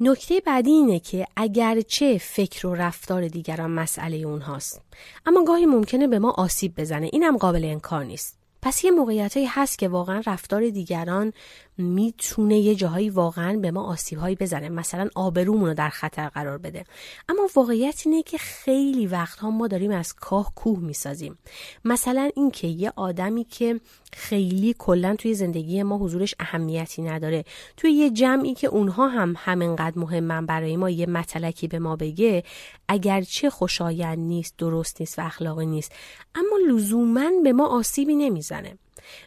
نکته 0.00 0.40
بعدی 0.40 0.70
اینه 0.70 0.98
که 0.98 1.26
اگرچه 1.36 2.18
فکر 2.18 2.66
و 2.66 2.74
رفتار 2.74 3.28
دیگران 3.28 3.70
مسئله 3.70 4.16
اونهاست 4.16 4.80
اما 5.26 5.44
گاهی 5.44 5.66
ممکنه 5.66 6.06
به 6.06 6.18
ما 6.18 6.30
آسیب 6.30 6.80
بزنه. 6.80 7.10
اینم 7.12 7.36
قابل 7.36 7.64
انکار 7.64 8.04
نیست. 8.04 8.38
پس 8.62 8.84
یه 8.84 8.90
موقعیتایی 8.90 9.46
هست 9.46 9.78
که 9.78 9.88
واقعا 9.88 10.22
رفتار 10.26 10.70
دیگران 10.70 11.32
می‌تونه 11.78 12.58
یه 12.58 12.74
جاهایی 12.74 13.10
واقعا 13.10 13.58
به 13.58 13.70
ما 13.70 13.82
آسیب 13.82 14.18
هایی 14.18 14.36
بزنه. 14.36 14.68
مثلا 14.68 15.08
آبرومون 15.14 15.68
رو 15.68 15.74
در 15.74 15.88
خطر 15.88 16.28
قرار 16.28 16.58
بده. 16.58 16.84
اما 17.28 17.48
واقعیت 17.56 18.02
اینه 18.06 18.22
که 18.22 18.38
خیلی 18.38 19.06
وقتها 19.06 19.50
ما 19.50 19.68
داریم 19.68 19.90
از 19.90 20.12
کاه 20.12 20.52
کوه 20.54 20.78
می‌سازیم. 20.78 21.38
مثلا 21.84 22.30
اینکه 22.36 22.66
یه 22.66 22.92
آدمی 22.96 23.44
که 23.44 23.80
خیلی 24.12 24.74
کلا 24.78 25.16
توی 25.16 25.34
زندگی 25.34 25.82
ما 25.82 25.98
حضورش 25.98 26.34
اهمیتی 26.40 27.02
نداره 27.02 27.44
توی 27.76 27.92
یه 27.92 28.10
جمعی 28.10 28.54
که 28.54 28.66
اونها 28.66 29.08
هم 29.08 29.34
همینقدر 29.38 29.98
مهمن 29.98 30.46
برای 30.46 30.76
ما 30.76 30.90
یه 30.90 31.06
مطلکی 31.06 31.68
به 31.68 31.78
ما 31.78 31.96
بگه 31.96 32.44
اگرچه 32.88 33.50
خوشایند 33.50 34.18
نیست 34.18 34.54
درست 34.58 35.00
نیست 35.00 35.18
و 35.18 35.22
اخلاقی 35.22 35.66
نیست 35.66 35.92
اما 36.34 36.56
لزوما 36.68 37.30
به 37.44 37.52
ما 37.52 37.66
آسیبی 37.66 38.14
نمی‌زنه. 38.14 38.78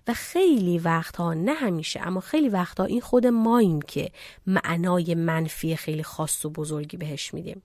و 0.08 0.14
خیلی 0.14 0.80
وقتها 0.80 1.34
نه 1.34 1.54
همیشه 1.54 2.08
اما 2.08 2.20
خیلی 2.20 2.50
وقتها 2.50 2.86
این 2.86 3.02
خود 3.02 3.28
ماییم 3.28 3.82
که 3.82 4.12
معنای 4.48 5.16
منفی 5.16 5.76
خیلی 5.76 6.04
خاص 6.04 6.46
و 6.46 6.50
بزرگی 6.50 6.98
بهش 6.98 7.34
میدیم. 7.34 7.62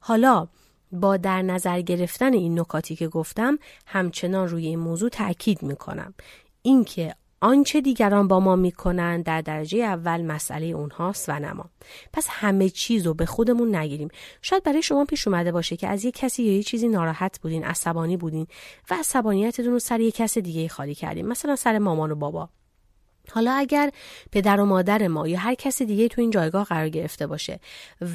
حالا 0.00 0.48
با 0.92 1.16
در 1.16 1.42
نظر 1.42 1.80
گرفتن 1.80 2.32
این 2.32 2.60
نکاتی 2.60 2.96
که 2.96 3.08
گفتم 3.08 3.58
همچنان 3.86 4.48
روی 4.48 4.66
این 4.66 4.78
موضوع 4.78 5.08
تاکید 5.08 5.62
می‌کنم. 5.62 6.14
اینکه 6.62 7.14
آنچه 7.42 7.80
دیگران 7.80 8.28
با 8.28 8.40
ما 8.40 8.56
می‌کنن 8.56 9.22
در 9.22 9.40
درجه 9.40 9.78
اول 9.78 10.22
مسئله 10.22 10.66
اونهاست 10.66 11.28
و 11.28 11.38
نما 11.38 11.70
پس 12.12 12.26
همه 12.30 12.68
چیز 12.68 13.06
رو 13.06 13.14
به 13.14 13.26
خودمون 13.26 13.76
نگیریم. 13.76 14.08
شاید 14.42 14.62
برای 14.62 14.82
شما 14.82 15.04
پیش 15.04 15.28
اومده 15.28 15.52
باشه 15.52 15.76
که 15.76 15.88
از 15.88 16.04
یک 16.04 16.14
کسی 16.14 16.42
یا 16.42 16.56
یه 16.56 16.62
چیزی 16.62 16.88
ناراحت 16.88 17.40
بودین 17.40 17.64
عصبانی 17.64 18.16
بودین 18.16 18.46
و 18.90 18.94
عصبانیتتون 18.94 19.72
رو 19.72 19.78
سر 19.78 20.00
یک 20.00 20.14
کس 20.14 20.38
دیگه 20.38 20.68
خالی 20.68 20.94
کردیم 20.94 21.26
مثلا 21.26 21.56
سر 21.56 21.78
مامان 21.78 22.10
و 22.10 22.14
بابا. 22.14 22.48
حالا 23.30 23.52
اگر 23.52 23.90
پدر 24.32 24.60
و 24.60 24.64
مادر 24.64 25.08
ما 25.08 25.28
یا 25.28 25.38
هر 25.38 25.54
کس 25.54 25.82
دیگه 25.82 26.08
تو 26.08 26.20
این 26.20 26.30
جایگاه 26.30 26.64
قرار 26.64 26.88
گرفته 26.88 27.26
باشه 27.26 27.60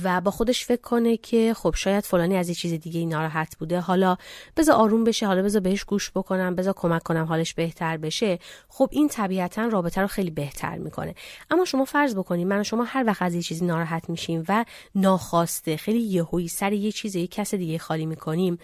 و 0.03 0.21
با 0.21 0.31
خودش 0.31 0.65
فکر 0.65 0.81
کنه 0.81 1.17
که 1.17 1.53
خب 1.53 1.75
شاید 1.77 2.03
فلانی 2.03 2.37
از 2.37 2.49
یه 2.49 2.55
چیز 2.55 2.73
دیگه 2.73 3.05
ناراحت 3.05 3.57
بوده 3.57 3.79
حالا 3.79 4.17
بذار 4.57 4.75
آروم 4.75 5.03
بشه 5.03 5.27
حالا 5.27 5.41
بذار 5.41 5.61
بهش 5.61 5.83
گوش 5.83 6.11
بکنم 6.11 6.55
بذار 6.55 6.73
کمک 6.73 7.03
کنم 7.03 7.25
حالش 7.25 7.53
بهتر 7.53 7.97
بشه 7.97 8.39
خب 8.67 8.89
این 8.91 9.07
طبیعتا 9.07 9.67
رابطه 9.67 10.01
رو 10.01 10.07
خیلی 10.07 10.31
بهتر 10.31 10.77
می‌کنه. 10.77 11.15
اما 11.51 11.65
شما 11.65 11.85
فرض 11.85 12.15
بکنید 12.15 12.47
من 12.47 12.59
و 12.59 12.63
شما 12.63 12.83
هر 12.83 13.03
وقت 13.07 13.21
از 13.21 13.35
یه 13.35 13.41
چیزی 13.41 13.65
ناراحت 13.65 14.09
میشیم 14.09 14.43
و 14.49 14.65
ناخواسته 14.95 15.77
خیلی 15.77 15.99
یهویی 15.99 16.47
سر 16.47 16.73
یه 16.73 16.91
چیز 16.91 17.15
یه 17.15 17.27
کس 17.27 17.55
دیگه 17.55 17.77
خالی 17.77 18.05
می‌کنیم 18.05 18.59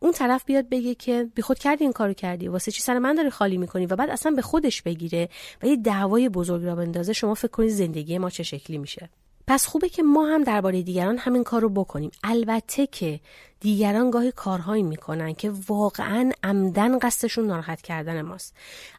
اون 0.00 0.12
طرف 0.12 0.44
بیاد 0.44 0.68
بگه 0.68 0.94
که 0.94 1.28
بی 1.34 1.42
خود 1.42 1.58
کردی 1.58 1.84
این 1.84 1.92
کارو 1.92 2.12
کردی. 2.12 2.48
واسه 2.48 2.70
چی 2.70 2.82
سر 2.82 2.98
من 2.98 3.14
داری 3.14 3.30
خالی 3.30 3.58
می‌کنی؟ 3.58 3.86
و 3.86 3.96
بعد 3.96 4.10
اصلا 4.10 4.32
به 4.32 4.42
خودش 4.42 4.82
بگیره 4.82 5.28
و 5.62 5.66
یه 5.66 5.76
دعوای 5.76 6.28
بزرگ 6.28 6.64
را 6.64 6.74
بندازه. 6.74 7.12
شما 7.12 7.34
فکر 7.34 7.48
کنید 7.48 7.70
زندگی 7.70 8.18
ما 8.18 8.30
چه 8.30 8.42
شکلی 8.42 8.78
میشه. 8.78 9.10
پس 9.46 9.66
خوبه 9.66 9.88
که 9.88 10.02
ما 10.02 10.26
هم 10.26 10.44
درباره 10.44 10.82
دیگران 10.82 11.18
همین 11.18 11.44
کار 11.44 11.60
رو 11.60 11.68
بکنیم. 11.68 12.10
البته 12.24 12.86
که 12.86 13.20
دیگران 13.60 14.10
گاهی 14.10 14.32
کارهایی 14.32 14.82
می‌کنن 14.82 15.34
که 15.34 15.52
واقعا 15.68 16.30
عمدن 16.42 16.98
قصدشون 16.98 17.46
ناراحت 17.46 17.82
کردن 17.82 18.22
ماست. 18.22 18.54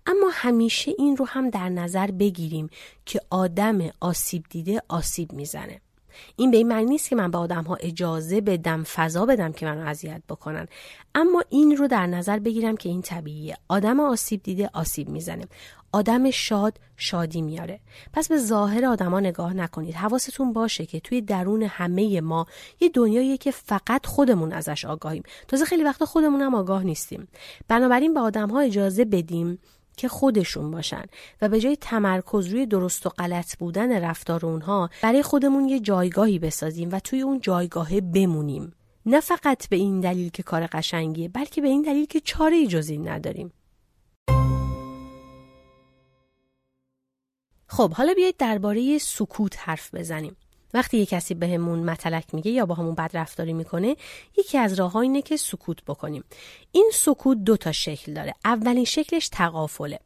اما 0.05 0.29
همیشه 0.33 0.91
این 0.97 1.17
رو 1.17 1.25
هم 1.25 1.49
در 1.49 1.69
نظر 1.69 2.11
بگیریم 2.11 2.69
که 3.05 3.21
آدم 3.29 3.89
آسیب 3.99 4.43
دیده 4.49 4.81
آسیب 4.87 5.33
می‌زنه. 5.33 5.81
این 6.35 6.51
به 6.51 6.57
این 6.57 6.67
معنی 6.67 6.85
نیست 6.85 7.09
که 7.09 7.15
من 7.15 7.31
به 7.31 7.37
آدم 7.37 7.63
ها 7.63 7.75
اجازه 7.75 8.41
بدم 8.41 8.83
فضا 8.83 9.25
بدم 9.25 9.51
که 9.51 9.65
منو 9.65 9.87
اذیت 9.87 10.21
بکنن. 10.29 10.67
اما 11.15 11.43
این 11.49 11.77
رو 11.77 11.87
در 11.87 12.07
نظر 12.07 12.39
بگیرم 12.39 12.77
که 12.77 12.89
این 12.89 13.01
طبیعیه. 13.01 13.57
آدم 13.67 13.99
آسیب 13.99 14.43
دیده 14.43 14.69
آسیب 14.73 15.09
می‌زنه. 15.09 15.45
آدم 15.91 16.31
شاد 16.31 16.77
شادی 16.97 17.41
میاره. 17.41 17.79
پس 18.13 18.27
به 18.27 18.37
ظاهر 18.37 18.85
آدما 18.85 19.19
نگاه 19.19 19.53
نکنید. 19.53 19.95
حواستون 19.95 20.53
باشه 20.53 20.85
که 20.85 20.99
توی 20.99 21.21
درون 21.21 21.63
همه 21.63 22.21
ما 22.21 22.45
یه 22.79 22.89
دنیاییه 22.89 23.37
که 23.37 23.51
فقط 23.51 24.05
خودمون 24.05 24.53
ازش 24.53 24.85
آگاهیم. 24.85 25.23
تازه 25.47 25.65
خیلی 25.65 25.83
وقتا 25.83 26.05
خودمون 26.05 26.41
هم 26.41 26.55
آگاه 26.55 26.83
نیستیم. 26.83 27.27
بنابراین 27.67 28.13
به 28.13 28.19
آدم 28.19 28.49
ها 28.49 28.59
اجازه 28.59 29.05
بدیم 29.05 29.59
که 30.01 30.07
خودشون 30.07 30.71
باشن 30.71 31.05
و 31.41 31.49
به 31.49 31.59
جای 31.59 31.75
تمرکز 31.75 32.47
روی 32.47 32.65
درست 32.65 33.05
و 33.05 33.09
غلط 33.09 33.57
بودن 33.57 34.03
رفتار 34.03 34.45
اونها 34.45 34.89
برای 35.01 35.23
خودمون 35.23 35.69
یه 35.69 35.79
جایگاهی 35.79 36.39
بسازیم 36.39 36.89
و 36.91 36.99
توی 36.99 37.21
اون 37.21 37.39
جایگاهه 37.39 38.01
بمونیم. 38.01 38.73
نه 39.05 39.19
فقط 39.19 39.69
به 39.69 39.75
این 39.75 39.99
دلیل 39.99 40.29
که 40.29 40.43
کار 40.43 40.67
قشنگیه 40.67 41.29
بلکه 41.29 41.61
به 41.61 41.67
این 41.67 41.81
دلیل 41.81 42.05
که 42.05 42.19
چاره 42.19 42.67
جز 42.67 42.89
این 42.89 43.07
نداریم. 43.07 43.53
خب 47.67 47.93
حالا 47.93 48.13
بیایید 48.13 48.37
درباره 48.37 48.97
سکوت 48.97 49.55
حرف 49.59 49.95
بزنیم. 49.95 50.35
وقتی 50.73 50.97
یه 50.97 51.05
کسی 51.05 51.33
بهمون 51.33 51.85
به 51.85 51.91
مطلق 51.91 52.23
میگه 52.33 52.51
یا 52.51 52.65
با 52.65 52.75
همون 52.75 52.95
بد 52.95 53.11
رفتاری 53.13 53.53
می‌کنه 53.53 53.95
یکی 54.37 54.57
از 54.57 54.73
راه 54.73 54.95
اینه 54.95 55.21
که 55.21 55.37
سکوت 55.37 55.85
بکنیم. 55.85 56.23
این 56.71 56.91
سکوت 56.93 57.37
دو 57.37 57.57
تا 57.57 57.71
شکل 57.71 58.13
داره. 58.13 58.33
اولین 58.45 58.85
شکلش 58.85 59.29
تقافله 59.29 59.99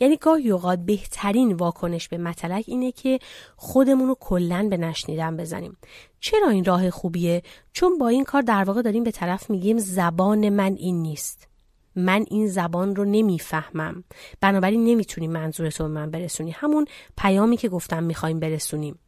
یعنی 0.00 0.16
گاهی 0.16 0.50
اوقات 0.50 0.78
بهترین 0.78 1.52
واکنش 1.52 2.08
به 2.08 2.18
مطلق 2.18 2.64
اینه 2.66 2.92
که 2.92 3.18
خودمون 3.56 4.08
رو 4.08 4.16
کلا 4.20 4.66
به 4.70 4.76
نشنیدن 4.76 5.36
بزنیم. 5.36 5.76
چرا 6.20 6.48
این 6.48 6.64
راه 6.64 6.90
خوبیه؟ 6.90 7.42
چون 7.72 7.98
با 7.98 8.08
این 8.08 8.24
کار 8.24 8.42
در 8.42 8.64
واقع 8.64 8.82
داریم 8.82 9.04
به 9.04 9.10
طرف 9.10 9.50
میگیم 9.50 9.78
زبان 9.78 10.48
من 10.48 10.74
این 10.74 11.02
نیست. 11.02 11.48
من 11.96 12.24
این 12.30 12.48
زبان 12.48 12.96
رو 12.96 13.04
نمی‌فهمم. 13.04 14.04
بنابراین 14.40 14.84
نمی‌تونیم 14.84 15.32
منظورت 15.32 15.80
رو 15.80 15.88
به 15.88 15.94
من 15.94 16.10
برسونی. 16.10 16.50
همون 16.50 16.86
پیامی 17.16 17.56
که 17.56 17.68
گفتم 17.68 18.02
می‌خوایم 18.02 18.40
برسونیم. 18.40 18.98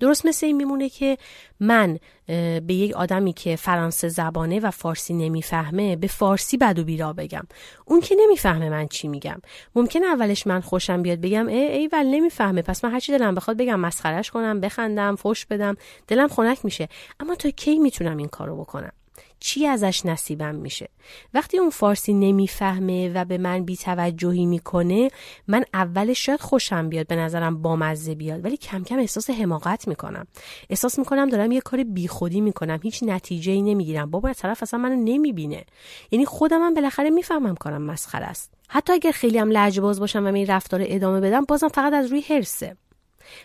درست 0.00 0.26
مثل 0.26 0.46
این 0.46 0.56
میمونه 0.56 0.88
که 0.88 1.18
من 1.60 1.98
به 2.26 2.74
یک 2.74 2.94
آدمی 2.94 3.32
که 3.32 3.56
فرانسه 3.56 4.08
زبانه 4.08 4.60
و 4.60 4.70
فارسی 4.70 5.14
نمی‌فهمه 5.14 5.96
به 5.96 6.06
فارسی 6.06 6.56
بد 6.56 6.78
و 6.78 6.84
بیرا 6.84 7.12
بگم. 7.12 7.44
اون 7.84 8.00
که 8.00 8.16
نمی‌فهمه 8.18 8.68
من 8.68 8.88
چی 8.88 9.08
میگم. 9.08 9.40
ممکن 9.74 10.04
اولش 10.04 10.46
من 10.46 10.60
خوشم 10.60 11.02
بیاد 11.02 11.20
بگم 11.20 11.46
ای 11.46 11.58
ای 11.58 11.88
ول 11.92 12.06
نمی‌فهمه. 12.06 12.62
پس 12.62 12.84
من 12.84 12.92
هرچی 12.92 13.12
دلم 13.12 13.34
بخواد 13.34 13.56
بگم 13.56 13.80
مسخرش 13.80 14.30
کنم 14.30 14.60
بخندم 14.60 15.16
فش 15.16 15.46
بدم. 15.46 15.76
دلم 16.08 16.28
خنک 16.28 16.64
میشه. 16.64 16.88
اما 17.20 17.34
تا 17.34 17.50
کی 17.50 17.78
می‌تونم 17.78 18.16
این 18.16 18.28
کارو 18.28 18.56
بکنم؟ 18.56 18.92
چی 19.40 19.66
ازش 19.66 20.06
نصیبم 20.06 20.54
میشه. 20.54 20.88
وقتی 21.34 21.58
اون 21.58 21.70
فارسی 21.70 22.14
نمی‌فهمه 22.14 23.12
و 23.14 23.24
به 23.24 23.38
من 23.38 23.64
بیتوجهی 23.64 24.46
می‌کنه 24.46 25.10
من 25.48 25.64
اولش 25.74 26.26
شاید 26.26 26.40
خوشم 26.40 26.88
بیاد 26.88 27.06
به 27.06 27.16
نظرم 27.16 27.62
بامزه 27.62 28.14
بیاد 28.14 28.44
ولی 28.44 28.56
کم 28.56 28.84
کم 28.84 28.98
احساس 28.98 29.30
حماقت 29.30 29.88
می‌کنم. 29.88 30.26
احساس 30.70 30.98
می‌کنم 30.98 31.28
دارم 31.28 31.52
یه 31.52 31.60
کار 31.60 31.84
بیخودی 31.84 32.40
می‌کنم 32.40 32.80
هیچ 32.82 33.02
نتیجه 33.02 33.52
ای 33.52 33.62
نمی‌گیرم. 33.62 34.10
بابا 34.10 34.32
طرف 34.32 34.62
اصلا 34.62 34.80
منو 34.80 34.96
نمی‌بینه. 34.96 35.64
یعنی 36.10 36.24
خودم 36.24 36.62
هم 36.62 36.74
بالاخره 36.74 37.10
می‌فهمم 37.10 37.54
کارم 37.54 37.82
مسخره 37.82 38.26
است. 38.26 38.52
حتی 38.68 38.92
اگر 38.92 39.12
خیلی 39.12 39.38
هم 39.38 39.50
لجباز 39.50 40.00
باشم 40.00 40.24
و 40.24 40.34
این 40.34 40.46
رفتار 40.46 40.80
ادامه 40.84 41.20
بدم 41.20 41.44
بازم 41.44 41.68
فقط 41.68 41.92
از 41.92 42.10
روی 42.10 42.20
هرسه 42.20 42.76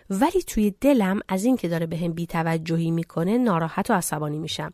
ولی 0.10 0.44
توی 0.48 0.74
دلم 0.82 1.20
از 1.28 1.46
این 1.46 1.58
که 1.58 1.68
داره 1.68 1.86
به 1.86 1.98
هم 1.98 2.14
بیتوجهی 2.14 2.92
می‌کنه 2.92 3.38
ناراحت 3.38 3.92
و 3.92 3.94
عصبانی 3.94 4.40
میشم. 4.40 4.72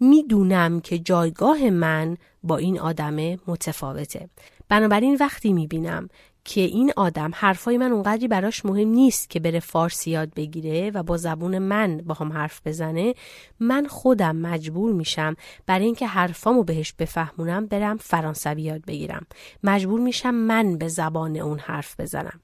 می‌دونم 0.00 0.80
که 0.80 0.98
جایگاه 0.98 1.70
من 1.70 2.16
با 2.42 2.56
این 2.56 2.80
آدم 2.80 3.16
متفاوته. 3.46 4.28
بنابراین 4.68 5.16
وقتی 5.20 5.52
می‌بینم 5.52 6.08
که 6.44 6.60
این 6.60 6.92
آدم 6.96 7.30
حرفای 7.34 7.78
من 7.78 7.92
اونقدری 7.92 8.28
براش 8.28 8.64
مهم 8.64 8.88
نیست 8.88 9.30
که 9.30 9.40
بره 9.40 9.60
فارسی 9.60 10.10
یاد 10.10 10.34
بگیره 10.34 10.90
و 10.90 11.02
با 11.02 11.16
زبون 11.16 11.58
من 11.58 11.96
با 11.96 12.14
هم 12.14 12.32
حرف 12.32 12.60
بزنه 12.64 13.14
من 13.60 13.86
خودم 13.86 14.36
مجبور 14.36 14.92
میشم 14.92 15.36
برای 15.66 15.84
اینکه 15.84 16.06
حرفامو 16.06 16.64
بهش 16.64 16.92
بفهمونم 16.92 17.66
برم 17.66 17.96
فرانسوی 17.96 18.62
یاد 18.62 18.84
بگیرم. 18.84 19.26
مجبور 19.62 20.00
میشم 20.00 20.34
من 20.34 20.78
به 20.78 20.88
زبان 20.88 21.36
اون 21.36 21.58
حرف 21.58 22.00
بزنم. 22.00 22.40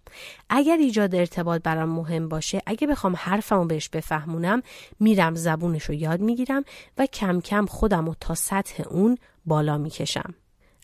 اگر 0.49 0.77
ایجاد 0.77 1.15
ارتباط 1.15 1.63
برام 1.63 1.89
مهم 1.89 2.29
باشه 2.29 2.63
اگه 2.67 2.87
بخوام 2.87 3.17
حرفمو 3.17 3.65
بهش 3.65 3.89
بفهمونم 3.89 4.63
میرم 5.01 5.35
زبونش 5.35 5.85
رو 5.85 5.95
یاد 5.95 6.21
می‌گیرم 6.21 6.65
و 6.99 7.07
کم 7.07 7.41
کم 7.41 7.67
خودم 7.67 8.09
و 8.09 8.15
تا 8.21 8.35
سطح 8.35 8.83
اون 8.91 9.19
بالا 9.47 9.79
می‌کشم. 9.79 10.35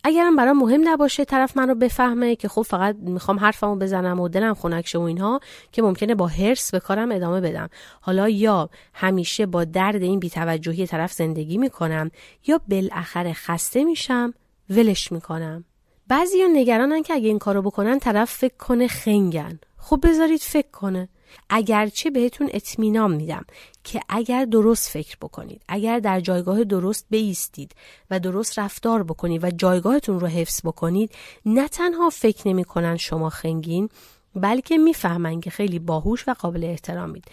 اگرم 0.07 0.37
برام 0.37 0.59
مهم 0.59 0.89
نباشه 0.89 1.25
طرف 1.25 1.57
من 1.57 1.69
رو 1.69 1.75
بفهمه 1.75 2.37
که 2.37 2.49
خب 2.49 2.63
فقط 2.63 2.97
می‌خوام 2.97 3.39
حرفمو 3.39 3.77
بزنم 3.77 4.21
و 4.21 4.29
دلم 4.29 4.55
خنک 4.55 4.93
و 4.95 5.01
اینها 5.01 5.41
که 5.73 5.83
ممکنه 5.83 6.15
با 6.15 6.27
هرس 6.27 6.71
به 6.71 6.81
کارم 6.81 7.13
ادامه 7.13 7.41
بدم. 7.41 7.69
حالا 8.01 8.29
یا 8.29 8.71
همیشه 8.95 9.47
با 9.47 9.65
درد 9.65 10.03
این 10.03 10.21
بیتوجهی 10.21 10.87
طرف 10.87 11.13
زندگی 11.13 11.59
می‌کنم 11.59 12.11
یا 12.47 12.61
بالاخره 12.69 13.33
خسته 13.33 13.85
میشم 13.85 14.35
ولش 14.71 15.13
می‌کنم. 15.13 15.65
بعضی 16.09 16.39
نگرانن 16.53 17.03
که 17.03 17.15
اگه 17.15 17.29
این 17.29 17.39
کارو 17.39 17.63
بکنن 17.63 17.99
طرف 17.99 18.31
فکر 18.33 18.57
کنه 18.57 18.89
خنگن. 18.89 19.59
خب 19.79 20.01
بذارید 20.03 20.41
فکر 20.41 20.71
کنه. 20.71 21.09
اگرچه 21.51 22.11
بهتون 22.11 22.49
اطمینان 22.53 23.15
میدم. 23.15 23.45
که 23.87 24.01
اگر 24.09 24.45
درست 24.45 24.89
فکر 24.89 25.17
بکنید 25.23 25.63
اگر 25.69 25.99
در 25.99 26.21
جایگاه 26.21 26.65
درست 26.65 27.07
بیستید 27.11 27.73
و 28.11 28.21
درست 28.21 28.59
رفتار 28.59 29.03
بکنید 29.03 29.45
و 29.45 29.51
جایگاهتون 29.51 30.21
رو 30.21 30.27
حفظ 30.27 30.61
بکنید 30.65 31.11
نه 31.47 31.69
تنها 31.69 32.11
فکر 32.11 32.49
نمی‌کنن 32.49 32.97
شما 32.97 33.31
خنگین 33.31 33.89
بلکه 34.35 34.79
می‌فهمن 34.79 35.41
که 35.41 35.51
خیلی 35.51 35.79
باهوش 35.79 36.29
و 36.29 36.35
قابل 36.35 36.65
احترامید 36.65 37.25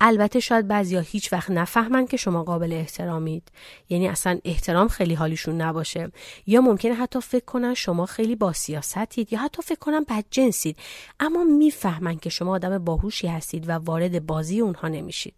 البته 0.00 0.40
شاید 0.40 0.68
بعضیا 0.68 1.00
هیچ 1.00 1.32
وقت 1.32 1.50
نفهمن 1.50 2.06
که 2.06 2.16
شما 2.16 2.44
قابل 2.44 2.72
احترامید 2.72 3.48
یعنی 3.88 4.08
اصلا 4.08 4.38
احترام 4.44 4.88
خیلی 4.88 5.14
حالیشون 5.14 5.60
نباشه. 5.60 6.12
یا 6.46 6.60
ممکنه 6.60 6.94
حتی 6.94 7.20
فکر 7.20 7.44
کنن 7.44 7.74
شما 7.74 8.06
خیلی 8.06 8.36
با 8.36 8.52
سیاستید 8.52 9.32
یا 9.32 9.38
حتی 9.38 9.62
فکر 9.62 9.78
کنن 9.78 10.04
بدجنسید 10.08 10.76
اما 11.20 11.44
می‌فهمن 11.44 12.16
که 12.16 12.30
شما 12.30 12.54
آدم 12.54 12.78
باهوشی 12.78 13.26
هستید 13.26 13.68
و 13.68 13.72
وارد 13.72 14.26
بازی 14.26 14.60
اونها 14.60 14.88
نمیشید. 14.88 15.34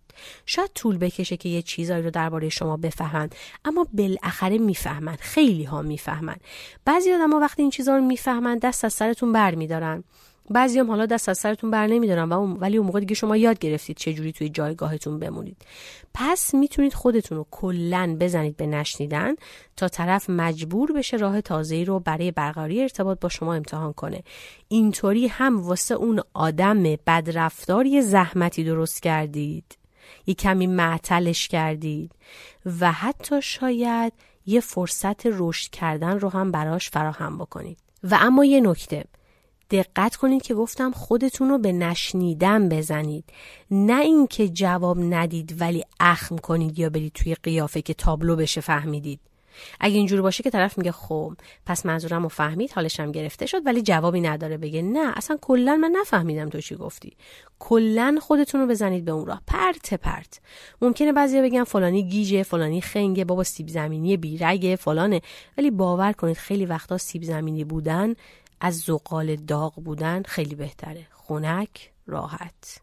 شاید 0.47 0.71
طول 0.75 0.99
بکشه 0.99 1.37
که 1.37 1.49
یه 1.49 1.63
چیزایی 1.63 2.03
رو 2.03 2.11
درباره 2.11 2.49
شما 2.49 2.77
بفهمن 2.77 3.31
اما 3.65 3.87
بالاخره 3.93 4.59
می‌فهمن 4.59 5.17
خیلی 5.21 5.65
ها 5.65 5.83
می‌فهمن. 5.83 6.37
بعضی 6.85 7.13
آدم 7.13 7.33
ها 7.33 7.39
وقتی 7.41 7.63
این 7.63 7.71
چیزها 7.71 7.97
رو 7.97 8.05
می‌فهمن 8.05 8.59
دست 8.59 8.85
از 8.85 8.93
سرتون 8.93 9.33
برمیدارن 9.33 10.05
بعضی 10.51 10.79
هم 10.79 10.91
حالا 10.91 11.07
دست 11.07 11.29
از 11.29 11.39
سرتون 11.39 11.71
بر 11.71 11.87
نمیدارن 11.87 12.33
و 12.33 12.57
ولی 12.57 12.77
اون 12.77 12.87
موقع 12.87 13.01
دیگه 13.01 13.15
شما 13.15 13.37
یاد 13.37 13.59
گرفتید 13.59 13.97
چه 13.97 14.13
جوری 14.13 14.33
توی 14.33 14.49
جایگاهتون 14.49 15.19
بمونید. 15.19 15.57
پس 16.15 16.55
می‌تونید 16.55 16.95
خودتون 16.95 17.39
رو 17.39 17.47
کلا 17.51 18.17
بزنید 18.21 18.57
به 18.57 18.67
نشنیدن 18.67 19.35
تا 19.77 19.89
طرف 19.89 20.31
مجبور 20.31 20.93
بشه 20.93 21.17
راه 21.17 21.41
تازه‌ای 21.41 21.85
رو 21.85 22.01
برای 22.01 22.31
برقراری 22.31 22.83
ارتباط 22.83 23.21
با 23.21 23.29
شما 23.29 23.55
امتحان 23.55 23.93
کنه. 23.93 24.23
اینطوری 24.69 25.27
هم 25.27 25.61
واسه 25.61 25.95
اون 25.95 26.21
آدم 26.35 26.83
بدرفتاری 26.83 28.03
زحمتی 28.03 28.65
درست 28.65 29.03
کردید. 29.03 29.82
یه 30.27 30.35
کمی 30.35 30.67
معطلش 30.67 31.49
کردید. 31.49 32.13
و 32.81 32.93
حتی 32.93 33.43
شاید 33.43 34.13
یه 34.47 34.61
فرصت 34.61 35.27
رشد 35.27 35.71
کردن 35.71 36.21
رو 36.21 36.29
هم 36.29 36.51
براش 36.51 36.91
فراهم 36.91 37.39
بکنید. 37.39 37.79
و 38.05 38.19
اما 38.21 38.45
یه 38.45 38.61
نکته. 38.61 39.05
دقت 39.71 40.17
کنید 40.17 40.43
که 40.43 40.55
گفتم 40.55 40.91
خودتون 40.91 41.49
رو 41.49 41.59
به 41.59 41.73
نشنیدن 41.73 42.69
بزنید. 42.69 43.25
نه 43.71 44.01
اینکه 44.01 44.49
جواب 44.49 44.99
ندید 45.01 45.61
ولی 45.61 45.85
اخم 46.01 46.37
کنید 46.37 46.79
یا 46.79 46.91
برید 46.91 47.13
توی 47.13 47.35
قیافه 47.35 47.83
که 47.83 47.95
تابلو 47.95 48.37
بشه 48.37 48.61
فهمیدید. 48.61 49.21
اگه 49.81 49.97
اینجور 49.97 50.23
باشه 50.23 50.43
که 50.43 50.51
طرف 50.51 50.79
میگه 50.79 50.93
خب 50.93 51.35
پس 51.67 51.87
منظورم 51.87 52.23
رو 52.23 52.29
فهمید 52.29 52.73
حالش 52.73 53.01
هم 53.01 53.13
گرفته 53.13 53.47
شد 53.47 53.67
ولی 53.67 53.83
جوابی 53.83 54.21
نداره 54.21 54.57
بگه 54.57 54.83
نه 54.83 55.13
اصلا 55.17 55.39
کلا 55.41 55.77
من 55.77 55.93
نفهمیدم 56.01 56.49
تو 56.49 56.61
چی 56.61 56.77
گفتی. 56.77 57.17
کلا 57.59 58.19
خودتون 58.23 58.61
رو 58.61 58.67
بزنید 58.67 59.05
به 59.05 59.13
اون 59.13 59.27
راه 59.27 59.43
پرت 59.47 59.95
پرت. 59.95 60.41
ممکنه 60.83 61.13
بعضیا 61.13 61.43
بگن 61.43 61.65
فلانی 61.65 62.03
گیجه 62.03 62.43
فلانی 62.43 62.81
خنگه 62.81 63.25
بابا 63.25 63.45
سیب 63.45 63.69
زمینی 63.69 64.17
بیرگه 64.17 64.77
فلانه. 64.77 65.21
ولی 65.59 65.71
باور 65.71 66.13
کنید 66.13 66.37
خیلی 66.37 66.67
وقتا 66.67 66.99
سیب 66.99 67.23
زمینی 67.23 67.65
بودن 67.65 68.15
از 68.61 68.79
زغال 68.79 69.37
داغ 69.37 69.75
بودن 69.75 70.23
خیلی 70.23 70.55
بهتره. 70.55 71.07
خونک 71.11 71.91
راحت. 72.07 72.83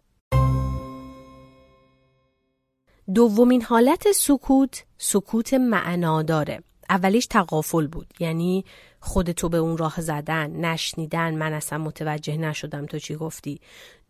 دومین 3.16 3.62
حالت 3.62 4.12
سکوت 4.12 4.84
سکوت 4.98 5.54
معناداره 5.54 6.64
اولیش 6.90 7.26
تقافل 7.26 7.88
بود. 7.88 8.08
یعنی 8.20 8.66
خودتو 9.00 9.50
به 9.50 9.58
اون 9.58 9.78
راه 9.78 10.02
زدن 10.02 10.52
نشنیدن 10.52 11.36
من 11.36 11.54
اصلا 11.54 11.80
متوجه 11.80 12.38
نشدم 12.38 12.86
تو 12.86 13.00
چی 13.00 13.16
گفتی. 13.16 13.62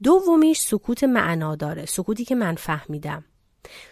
دومیش 0.03 0.59
سکوت 0.59 1.03
معناداره 1.03 1.85
سکوتی 1.85 2.25
که 2.25 2.35
من 2.35 2.55
فهمیدم. 2.55 3.25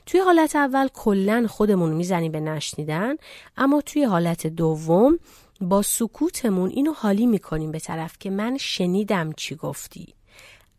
توی 0.05 0.19
حالت 0.19 0.55
اول 0.55 0.87
کلا 0.87 1.45
خودمون 1.49 1.93
می‌زنیم 1.93 2.31
به 2.31 2.39
نشنیدن 2.39 3.15
اما 3.57 3.81
توی 3.81 4.03
حالت 4.03 4.47
دوم 4.47 5.19
با 5.61 5.81
سکوتمون 5.81 6.69
اینو 6.69 6.93
حالی 6.93 7.25
می‌کنیم 7.25 7.71
به 7.71 7.79
طرف 7.79 8.15
که 8.19 8.29
من 8.29 8.57
شنیدم 8.57 9.31
چی 9.31 9.55
گفتی. 9.55 10.13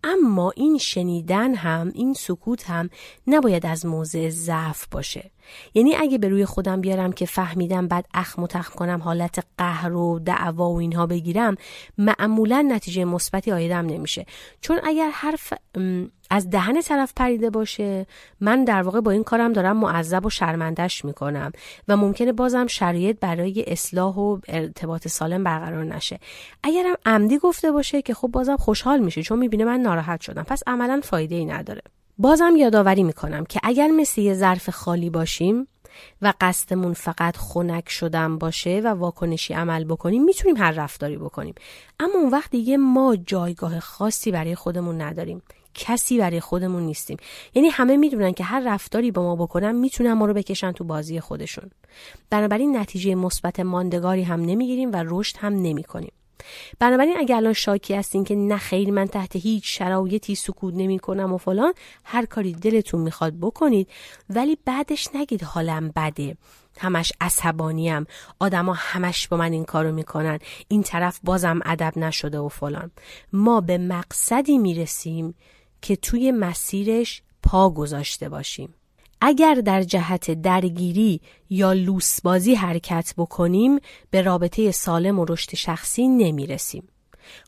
اما 0.04 0.52
این 0.56 0.78
شنیدن 0.78 1.54
هم 1.54 1.92
این 1.94 2.14
سکوت 2.14 2.70
هم 2.70 2.90
نباید 3.26 3.66
از 3.66 3.86
موضع 3.86 4.28
ضعف 4.28 4.86
باشه. 4.90 5.30
یعنی 5.74 5.96
اگه 5.96 6.18
به 6.18 6.28
روی 6.28 6.44
خودم 6.44 6.80
بیارم 6.80 7.12
که 7.12 7.26
فهمیدم 7.26 7.88
بعد 7.88 8.06
اخم 8.14 8.42
و 8.42 8.46
تخم 8.46 8.74
کنم 8.74 9.02
حالت 9.02 9.44
قهر 9.58 9.92
و 9.92 10.18
دعوا 10.18 10.70
و 10.70 10.78
اینها 10.78 11.06
بگیرم 11.06 11.56
معمولا 11.98 12.66
نتیجه 12.68 13.04
مثبتی 13.04 13.52
آیدم 13.52 13.86
نمیشه. 13.86 14.26
چون 14.60 14.80
اگر 14.84 15.10
حرف 15.10 15.52
از 16.30 16.50
دهن 16.50 16.80
طرف 16.80 17.12
پریده 17.16 17.50
باشه 17.50 18.06
من 18.40 18.64
در 18.64 18.82
واقع 18.82 19.00
با 19.00 19.10
این 19.10 19.24
کارم 19.24 19.52
دارم 19.52 19.76
معذب 19.76 20.26
و 20.26 20.30
شرمندش 20.30 21.04
می‌کنم 21.04 21.52
و 21.88 21.96
ممکنه 21.96 22.32
بازم 22.32 22.66
شرایط 22.66 23.18
برای 23.20 23.64
اصلاح 23.66 24.14
و 24.14 24.38
ارتباط 24.48 25.08
سالم 25.08 25.44
برقرار 25.44 25.84
نشه. 25.84 26.18
اگرم 26.62 26.94
عمدی 27.06 27.38
گفته 27.38 27.72
باشه 27.72 28.02
که 28.02 28.14
خب 28.14 28.28
بازم 28.28 28.56
خوشحال 28.56 28.98
میشه 28.98 29.22
چون 29.22 29.38
می‌بینه 29.38 29.64
من 29.64 29.80
ناراحت 29.80 30.20
شدم. 30.20 30.42
پس 30.42 30.62
عملا 30.66 31.00
فایده 31.04 31.34
ای 31.34 31.44
نداره. 31.44 31.82
بازم 32.20 32.56
یادآوری 32.56 33.02
می‌کنم 33.02 33.44
که 33.44 33.60
اگر 33.62 33.88
مثل 33.88 34.20
یه 34.20 34.34
ظرف 34.34 34.70
خالی 34.70 35.10
باشیم 35.10 35.68
و 36.22 36.32
قصدمون 36.40 36.92
فقط 36.92 37.36
خنک 37.36 37.88
شدن 37.88 38.38
باشه 38.38 38.80
و 38.84 38.88
واکنشی 38.88 39.54
عمل 39.54 39.84
بکنیم 39.84 40.24
می‌تونیم 40.24 40.56
هر 40.56 40.70
رفتاری 40.70 41.16
بکنیم. 41.16 41.54
اما 42.00 42.14
اون 42.14 42.30
وقت 42.30 42.50
دیگه 42.50 42.76
ما 42.76 43.16
جایگاه 43.16 43.80
خاصی 43.80 44.30
برای 44.30 44.54
خودمون 44.54 45.00
نداریم. 45.00 45.42
کسی 45.74 46.18
برای 46.18 46.40
خودمون 46.40 46.82
نیستیم. 46.82 47.16
یعنی 47.54 47.68
همه 47.68 47.96
می‌دونن 47.96 48.32
که 48.32 48.44
هر 48.44 48.62
رفتاری 48.74 49.10
با 49.10 49.22
ما 49.22 49.36
بکنن 49.36 49.72
می‌تونن 49.72 50.12
ما 50.12 50.26
رو 50.26 50.34
بکشن 50.34 50.72
تو 50.72 50.84
بازی 50.84 51.20
خودشون. 51.20 51.70
بنابراین 52.30 52.76
نتیجه 52.76 53.14
مثبت 53.14 53.60
ماندگاری 53.60 54.22
هم 54.22 54.40
نمی‌گیریم 54.40 54.92
و 54.92 55.04
رشد 55.06 55.36
هم 55.38 55.52
نمی‌کنیم. 55.54 56.12
بنابراین 56.78 57.16
اگر 57.16 57.36
الان 57.36 57.52
شاکی 57.52 57.94
هستین 57.94 58.24
که 58.24 58.34
نه 58.34 58.56
خیر 58.56 58.90
من 58.90 59.06
تحت 59.06 59.36
هیچ 59.36 59.78
شرایطی 59.78 60.34
سکوت 60.34 60.74
نمی 60.74 60.98
کنم 60.98 61.32
و 61.32 61.38
فلان 61.38 61.72
هر 62.04 62.26
کاری 62.26 62.52
دلتون 62.52 63.00
می‌خواد 63.00 63.34
بکنید. 63.40 63.88
ولی 64.30 64.58
بعدش 64.64 65.08
نگید 65.14 65.42
حالم 65.42 65.92
بده. 65.96 66.36
همش 66.78 67.12
عصبانیم. 67.20 68.06
آدما 68.38 68.72
همش 68.76 69.28
با 69.28 69.36
من 69.36 69.52
این 69.52 69.64
کارو 69.64 69.92
می‌کنن. 69.92 70.38
این 70.68 70.82
طرف 70.82 71.20
بازم 71.24 71.60
ادب 71.64 71.92
نشده 71.98 72.38
و 72.38 72.48
فلان. 72.48 72.90
ما 73.32 73.60
به 73.60 73.78
مقصدی 73.78 74.58
می‌رسیم 74.58 75.34
که 75.82 75.96
توی 75.96 76.32
مسیرش 76.32 77.22
پا 77.42 77.70
گذاشته 77.70 78.28
باشیم. 78.28 78.74
اگر 79.20 79.54
در 79.54 79.82
جهت 79.82 80.30
درگیری 80.30 81.20
یا 81.50 81.72
لوسبازی 81.72 82.54
حرکت 82.54 83.14
بکنیم 83.16 83.78
به 84.10 84.22
رابطه 84.22 84.70
سالم 84.70 85.18
و 85.18 85.24
رشد 85.28 85.54
شخصی 85.54 86.08
نمی‌رسیم. 86.08 86.88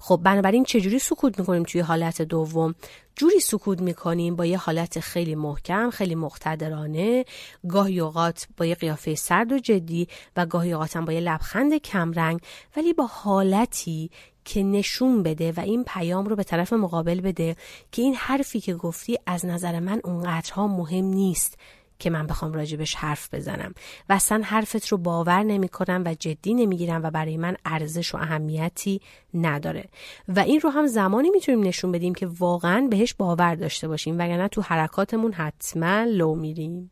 خب 0.01 0.21
بنابراین 0.25 0.65
چجوری 0.65 0.99
سکوت 0.99 1.39
می‌کنیم 1.39 1.63
توی 1.63 1.81
حالت 1.81 2.23
دوم 2.23 2.75
جوری 3.17 3.41
سکوت 3.41 3.81
می‌کنیم 3.81 4.37
با 4.37 4.47
یه 4.47 4.59
حالت 4.59 5.01
خیلی 5.01 5.35
محکم 5.35 5.91
خیلی 5.91 6.15
مقتدرانه 6.15 7.25
گاهی 7.69 8.01
اوقات 8.01 8.49
با 8.57 8.67
یه 8.67 8.75
قیافه 8.75 9.15
سرد 9.15 9.53
و 9.53 9.59
جدی 9.59 10.09
و 10.37 10.47
گاهی 10.47 10.73
اوقات 10.73 10.97
هم 10.97 11.05
با 11.05 11.13
یه 11.13 11.21
لبخند 11.21 11.77
کمرنگ 11.77 12.41
ولی 12.77 12.93
با 12.93 13.07
حالتی 13.07 14.11
که 14.51 14.63
نشون 14.63 15.23
بده 15.23 15.53
و 15.53 15.61
این 15.61 15.85
پیام 15.85 16.27
رو 16.27 16.37
به 16.37 16.45
طرف 16.45 16.73
مقابل 16.73 17.21
بده 17.21 17.57
که 17.93 18.03
این 18.03 18.15
حرفی 18.15 18.61
که 18.61 18.75
گفتی 18.75 19.19
از 19.27 19.47
نظر 19.47 19.81
من 19.81 20.01
اونقدرها 20.05 20.67
مهم 20.67 21.05
نیست 21.05 21.59
که 21.99 22.11
من 22.11 22.27
بخوام 22.27 22.53
راجبش 22.53 22.95
حرف 22.95 23.35
بزنم. 23.35 23.75
و 24.09 24.13
اصلا 24.13 24.43
حرفت 24.45 24.89
رو 24.89 24.99
باور 24.99 25.43
نمی 25.43 25.69
کنم 25.69 26.03
و 26.07 26.15
جدی 26.15 26.55
نمی‌گیرم 26.55 27.03
و 27.03 27.11
برای 27.11 27.37
من 27.37 27.57
ارزش 27.65 28.15
و 28.15 28.19
اهمیتی 28.19 29.01
نداره. 29.35 29.89
و 30.29 30.41
این 30.41 30.61
رو 30.61 30.71
هم 30.71 30.87
زمانی 30.87 31.31
می‌تونیم 31.31 31.67
نشون 31.67 31.93
بدیم 31.93 32.15
که 32.15 32.27
واقعا 32.27 32.87
بهش 32.91 33.15
باور 33.15 33.55
داشته 33.55 33.89
باشیم 33.89 34.15
وگرنه 34.19 34.49
تو 34.49 34.63
حرکاتمون 34.63 35.33
حتما 35.33 36.05
لو 36.05 36.35
میریم. 36.35 36.91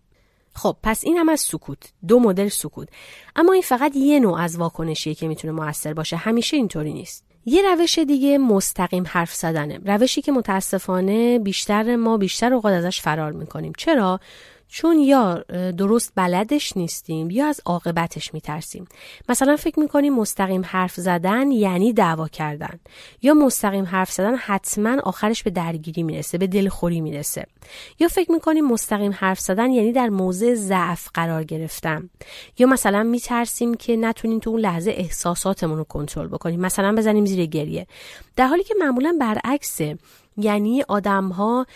خب 0.55 0.77
پس 0.83 1.05
این 1.05 1.17
هم 1.17 1.29
از 1.29 1.41
سکوت 1.41 1.93
دو 2.09 2.21
مدل 2.21 2.49
سکوت. 2.49 2.89
اما 3.37 3.53
این 3.53 3.63
فقط 3.63 3.97
یه 3.97 4.21
نوع 4.21 4.41
از 4.41 4.57
واکنشیه 4.57 5.15
که 5.15 5.29
می‌تونه 5.29 5.53
موثر 5.53 5.95
باشه. 5.95 6.17
همیشه 6.17 6.57
اینطوری 6.57 6.93
نیست. 6.93 7.28
یه 7.47 7.62
روش 7.74 7.99
دیگه 7.99 8.39
مستقیم 8.39 9.05
حرف 9.07 9.34
زدنه. 9.34 9.80
روشی 9.84 10.22
که 10.22 10.32
متاسفانه 10.32 11.39
بیشتر 11.39 11.97
ما 11.97 12.16
بیشتر 12.16 12.55
اوقات 12.55 12.72
ازش 12.72 13.01
فرار 13.01 13.32
می‌کنیم. 13.32 13.72
چرا؟ 13.78 14.20
چون 14.69 14.99
یا 14.99 15.45
درست 15.77 16.12
بلدش 16.14 16.77
نیستیم 16.77 17.31
یا 17.31 17.47
از 17.47 17.61
عاقبتش 17.64 18.35
میترسیم. 18.35 18.89
مثلا 19.29 19.57
فکر 19.57 19.81
می‌کنیم 19.81 20.14
مستقیم 20.14 20.62
حرف 20.64 20.95
زدن 20.95 21.51
یعنی 21.51 21.93
دعوا 21.93 22.29
کردن. 22.29 22.81
یا 23.23 23.35
مستقیم 23.35 23.85
حرف 23.85 24.12
زدن 24.12 24.35
حتما 24.35 25.01
آخرش 25.03 25.43
به 25.43 25.51
درگیری 25.51 26.03
می‌رسه 26.03 26.39
به 26.39 26.47
دلخوری 26.47 27.01
می‌رسه. 27.01 27.47
یا 27.99 28.09
فکر 28.09 28.33
می‌کنیم 28.33 28.66
مستقیم 28.66 29.12
حرف 29.12 29.41
زدن 29.41 29.71
یعنی 29.71 29.93
در 29.93 30.09
موضع 30.09 30.55
ضعف 30.55 31.09
قرار 31.14 31.45
گرفتن. 31.45 32.11
یا 32.59 32.66
مثلا 32.66 33.03
میترسیم 33.03 33.75
که 33.75 33.97
نتونیم 33.97 34.39
تو 34.39 34.51
اون 34.51 34.61
لحظه 34.61 34.91
احساساتمون 34.91 35.79
رو 35.79 35.85
کنترل 35.85 36.29
بکنیم. 36.29 36.61
مثلا 36.61 36.95
بزنیم 36.95 37.27
زیر 37.27 37.47
گریه. 37.47 37.87
در 38.37 38.47
حالی 38.47 38.64
که 38.64 38.75
معمولا 38.79 39.16
برعکسه 39.21 39.99
یعنی 40.39 40.82
آدم 40.89 41.28
ها 41.28 41.66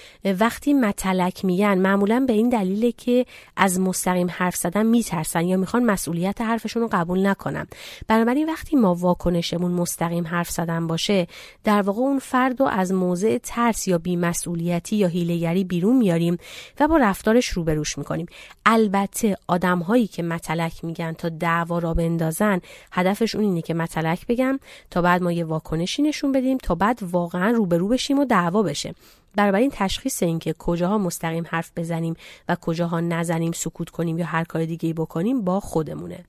وقتی 0.40 0.74
متلک 0.74 1.44
میگن 1.44 1.78
معمولا 1.78 2.24
به 2.26 2.32
این 2.32 2.48
دلیله 2.48 2.92
که 2.92 3.26
از 3.56 3.80
مستقیم 3.80 4.28
حرف 4.30 4.56
زدن 4.56 4.86
میترسن 4.86 5.46
یا 5.46 5.56
می‌خوان 5.56 5.84
مسئولیت 5.84 6.40
حرفشون 6.40 6.82
رو 6.82 6.88
قبول 6.92 7.26
نکنن. 7.26 7.66
بنابراین 8.08 8.48
وقتی 8.48 8.76
ما 8.76 8.94
واکنشمون 8.94 9.70
مستقیم 9.70 10.26
حرف 10.26 10.50
زدن 10.50 10.86
باشه 10.86 11.26
در 11.64 11.82
واقع 11.82 12.00
اون 12.00 12.18
فرد 12.18 12.60
رو 12.60 12.66
از 12.66 12.92
موضع 12.92 13.38
ترس 13.42 13.88
یا 13.88 13.98
بیمسئولیتی 13.98 14.96
یا 14.96 15.08
هیلگری 15.08 15.64
بیرون 15.64 15.96
میاریم 15.96 16.38
و 16.80 16.88
با 16.88 16.96
رفتارش 16.96 17.48
روبروش 17.48 17.98
می‌کنیم. 17.98 18.26
البته 18.66 19.36
آدم 19.48 19.78
هایی 19.78 20.06
که 20.06 20.22
متلک 20.22 20.84
میگن 20.84 21.12
تا 21.12 21.28
دعوا 21.28 21.78
را 21.78 21.94
بندازن 21.94 22.60
هدفشون 22.92 23.40
اینه 23.40 23.62
که 23.62 23.74
متلک 23.74 24.26
بگم 24.26 24.58
تا 24.90 25.02
بعد 25.02 25.22
ما 25.22 25.32
یه 25.32 25.44
واکنشی 25.44 26.02
نشون 26.02 26.32
بدیم 26.32 26.58
تا 26.58 26.74
بعد 26.74 26.98
واقعا 27.02 27.50
روبرو 27.50 27.88
بشیم 27.88 28.18
و 28.18 28.24
دعوا 28.24 28.51
بشه. 28.53 28.94
این 29.38 29.70
تشخیص 29.72 30.22
این 30.22 30.38
که 30.38 30.53
کجاها 30.53 30.98
مستقیم 30.98 31.44
حرف 31.48 31.70
بزنیم 31.76 32.14
و 32.48 32.57
کجاها 32.61 33.00
نزنیم 33.00 33.53
سکوت 33.53 33.90
کنیم 33.90 34.18
یا 34.18 34.26
هر 34.26 34.44
کار 34.44 34.64
دیگه 34.64 34.94
بکنیم 34.94 35.44
با 35.44 35.61
خودمونه. 35.61 36.24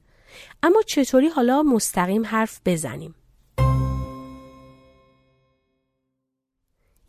اما 0.63 0.81
چطوری 0.81 1.27
حالا 1.27 1.63
مستقیم 1.63 2.25
حرف 2.25 2.59
بزنیم؟ 2.65 3.15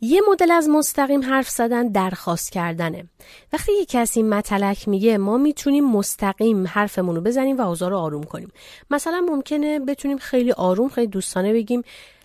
یه 0.01 0.21
مدل 0.29 0.51
از 0.51 0.69
مستقیم 0.69 1.23
حرف 1.23 1.49
زدن 1.49 1.87
درخواست 1.87 2.51
کردنه. 2.51 3.05
وقتی 3.53 3.71
یه 3.73 3.85
کسی 3.85 4.23
متلک 4.23 4.87
میگه 4.87 5.17
ما 5.17 5.37
می‌تونیم 5.37 5.91
مستقیم 5.91 6.67
حرفمون 6.67 7.15
رو 7.15 7.21
بزنیم 7.21 7.57
و 7.57 7.61
اوضاع 7.61 7.89
رو 7.89 7.97
آروم 7.97 8.23
کنیم. 8.23 8.51
مثلا 8.89 9.25
ممکنه 9.29 9.79
بتونیم 9.79 10.17
خیلی 10.17 10.51
آروم 10.51 10.89
خیلی 10.89 11.07
دوستانه 11.07 11.53
بگیم 11.53 11.81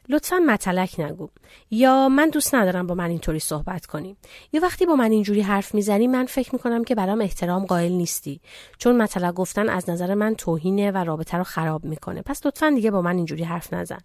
لطفا 0.08 0.36
متلک 0.36 1.00
نگو. 1.00 1.28
یا 1.70 2.08
من 2.08 2.28
دوست 2.28 2.54
ندارم 2.54 2.86
با 2.86 2.94
من 2.94 3.10
اینطوری 3.10 3.38
صحبت 3.38 3.86
کنیم 3.86 4.16
یا 4.52 4.60
وقتی 4.60 4.86
با 4.86 4.96
من 4.96 5.10
اینجوری 5.10 5.40
حرف 5.40 5.74
می‌زنی 5.74 6.06
من 6.06 6.26
فکر 6.26 6.50
می‌کنم 6.52 6.84
که 6.84 6.94
برام 6.94 7.20
احترام 7.20 7.66
قائل 7.66 7.92
نیستی. 7.92 8.40
چون 8.78 9.02
متلک 9.02 9.34
گفتن 9.34 9.68
از 9.68 9.90
نظر 9.90 10.14
من 10.14 10.34
توهینه 10.34 10.90
و 10.90 10.96
رابطه 10.96 11.38
رو 11.38 11.44
خراب 11.44 11.84
می‌کنه. 11.84 12.22
پس 12.22 12.46
لطفا 12.46 12.70
دیگه 12.70 12.90
با 12.90 13.02
من 13.02 13.16
اینجوری 13.16 13.44
حرف 13.44 13.72
نزن. 13.72 14.00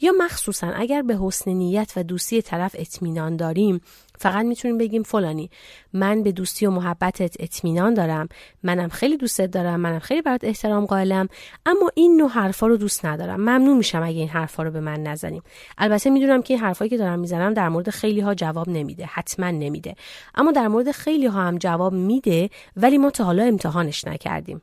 یا 0.00 0.12
مخصوصا 0.18 0.66
اگر 0.66 1.02
به 1.02 1.18
حسن 1.22 1.50
نیت 1.50 1.92
و 1.96 2.02
دوستی 2.02 2.42
طرف 2.42 2.76
اطمینان 2.78 3.36
داریم 3.36 3.80
فقط 4.18 4.46
می‌تونیم 4.46 4.78
بگیم 4.78 5.02
فلانی. 5.02 5.50
من 5.92 6.22
به 6.22 6.32
دوستی 6.32 6.66
و 6.66 6.70
محبتت 6.70 7.36
اطمینان 7.38 7.94
دارم. 7.94 8.28
منم 8.62 8.88
خیلی 8.88 9.16
دوستت 9.16 9.50
دارم. 9.50 9.80
منم 9.80 9.98
خیلی 9.98 10.22
برات 10.22 10.44
احترام 10.44 10.86
قائلم. 10.86 11.28
اما 11.66 11.90
این 11.94 12.16
نوع 12.16 12.30
حرفا 12.30 12.66
رو 12.66 12.76
دوست 12.76 13.06
ندارم. 13.06 13.40
ممنون 13.40 13.76
میشم 13.76 14.02
اگه 14.02 14.18
این 14.18 14.28
حرفا 14.28 14.62
رو 14.62 14.70
به 14.70 14.80
من 14.80 15.02
نزنیم. 15.02 15.42
البته 15.78 16.10
می‌دونم 16.10 16.42
که 16.42 16.54
این 16.54 16.62
حرفایی 16.80 16.90
که 16.90 17.04
دارم 17.04 17.18
می‌زنم 17.18 17.54
در 17.54 17.68
مورد 17.68 17.90
خیلی 17.90 18.20
ها 18.20 18.34
جواب 18.34 18.68
نمیده 18.68 19.04
حتما 19.04 19.50
نمیده. 19.50 19.94
اما 20.34 20.52
در 20.52 20.68
مورد 20.68 20.90
خیلی 20.90 21.26
ها 21.26 21.42
هم 21.42 21.58
جواب 21.58 21.92
میده 21.92 22.50
ولی 22.76 22.98
ما 22.98 23.10
تا 23.10 23.24
حالا 23.24 23.42
امتحانش 23.42 24.04
نکردیم. 24.04 24.62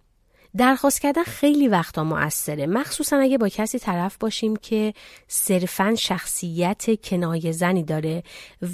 درخواست 0.58 1.02
کردن 1.02 1.24
خیلی 1.24 1.68
وقتا 1.68 2.04
موثره. 2.04 2.68
مخصوصا 2.68 3.18
اگه 3.18 3.38
با 3.38 3.50
کسی 3.50 3.80
طرف 3.80 4.18
باشیم 4.18 4.56
که 4.56 4.94
صرفا 5.28 5.96
شخصیت 5.96 7.02
کنایه 7.04 7.52
زنی 7.52 7.84
داره 7.84 8.24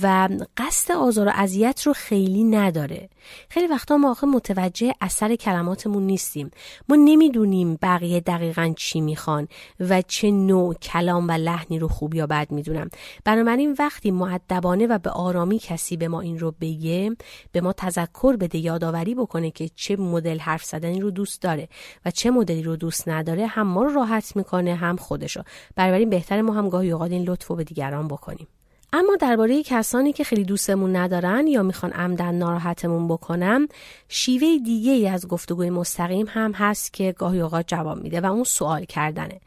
و 0.02 0.30
قصد 0.58 0.92
آزار 0.92 1.28
و 1.28 1.32
اذیت 1.36 1.82
رو 1.86 1.94
خیلی 1.94 2.44
نداره. 2.44 3.10
خیلی 3.50 3.68
وقتا 3.68 3.98
ما 3.98 4.12
آخه 4.12 4.28
متوجه 4.28 4.94
اثر 5.02 5.36
کلماتمون 5.36 6.04
نیستیم. 6.04 6.52
ما 6.90 6.96
نمی‌دونیم 6.96 7.78
بقیه 7.82 8.20
دقیقا 8.20 8.74
چی 8.78 9.02
می‌خوان 9.02 9.48
و 9.80 10.02
چه 10.02 10.32
نوع 10.32 10.74
کلام 10.74 11.28
و 11.28 11.32
لحنی 11.32 11.80
رو 11.80 11.88
خوب 11.88 12.16
یا 12.16 12.28
بد 12.28 12.52
می‌دونم 12.52 12.90
بنابراین 13.26 13.76
وقتی 13.80 14.12
معدبانه 14.12 14.88
و 14.88 14.98
به 14.98 15.10
آرامی 15.10 15.60
کسی 15.60 15.98
به 15.98 16.08
ما 16.08 16.22
این 16.22 16.40
رو 16.40 16.54
بگه 16.62 17.16
به 17.52 17.62
ما 17.62 17.74
تذکر 17.74 18.36
بده 18.36 18.58
یادآوری 18.58 19.16
بکنه 19.16 19.52
که 19.52 19.70
چه 19.76 19.96
مدل 19.96 20.40
حرف 20.40 20.64
زدنی 20.64 21.02
رو 21.02 21.12
دوست 21.12 21.42
داره. 21.42 21.63
و 22.06 22.12
چه 22.12 22.32
مدلی 22.32 22.64
رو 22.64 22.76
دوست 22.76 23.10
نداره 23.10 23.48
هم 23.48 23.68
ما 23.68 23.84
رو 23.84 23.94
راحت 23.94 24.36
می‌کنه 24.36 24.76
هم 24.76 24.96
خودشو. 24.96 25.44
بنابراین 25.76 26.10
بهتر 26.10 26.42
ما 26.42 26.54
هم 26.54 26.70
گاهی 26.70 26.92
اوقات 26.92 27.12
این 27.12 27.24
لطف 27.24 27.52
به 27.52 27.64
دیگران 27.64 28.08
بکنیم. 28.08 28.48
اما 28.96 29.16
درباره 29.16 29.64
کسانی 29.64 30.14
که 30.14 30.24
خیلی 30.24 30.44
دوستمون 30.44 30.96
ندارن 30.96 31.48
یا 31.48 31.64
می‌خوان 31.64 31.92
عمدن 31.92 32.36
ناراحتمون 32.36 33.08
بکنن 33.08 33.68
شیوه 34.08 34.58
دیگه 34.66 34.92
ای 34.92 35.08
از 35.08 35.28
گفتگوی 35.28 35.70
مستقیم 35.70 36.26
هم 36.30 36.52
هست 36.52 36.94
که 36.94 37.12
گاهی 37.12 37.42
اوقات 37.42 37.68
جواب 37.68 38.04
میده 38.04 38.22
و 38.22 38.26
اون 38.26 38.44
سوال 38.44 38.86
کردنه. 38.86 39.40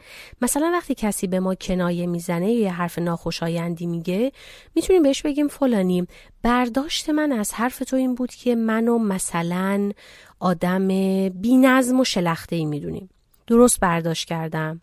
مثلا 0.43 0.71
وقتی 0.75 0.95
کسی 0.95 1.27
به 1.27 1.41
ما 1.41 1.55
کنایه 1.55 2.07
می‌زنه 2.07 2.53
یا 2.53 2.71
حرف 2.71 2.99
ناخوشایندی 2.99 3.87
میگه 3.87 4.33
می‌تونیم 4.75 5.03
بهش 5.03 5.23
بگیم 5.23 5.49
فلانی. 5.49 6.07
برداشت 6.43 7.11
من 7.11 7.33
از 7.33 7.55
حرف 7.55 7.79
تو 7.79 7.97
این 7.97 8.15
بود 8.15 8.31
که 8.31 8.55
منو 8.55 8.99
مثلا 8.99 9.93
آدم 10.41 10.89
بی 11.29 11.57
نظم 11.57 12.01
و 12.01 12.05
شلخته 12.05 12.57
ای 12.57 12.65
می‌دونیم 12.65 13.11
درست 13.47 13.81
برداشت 13.81 14.29
کردم. 14.29 14.81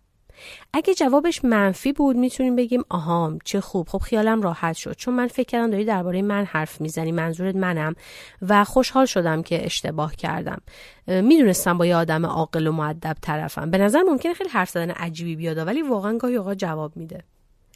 اگه 0.74 0.94
جوابش 0.94 1.46
منفی 1.46 1.94
بود 1.94 2.16
می‌تونیم 2.16 2.56
بگیم 2.56 2.84
آهام 2.90 3.40
چه 3.46 3.62
خوب. 3.62 3.90
خب 3.90 3.98
خیالم 3.98 4.42
راحت 4.42 4.76
شد. 4.76 4.96
چون 4.96 5.14
من 5.14 5.28
فکر 5.28 5.48
کردم 5.48 5.72
داری 5.72 5.86
درباره 5.86 6.22
من 6.22 6.46
حرف 6.46 6.82
می‌زنی 6.82 7.12
منظورت 7.12 7.56
منم 7.56 7.96
و 8.42 8.64
خوشحال 8.64 9.06
شدم 9.06 9.44
که 9.44 9.66
اشتباه 9.66 10.16
کردم. 10.16 10.62
می‌دونستم 11.08 11.78
با 11.78 11.86
یه 11.86 11.96
آدم 11.96 12.26
عاقل 12.26 12.68
و 12.68 12.72
معدب 12.72 13.18
طرفم. 13.22 13.72
به 13.72 13.78
نظر 13.78 14.02
ممکنه 14.02 14.34
خیلی 14.34 14.50
حرف 14.50 14.70
زدن 14.70 14.90
عجیبی 14.92 15.36
بیاد 15.36 15.58
ولی 15.58 15.82
واقعا 15.82 16.18
گاهی 16.18 16.36
اوقات 16.36 16.58
جواب 16.58 16.98
میده. 16.98 17.24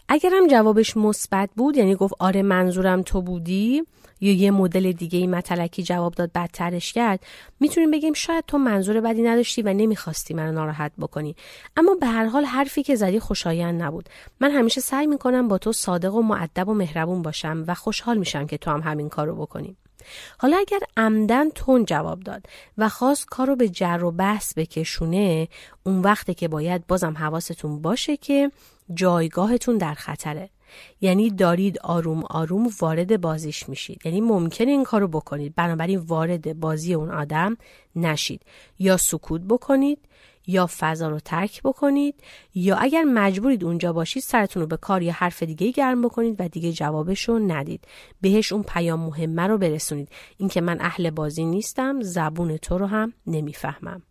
اگرم 0.10 0.47
جوابش 0.47 0.97
مثبت 0.97 1.49
بود 1.55 1.78
یعنی 1.78 1.95
گفت 1.95 2.14
آره 2.20 2.41
منظورم 2.41 3.01
تو 3.01 3.22
بودی 3.22 3.84
یا 4.22 4.34
یه 4.34 4.51
مدل 4.51 4.91
دیگه 4.91 5.20
ای 5.20 5.28
متلکی 5.28 5.84
جواب 5.84 6.14
داد 6.14 6.32
بدترش 6.32 6.93
کرد 6.93 7.20
می‌تونیم 7.60 7.91
بگیم 7.91 8.14
شاید 8.14 8.43
تو 8.47 8.58
منظور 8.58 9.01
بدی 9.01 9.22
نداشتی 9.22 9.62
و 9.62 9.74
نمی‌خواستی 9.74 10.34
منو 10.34 10.51
ناراحت 10.51 10.91
بکنی. 10.99 11.36
اما 11.78 11.95
به 11.95 12.08
هر 12.08 12.26
حال 12.26 12.45
حرفی 12.45 12.84
که 12.84 12.95
زدی 12.95 13.20
خوشایند 13.20 13.82
نبود. 13.82 14.10
من 14.39 14.51
همیشه 14.51 14.82
سعی 14.82 15.08
می‌کنم 15.08 15.47
با 15.47 15.58
تو 15.58 15.72
صادق 15.72 16.16
و 16.16 16.22
معدب 16.22 16.70
و 16.70 16.74
مهربون 16.74 17.22
باشم 17.22 17.64
و 17.68 17.76
خوشحال 17.76 18.18
میشم 18.18 18.47
که 18.47 18.58
تو 18.58 18.72
هم 18.72 18.82
همین 18.82 19.10
کارو 19.10 19.36
بکنی. 19.36 19.76
حالا 20.38 20.58
اگر 20.58 20.80
عمدن 20.97 21.49
تون 21.49 21.86
جواب 21.86 22.20
داد 22.20 22.45
و 22.78 22.89
خواست 22.89 23.26
کارو 23.26 23.55
به 23.55 23.70
جر 23.70 24.03
و 24.03 24.12
بحث 24.12 24.53
بکشونه 24.53 25.47
اون 25.84 26.01
وقته 26.01 26.34
که 26.34 26.47
باید 26.47 26.88
بازم 26.88 27.18
حواستون 27.18 27.82
باشه 27.82 28.18
که 28.18 28.51
جایگاهتون 28.93 29.77
در 29.77 29.93
خطره. 29.93 30.49
یعنی 31.01 31.29
دارید 31.29 31.79
آروم 31.79 32.23
آروم 32.23 32.69
وارد 32.79 33.21
بازیش 33.21 33.69
میشید. 33.69 34.01
یعنی 34.05 34.21
ممکن 34.21 34.67
این 34.67 34.83
کارو 34.83 35.07
بکنید. 35.07 35.55
بنابراین 35.55 35.99
وارد 35.99 36.59
بازی 36.59 36.93
اون 36.93 37.11
آدم 37.11 37.57
نشید. 37.95 38.41
یا 38.79 38.97
سکوت 38.97 39.41
بکنید 39.41 39.99
یا 40.47 40.69
فضا 40.79 41.09
رو 41.09 41.19
ترک 41.19 41.61
بکنید 41.63 42.15
یا 42.55 42.75
اگر 42.75 43.03
مجبورید 43.03 43.63
اونجا 43.63 43.93
باشید 43.93 44.23
سرتون 44.23 44.61
رو 44.61 44.67
به 44.67 44.77
کار 44.77 45.01
یا 45.01 45.13
حرف 45.13 45.43
دیگه 45.43 45.71
گرم 45.71 46.01
بکنید 46.01 46.35
و 46.39 46.47
دیگه 46.47 46.71
جوابش 46.71 47.29
رو 47.29 47.39
ندید. 47.39 47.88
بهش 48.21 48.51
اون 48.51 48.63
پیام 48.63 48.99
مهمه 48.99 49.47
رو 49.47 49.57
برسونید. 49.57 50.09
اینکه 50.38 50.61
من 50.61 50.77
اهل 50.81 51.09
بازی 51.09 51.45
نیستم 51.45 52.01
زبون 52.01 52.57
تو 52.57 52.77
رو 52.77 52.85
هم 52.85 53.13
نمی‌فهمم. 53.27 54.01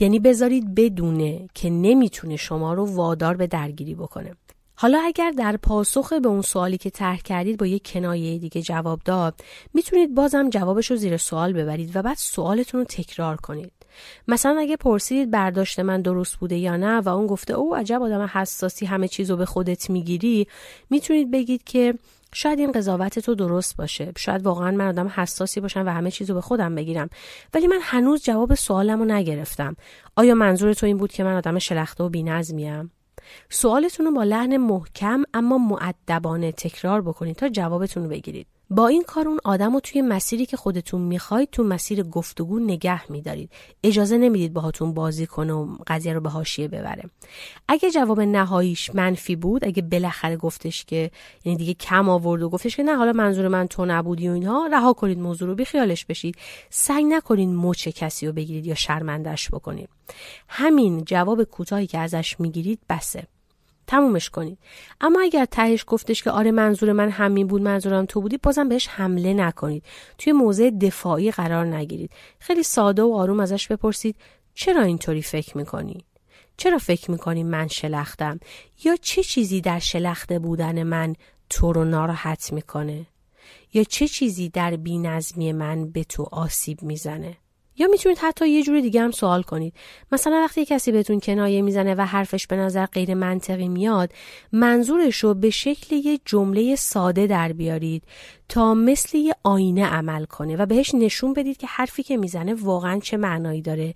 یعنی 0.00 0.18
بذارید 0.18 0.74
بدونه 0.74 1.48
که 1.54 1.70
نمی‌تونه 1.70 2.36
شما 2.36 2.74
رو 2.74 2.84
وادار 2.84 3.36
به 3.36 3.46
درگیری 3.46 3.94
بکنه. 3.94 4.34
حالا 4.76 5.00
اگر 5.04 5.30
در 5.30 5.56
پاسخ 5.56 6.12
به 6.12 6.28
اون 6.28 6.42
سوالی 6.42 6.78
که 6.78 6.90
طرح 6.90 7.20
کردید 7.20 7.58
با 7.58 7.66
یک 7.66 7.92
کنایه 7.92 8.38
دیگه 8.38 8.62
جواب 8.62 9.00
داد 9.04 9.34
می‌تونید 9.74 10.14
بازم 10.14 10.50
جوابش 10.50 10.90
رو 10.90 10.96
زیر 10.96 11.16
سوال 11.16 11.52
ببرید 11.52 11.96
و 11.96 12.02
بعد 12.02 12.16
سوالتون 12.16 12.80
رو 12.80 12.84
تکرار 12.84 13.36
کنید. 13.36 13.72
مثلا 14.28 14.60
اگه 14.60 14.76
پرسیدید 14.76 15.30
برداشت 15.30 15.80
من 15.80 16.02
درست 16.02 16.36
بوده 16.36 16.56
یا 16.56 16.76
نه 16.76 17.00
و 17.00 17.08
اون 17.08 17.26
گفته 17.26 17.54
او 17.54 17.76
عجب 17.76 18.02
آدم 18.02 18.30
حساسی 18.32 18.86
همه 18.86 19.08
چیز 19.08 19.30
رو 19.30 19.36
به 19.36 19.46
خودت 19.46 19.90
می‌گیری. 19.90 20.46
می‌تونید 20.90 21.30
بگید 21.30 21.64
که 21.64 21.94
شاید 22.34 22.58
این 22.58 22.72
قضاوت 22.72 23.18
تو 23.18 23.34
درست 23.34 23.76
باشه. 23.76 24.12
شاید 24.16 24.42
واقعا 24.42 24.70
من 24.70 24.88
آدم 24.88 25.08
حساسی 25.08 25.60
باشم 25.60 25.86
و 25.86 25.88
همه 25.88 26.10
چیز 26.10 26.28
رو 26.28 26.34
به 26.34 26.40
خودم 26.40 26.74
بگیرم. 26.74 27.10
ولی 27.54 27.66
من 27.66 27.78
هنوز 27.82 28.22
جواب 28.22 28.54
سوالم 28.54 28.98
رو 28.98 29.04
نگرفتم. 29.04 29.76
آیا 30.16 30.34
منظور 30.34 30.72
تو 30.72 30.86
این 30.86 30.96
بود 30.96 31.12
که 31.12 31.24
من 31.24 31.36
آدم 31.36 31.58
شلخته 31.58 32.04
و 32.04 32.08
بینظمیم؟ 32.08 32.90
سوالتون 33.50 34.06
رو 34.06 34.12
با 34.12 34.22
لحن 34.22 34.56
محکم 34.56 35.22
اما 35.34 35.58
معدبانه 35.58 36.52
تکرار 36.52 37.02
بکنید 37.02 37.36
تا 37.36 37.48
جوابتون 37.48 38.02
رو 38.02 38.08
بگیرید. 38.08 38.46
با 38.70 38.88
این 38.88 39.02
کار 39.02 39.28
اون 39.28 39.38
آدم 39.44 39.74
رو 39.74 39.80
توی 39.80 40.02
مسیری 40.02 40.46
که 40.46 40.56
خودتون 40.56 41.00
می‌خواید 41.00 41.50
تو 41.50 41.64
مسیر 41.64 42.02
گفتگو 42.02 42.58
نگه 42.58 43.12
میدارید. 43.12 43.50
اجازه 43.82 44.18
نمی‌دید 44.18 44.52
باهاتون 44.52 44.94
بازی 44.94 45.26
کنه 45.26 45.52
و 45.52 45.76
قضیه 45.86 46.12
رو 46.12 46.20
به 46.20 46.28
حاشیه 46.30 46.68
ببره. 46.68 47.10
اگه 47.68 47.90
جواب 47.90 48.20
نهاییش 48.20 48.94
منفی 48.94 49.36
بود 49.36 49.64
اگه 49.64 49.82
بالاخره 49.82 50.36
گفتش 50.36 50.84
که 50.84 51.10
یعنی 51.44 51.58
دیگه 51.58 51.74
کم 51.74 52.08
آورد 52.08 52.42
و 52.42 52.48
گفتش 52.48 52.76
که 52.76 52.82
نه 52.82 52.96
حالا 52.96 53.12
منظور 53.12 53.48
من 53.48 53.66
تو 53.66 53.84
نبودی 53.84 54.28
و 54.28 54.32
اینها 54.32 54.66
رها 54.66 54.92
کنید 54.92 55.18
موضوع 55.18 55.48
رو 55.48 55.54
بیخیالش 55.54 56.04
بشید. 56.04 56.36
سعی 56.70 57.04
نکنید 57.04 57.48
مچ 57.48 57.88
کسی 57.88 58.26
رو 58.26 58.32
بگیرید 58.32 58.66
یا 58.66 58.74
شرمندش 58.74 59.48
بکنید. 59.50 59.88
همین 60.48 61.04
جواب 61.04 61.44
کوتاهی 61.44 61.86
که 61.86 61.98
ازش 61.98 62.40
می‌گیرید 62.40 62.78
بسه. 62.88 63.26
تمومش 63.86 64.30
کنید. 64.30 64.58
اما 65.00 65.20
اگر 65.20 65.44
تهش 65.44 65.84
گفتش 65.86 66.22
که 66.22 66.30
آره 66.30 66.50
منظور 66.50 66.92
من 66.92 67.10
همین 67.10 67.46
بود 67.46 67.62
منظورم 67.62 68.04
تو 68.04 68.20
بودی 68.20 68.38
بازم 68.38 68.68
بهش 68.68 68.88
حمله 68.88 69.34
نکنید. 69.34 69.84
توی 70.18 70.32
موضع 70.32 70.70
دفاعی 70.70 71.30
قرار 71.30 71.66
نگیرید. 71.66 72.10
خیلی 72.38 72.62
ساده 72.62 73.02
و 73.02 73.14
آروم 73.14 73.40
ازش 73.40 73.68
بپرسید 73.68 74.16
چرا 74.54 74.82
اینطوری 74.82 75.22
فکر 75.22 75.56
می‌کنی؟ 75.56 76.04
چرا 76.56 76.78
فکر 76.78 77.10
می‌کنی 77.10 77.42
من 77.42 77.68
شلختم؟ 77.68 78.40
یا 78.84 78.96
چه 78.96 79.22
چیزی 79.22 79.60
در 79.60 79.78
شلخته 79.78 80.38
بودن 80.38 80.82
من 80.82 81.14
تو 81.50 81.72
رو 81.72 81.84
ناراحت 81.84 82.52
می‌کنه؟ 82.52 83.06
یا 83.74 83.84
چه 83.84 84.08
چیزی 84.08 84.48
در 84.48 84.76
بینظمی 84.76 85.52
من 85.52 85.90
به 85.90 86.04
تو 86.04 86.28
آسیب 86.32 86.82
می‌زنه؟ 86.82 87.36
یا 87.78 87.86
می‌تونید 87.86 88.18
حتی 88.18 88.48
یه 88.48 88.62
جور 88.62 88.80
دیگه 88.80 89.00
هم 89.00 89.10
سوال 89.10 89.42
کنید. 89.42 89.74
مثلا 90.12 90.34
وقتی 90.44 90.64
کسی 90.64 90.92
بهتون 90.92 91.20
کنایه 91.20 91.62
می‌زنه 91.62 91.94
و 91.94 92.00
حرفش 92.00 92.46
به 92.46 92.56
نظر 92.56 92.86
غیر 92.86 93.14
منطقی 93.14 93.68
میاد 93.68 94.12
منظورش 94.52 95.16
رو 95.16 95.34
به 95.34 95.50
شکل 95.50 95.96
یه 95.96 96.20
جمله 96.24 96.76
ساده 96.76 97.26
در 97.26 97.52
بیارید 97.52 98.02
تا 98.48 98.74
مثل 98.74 99.18
یه 99.18 99.34
آینه 99.42 99.86
عمل 99.86 100.24
کنه 100.24 100.56
و 100.56 100.66
بهش 100.66 100.94
نشون 100.94 101.32
بدید 101.32 101.56
که 101.56 101.66
حرفی 101.66 102.02
که 102.02 102.16
می‌زنه 102.16 102.54
واقعا 102.54 102.98
چه 102.98 103.16
معنایی 103.16 103.62
داره 103.62 103.94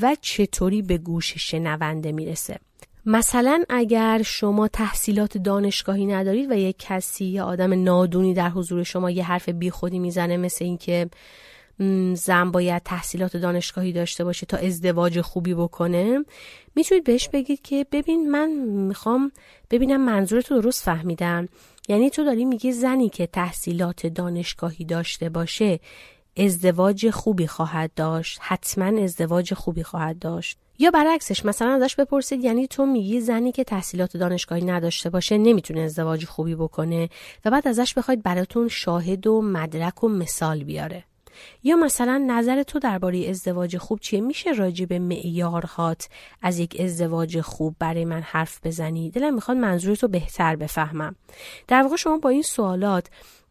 و 0.00 0.16
چطوری 0.20 0.82
به 0.82 0.98
گوش 0.98 1.34
شنونده 1.36 2.12
می‌رسه. 2.12 2.58
مثلا 3.06 3.64
اگر 3.68 4.22
شما 4.24 4.68
تحصیلات 4.68 5.38
دانشگاهی 5.38 6.06
ندارید 6.06 6.50
و 6.50 6.54
یک 6.54 6.76
کسی 6.78 7.24
یا 7.24 7.44
آدم 7.44 7.82
نادونی 7.82 8.34
در 8.34 8.48
حضور 8.48 8.82
شما 8.82 9.10
یه 9.10 9.24
حرف 9.24 9.48
بیخودی 9.48 9.98
می‌زنه 9.98 10.36
مثل 10.36 10.64
اینکه 10.64 11.10
زن 12.14 12.50
باید 12.50 12.82
تحصیلات 12.82 13.36
دانشگاهی 13.36 13.92
داشته 13.92 14.24
باشه 14.24 14.46
تا 14.46 14.56
ازدواج 14.56 15.20
خوبی 15.20 15.54
بکنه. 15.54 16.24
می‌تونید 16.74 17.04
بهش 17.04 17.28
بگید 17.28 17.62
که 17.62 17.86
ببین 17.92 18.30
من 18.30 18.48
می‌خوام 18.86 19.32
ببینم 19.70 20.00
منظورتو 20.00 20.60
درست 20.60 20.82
فهمیدم. 20.82 21.48
یعنی 21.88 22.10
تو 22.10 22.24
داری 22.24 22.44
میگی 22.44 22.72
زنی 22.72 23.08
که 23.08 23.26
تحصیلات 23.26 24.06
دانشگاهی 24.06 24.84
داشته 24.84 25.28
باشه 25.28 25.80
ازدواج 26.36 27.10
خوبی 27.10 27.46
خواهد 27.46 27.90
داشت 27.96 28.38
حتما 28.42 29.02
ازدواج 29.02 29.54
خوبی 29.54 29.82
خواهد 29.82 30.18
داشت. 30.18 30.58
یا 30.78 30.90
برعکسش 30.90 31.44
مثلا 31.44 31.70
ازش 31.70 31.96
بپرسید 31.96 32.44
یعنی 32.44 32.66
تو 32.66 32.86
میگی 32.86 33.20
زنی 33.20 33.52
که 33.52 33.64
تحصیلات 33.64 34.16
دانشگاهی 34.16 34.64
نداشته 34.64 35.10
باشه 35.10 35.38
نمی‌تونه 35.38 35.80
ازدواج 35.80 36.24
خوبی 36.24 36.54
بکنه 36.54 37.08
و 37.44 37.50
بعد 37.50 37.68
ازش 37.68 37.94
بخواید 37.94 38.22
براتون 38.22 38.68
شاهد 38.68 39.26
و 39.26 39.42
مدرک 39.42 40.04
و 40.04 40.08
مثال 40.08 40.64
بیاره. 40.64 41.04
یا 41.62 41.76
مثلا 41.76 42.24
نظر 42.26 42.62
تو 42.62 42.78
درباره 42.78 43.28
ازدواج 43.28 43.76
خوب 43.76 44.00
چیه؟ 44.00 44.20
میشه 44.20 44.52
راجع 44.52 44.84
به 44.84 44.98
معیارهات 44.98 46.08
از 46.42 46.58
یک 46.58 46.76
ازدواج 46.80 47.40
خوب 47.40 47.76
برای 47.78 48.04
من 48.04 48.20
حرف 48.22 48.60
بزنی؟ 48.64 49.10
دلم 49.10 49.34
می‌خواد 49.34 49.56
منظورتو 49.56 50.08
بهتر 50.08 50.56
بفهمم. 50.56 51.16
در 51.68 51.82
واقع 51.82 51.96
شما 51.96 52.18
با 52.18 52.28
این 52.28 52.42
سوالات 52.42 53.08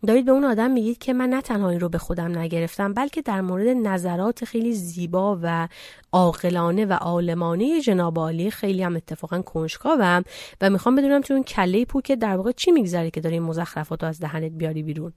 دارید 0.07 0.25
به 0.25 0.31
اون 0.31 0.43
آدم 0.43 0.71
میگید 0.71 0.97
که 0.97 1.13
من 1.13 1.29
نه 1.29 1.41
تنها 1.41 1.69
این 1.69 1.79
رو 1.79 1.89
به 1.89 1.97
خودم 1.97 2.37
نگرفتم 2.37 2.93
بلکه 2.93 3.21
در 3.21 3.41
مورد 3.41 3.67
نظرات 3.67 4.45
خیلی 4.45 4.73
زیبا 4.73 5.39
و 5.41 5.67
عاقلانه 6.11 6.85
و 6.85 6.93
عالمانه 6.93 7.81
جناب 7.81 8.19
عالی 8.19 8.51
خیلی 8.51 8.83
هم 8.83 8.95
اتفاقا 8.95 9.41
کنجکاوم 9.41 10.23
و 10.61 10.69
می‌خوام 10.69 10.95
بدونم 10.95 11.21
تو 11.21 11.33
اون 11.33 11.43
کله 11.43 11.85
پو 11.85 12.01
که 12.01 12.15
در 12.15 12.37
واقع 12.37 12.51
چی 12.51 12.71
میگذره 12.71 13.11
که 13.11 13.21
داری 13.21 13.39
مزخرفات 13.39 14.03
از 14.03 14.19
دهنت 14.19 14.51
بیاری 14.51 14.83
بیرون. 14.83 15.13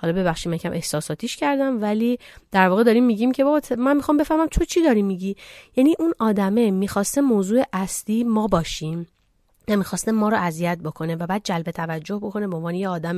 حالا 0.00 0.12
ببخشید 0.12 0.52
من 0.52 0.58
کم 0.58 0.72
احساساتیش 0.72 1.36
کردم 1.36 1.82
ولی 1.82 2.18
در 2.52 2.68
واقع 2.68 2.82
داریم 2.82 3.04
میگیم 3.04 3.32
که 3.32 3.44
بابا 3.44 3.60
من 3.78 3.96
می‌خوام 3.96 4.16
بفهمم 4.16 4.46
تو 4.46 4.64
چی 4.64 4.82
داری 4.82 5.02
میگی؟ 5.02 5.36
یعنی 5.76 5.94
اون 5.98 6.14
آدمه 6.18 6.70
می‌خواسته 6.70 7.20
موضوع 7.20 7.62
اصلی 7.72 8.24
ما 8.24 8.46
باشیم. 8.46 9.06
نمی‌خواسته 9.68 10.12
ما 10.12 10.28
رو 10.28 10.36
اذیت 10.36 10.78
بکنه 10.78 11.16
و 11.16 11.26
بعد 11.26 11.40
جلب 11.44 11.70
توجه 11.70 12.16
بکنه 12.16 12.48
به 12.48 12.56
عنوان 12.56 12.74
یه 12.74 12.88
آدم 12.88 13.16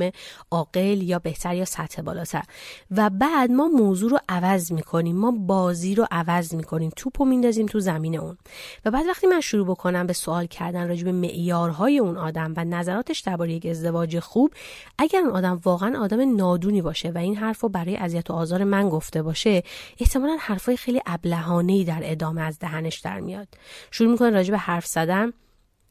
عاقل 0.51 1.01
یا 1.01 1.19
بهتر 1.19 1.55
یا 1.55 1.65
سطح 1.65 2.01
بالاتر. 2.01 2.43
و 2.91 3.09
بعد 3.09 3.51
ما 3.51 3.67
موضوع 3.67 4.11
رو 4.11 4.19
عوض 4.29 4.71
می‌کنیم. 4.71 5.15
ما 5.15 5.31
بازی 5.31 5.95
رو 5.95 6.07
عوض 6.11 6.53
می‌کنیم. 6.53 6.91
توپو 6.95 7.25
میندازیم 7.25 7.65
تو 7.65 7.79
زمین 7.79 8.19
اون. 8.19 8.37
و 8.85 8.91
بعد 8.91 9.05
وقتی 9.07 9.27
من 9.27 9.41
شروع 9.41 9.67
بکنم 9.67 10.07
به 10.07 10.13
سوال 10.13 10.45
کردن 10.45 10.87
راجع 10.87 11.03
به 11.03 11.11
معیارهای 11.11 11.99
اون 11.99 12.17
آدم 12.17 12.53
و 12.57 12.65
نظراتش 12.65 13.19
درباره 13.19 13.53
یک 13.53 13.65
ازدواج 13.65 14.19
خوب 14.19 14.53
اگر 14.97 15.19
اون 15.19 15.31
آدم 15.31 15.61
واقعا 15.63 16.03
آدم 16.03 16.35
نادونی 16.35 16.81
باشه 16.81 17.11
و 17.11 17.17
این 17.17 17.35
حرف 17.35 17.59
رو 17.59 17.69
برای 17.69 17.97
اذیت 17.97 18.29
و 18.29 18.33
آزار 18.33 18.63
من 18.63 18.89
گفته 18.89 19.21
باشه 19.21 19.63
احتمالا 19.99 20.37
حرفای 20.39 20.77
خیلی 20.77 21.01
ابلهانه 21.05 21.83
در 21.83 22.01
ادامه 22.03 22.41
از 22.41 22.59
دهنش 22.59 22.99
در 22.99 23.19
میاد. 23.19 23.47
شروع 23.91 24.11
می‌کنه 24.11 24.29
راجع 24.29 24.51
به 24.51 24.57
حرف 24.57 24.85
زدن. 24.85 25.33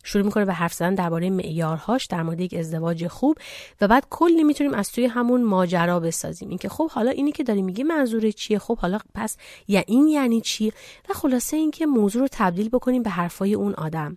شروع 0.05 0.25
می‌کنه 0.25 0.45
به 0.45 0.53
حرف 0.53 0.73
زدن 0.73 0.95
درباره 0.95 1.31
معیارهاش 1.31 2.07
در 2.07 2.23
مورد 2.23 2.41
یک 2.41 2.55
ازدواج 2.55 3.07
خوب 3.07 3.39
و 3.81 3.89
بعد 3.89 4.07
کلی 4.11 4.45
می‌تونیم 4.45 4.75
از 4.75 4.93
توی 4.93 5.07
همون 5.07 5.45
ماجرا 5.45 6.01
بسازیم. 6.01 6.49
اینکه 6.49 6.69
خب 6.69 6.91
حالا 6.91 7.11
اینی 7.11 7.33
که 7.33 7.43
داری 7.43 7.63
میگی 7.63 7.83
منظور 7.83 8.31
چیه؟ 8.31 8.59
خب 8.59 8.79
حالا 8.79 8.99
پس 9.15 9.37
یا 9.69 9.83
این 9.87 10.09
یعنی 10.09 10.41
چی؟ 10.41 10.73
و 11.09 11.13
خلاصه 11.15 11.57
اینکه 11.57 11.87
موضوع 11.87 12.23
رو 12.23 12.29
تبدیل 12.33 12.69
بکنیم 12.69 13.03
به 13.03 13.11
حرفای 13.11 13.55
اون 13.55 13.75
آدم. 13.75 14.17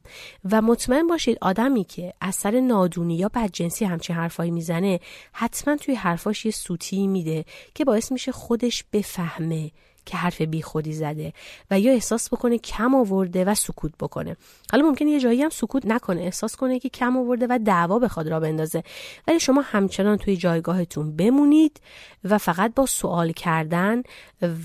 و 0.51 0.61
مطمئن 0.61 1.07
باشید 1.07 1.37
آدمی 1.41 1.83
که 1.83 2.13
اثر 2.21 2.59
نادونی 2.59 3.15
یا 3.15 3.29
بدجنسی 3.33 3.85
همچین 3.85 4.15
حرفایی 4.15 4.51
می‌زنه 4.51 4.99
حتما 5.33 5.75
توی 5.75 5.95
حرفاش 5.95 6.45
یه 6.45 6.51
سوتی 6.51 7.07
میده 7.07 7.45
که 7.75 7.85
باعث 7.85 8.11
میشه 8.11 8.31
خودش 8.31 8.83
بفهمه 8.93 9.71
که 10.05 10.17
حرف 10.17 10.41
بی 10.41 10.61
خودی 10.61 10.93
زده 10.93 11.33
و 11.71 11.79
یا 11.79 11.91
احساس 11.91 12.29
بکنه 12.33 12.57
کم 12.57 12.95
آورده 12.95 13.45
و 13.45 13.55
سکوت 13.55 13.91
بکنه. 13.99 14.37
حالا 14.71 14.85
ممکنه 14.85 15.09
یه 15.09 15.19
جایی 15.19 15.41
هم 15.41 15.49
سکوت 15.49 15.85
نکنه 15.85 16.21
احساس 16.21 16.55
کنه 16.55 16.79
که 16.79 16.89
کم 16.89 17.17
آورده 17.17 17.47
و 17.49 17.59
دعوا 17.65 17.99
بخواد 17.99 18.27
را 18.27 18.39
بندازه. 18.39 18.83
ولی 19.27 19.39
شما 19.39 19.61
همچنان 19.61 20.17
توی 20.17 20.37
جایگاهتون 20.37 21.15
بمونید 21.15 21.81
و 22.23 22.37
فقط 22.37 22.73
با 22.75 22.85
سوال 22.85 23.31
کردن 23.31 24.03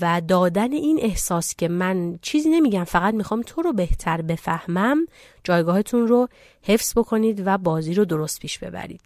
و 0.01 0.21
دادن 0.27 0.71
این 0.71 0.99
احساس 1.01 1.55
که 1.55 1.67
من 1.67 2.19
چیزی 2.21 2.49
نمیگم 2.49 2.83
فقط 2.83 3.13
می‌خوام 3.13 3.41
تو 3.41 3.61
رو 3.61 3.73
بهتر 3.73 4.21
بفهمم 4.21 5.05
جایگاهتون 5.43 6.07
رو 6.07 6.27
حفظ 6.61 6.93
بکنید 6.97 7.43
و 7.45 7.57
بازی 7.57 7.93
رو 7.93 8.05
درست 8.05 8.39
پیش 8.39 8.59
ببرید. 8.59 9.01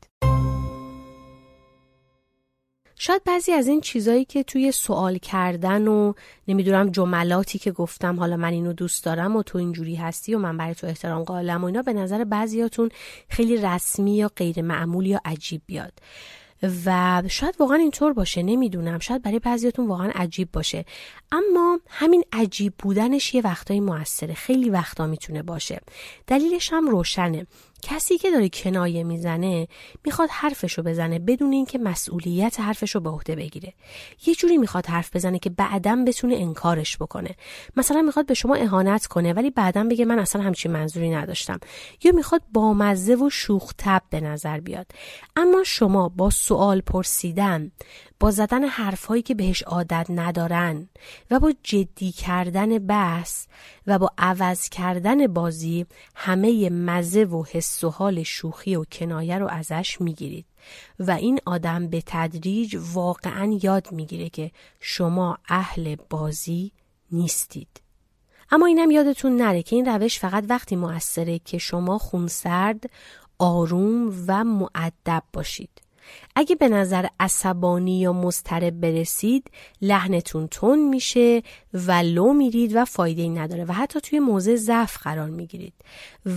شاید 3.06 3.24
بعضی 3.24 3.52
از 3.52 3.68
این 3.68 3.82
چیزایی 3.82 4.26
که 4.26 4.44
توی 4.44 4.72
سوال 4.72 5.18
کردن 5.18 5.88
و 5.88 6.14
نمی‌دونم 6.48 6.90
جملاتی 6.90 7.60
که 7.60 7.72
گفتم 7.72 8.20
حالا 8.20 8.38
من 8.38 8.54
اینو 8.54 8.74
دوست 8.74 9.04
دارم 9.04 9.36
و 9.36 9.44
تو 9.44 9.58
اینجوری 9.58 9.96
هستی 9.96 10.36
و 10.36 10.40
من 10.40 10.58
برای 10.58 10.76
تو 10.76 10.88
احترام 10.88 11.24
قائلم 11.24 11.62
و 11.62 11.66
اینا 11.66 11.82
به 11.82 11.94
نظر 11.94 12.24
بعضیاتون 12.24 12.90
خیلی 13.30 13.58
رسمی 13.58 14.16
یا 14.16 14.32
غیر 14.36 14.62
معمول 14.62 15.06
یا 15.06 15.22
عجیب 15.26 15.62
بیاد. 15.66 15.94
و 16.86 17.22
شاید 17.28 17.56
واقعا 17.60 17.78
اینطور 17.78 18.14
باشه 18.14 18.44
نمی‌دونم. 18.44 19.00
شاید 19.00 19.22
برای 19.22 19.40
بعضیاتون 19.40 19.88
واقعا 19.88 20.12
عجیب 20.16 20.50
باشه. 20.52 20.86
اما 21.32 21.80
همین 21.90 22.24
عجیب 22.34 22.74
بودنش 22.80 23.34
یه 23.34 23.42
وقتایی 23.42 23.80
موثره. 23.80 24.34
خیلی 24.34 24.70
وقتا 24.70 25.08
می‌تونه 25.08 25.44
باشه. 25.44 25.82
دلیلش 26.28 26.74
هم 26.74 26.88
روشنه. 26.90 27.48
کسی 27.84 28.18
که 28.18 28.32
داره 28.32 28.50
کنایه 28.50 29.04
می‌زنه 29.04 29.68
می‌خواد 30.06 30.30
حرفشو 30.32 30.84
بزنه 30.84 31.20
بدون 31.20 31.54
اینکه 31.54 31.78
مسئولیت 31.78 32.60
حرفشو 32.60 33.00
به 33.00 33.10
عهده 33.10 33.36
بگیره. 33.36 33.74
یه 34.26 34.36
جوری 34.36 34.58
می‌خواد 34.58 34.86
حرف 34.86 35.16
بزنه 35.16 35.40
که 35.40 35.50
بعدا 35.50 36.04
بتونه 36.08 36.36
انکارش 36.36 36.98
بکنه. 36.98 37.36
مثلا 37.78 38.02
می‌خواد 38.02 38.26
به 38.26 38.34
شما 38.34 38.56
اهانت 38.56 39.08
کنه 39.08 39.34
ولی 39.34 39.50
بعدا 39.50 39.84
بگه 39.84 40.06
من 40.06 40.20
اصلا 40.20 40.42
همچین 40.42 40.72
منظوری 40.72 41.10
نداشتم. 41.10 41.60
یا 42.04 42.12
می‌خواد 42.12 42.42
بامزه 42.54 43.16
و 43.16 43.30
شوخ 43.30 43.74
تب 43.78 44.02
به 44.10 44.22
نظر 44.22 44.60
بیاد. 44.60 44.88
اما 45.36 45.64
شما 45.66 46.10
با 46.10 46.30
سوال 46.30 46.82
پرسیدن 46.82 47.72
با 48.20 48.32
زدن 48.32 48.64
حرفهایی 48.64 49.22
که 49.22 49.36
بهش 49.36 49.64
عادت 49.64 50.06
ندارن 50.10 50.90
و 51.32 51.40
با 51.40 51.54
جدی 51.64 52.12
کردن 52.12 52.80
بحث 52.80 53.48
و 53.88 54.00
با 54.00 54.12
عوض 54.18 54.70
کردن 54.70 55.28
بازی 55.28 55.86
همه 56.16 56.70
مزه 56.70 57.24
و 57.24 57.44
حس 57.52 57.73
و 57.84 57.90
حال 57.90 58.24
شوخی 58.24 58.76
و 58.76 58.84
کنایه 58.84 59.38
رو 59.38 59.48
ازش 59.48 60.02
می‌گیرید. 60.02 60.46
و 61.00 61.12
این 61.12 61.40
آدم 61.46 61.88
به 61.88 62.04
تدریج 62.06 62.78
واقعا 62.94 63.60
یاد 63.64 63.92
می‌گیره 63.92 64.30
که 64.30 64.52
شما 64.80 65.38
اهل 65.48 65.96
بازی 66.10 66.72
نیستید. 67.12 67.82
اما 68.52 68.66
اینم 68.66 68.92
یادتون 68.92 69.38
نره 69.38 69.64
که 69.64 69.76
این 69.76 69.86
روش 69.86 70.20
فقط 70.20 70.46
وقتی 70.50 70.76
موثره 70.76 71.40
که 71.40 71.58
شما 71.58 71.98
خونسرد 71.98 72.90
آروم 73.40 74.26
و 74.28 74.44
معدب 74.44 75.24
باشید. 75.34 75.83
اگه 76.36 76.56
به 76.56 76.70
نظر 76.70 77.06
عصبانی 77.20 78.00
یا 78.00 78.14
مضطرب 78.14 78.82
برسید 78.82 79.52
لحنتون 79.82 80.48
تون 80.48 80.90
میشه 80.90 81.44
و 81.74 81.92
لو 81.92 82.34
میرید 82.34 82.76
و 82.76 82.86
فایده 82.86 83.22
ای 83.22 83.30
نداره 83.30 83.66
و 83.66 83.72
حتی 83.72 84.02
توی 84.02 84.20
موضع 84.20 84.56
ضعف 84.56 84.98
قرار 84.98 85.30
می‌گیرید 85.30 85.74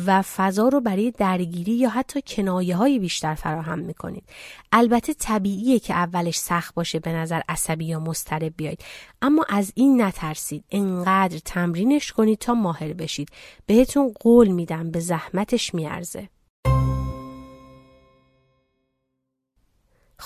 و 0.07 0.23
فضا 0.23 0.69
رو 0.69 0.81
برای 0.81 1.11
درگیری 1.11 1.73
یا 1.73 1.89
حتی 1.89 2.23
کنایه 2.27 2.77
های 2.77 2.99
بیشتر 2.99 3.35
فراهم 3.35 3.79
می‌کنید. 3.79 4.25
البته 4.73 5.15
طبیعیه 5.15 5.79
که 5.79 5.95
اولش 5.95 6.37
سخت 6.37 6.75
باشه 6.75 6.99
به 6.99 7.13
نظر 7.13 7.41
عصبی 7.49 7.85
یا 7.85 8.01
مضطرب 8.01 8.53
بیاید. 8.57 8.85
اما 9.23 9.47
از 9.49 9.73
این 9.75 10.03
نترسید. 10.03 10.65
انقدر 10.71 11.39
تمرینش 11.45 12.13
کنید 12.13 12.39
تا 12.39 12.55
ماهر 12.55 12.93
بشید. 12.93 13.29
بهتون 13.67 14.13
قول 14.21 14.49
میدم 14.49 14.91
به 14.91 15.01
زحمتش 15.01 15.75
میارزه. 15.75 16.29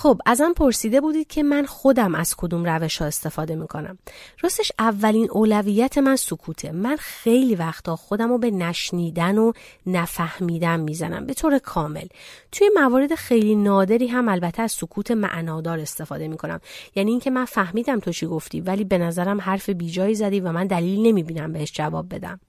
خب 0.02 0.20
ازم 0.26 0.52
پرسیده 0.52 1.00
بودید 1.00 1.26
که 1.26 1.42
من 1.42 1.66
خودم 1.66 2.14
از 2.14 2.34
کدوم 2.36 2.64
روش 2.64 2.98
ها 2.98 3.06
استفاده 3.06 3.54
می‌کنم. 3.54 3.98
راستش 4.40 4.72
اولین 4.78 5.28
اولویت 5.30 5.98
من 5.98 6.16
سکوته. 6.16 6.72
من 6.72 6.96
خیلی 6.96 7.54
وقتا 7.54 7.96
خودم 7.96 8.28
رو 8.28 8.38
به 8.38 8.50
نشنیدن 8.50 9.38
و 9.38 9.52
نفهمیدن 9.86 10.80
می‌زنم 10.80 11.26
به 11.26 11.34
طور 11.34 11.58
کامل. 11.58 12.06
توی 12.52 12.70
موارد 12.74 13.14
خیلی 13.14 13.54
نادری 13.54 14.06
هم 14.06 14.28
البته 14.28 14.62
از 14.62 14.72
سکوت 14.72 15.10
معنادار 15.10 15.78
استفاده 15.78 16.28
می‌کنم. 16.28 16.60
یعنی 16.94 17.10
اینکه 17.10 17.30
من 17.30 17.44
فهمیدم 17.44 18.00
تو 18.00 18.12
چی 18.12 18.26
گفتی 18.26 18.60
ولی 18.60 18.84
به 18.84 18.98
نظرم 18.98 19.40
حرف 19.40 19.68
بیجایی 19.68 20.14
زدی 20.14 20.40
و 20.40 20.52
من 20.52 20.66
دلیل 20.66 21.06
نمی‌بینم 21.06 21.52
بهش 21.52 21.72
جواب 21.72 22.14
بدم. 22.14 22.40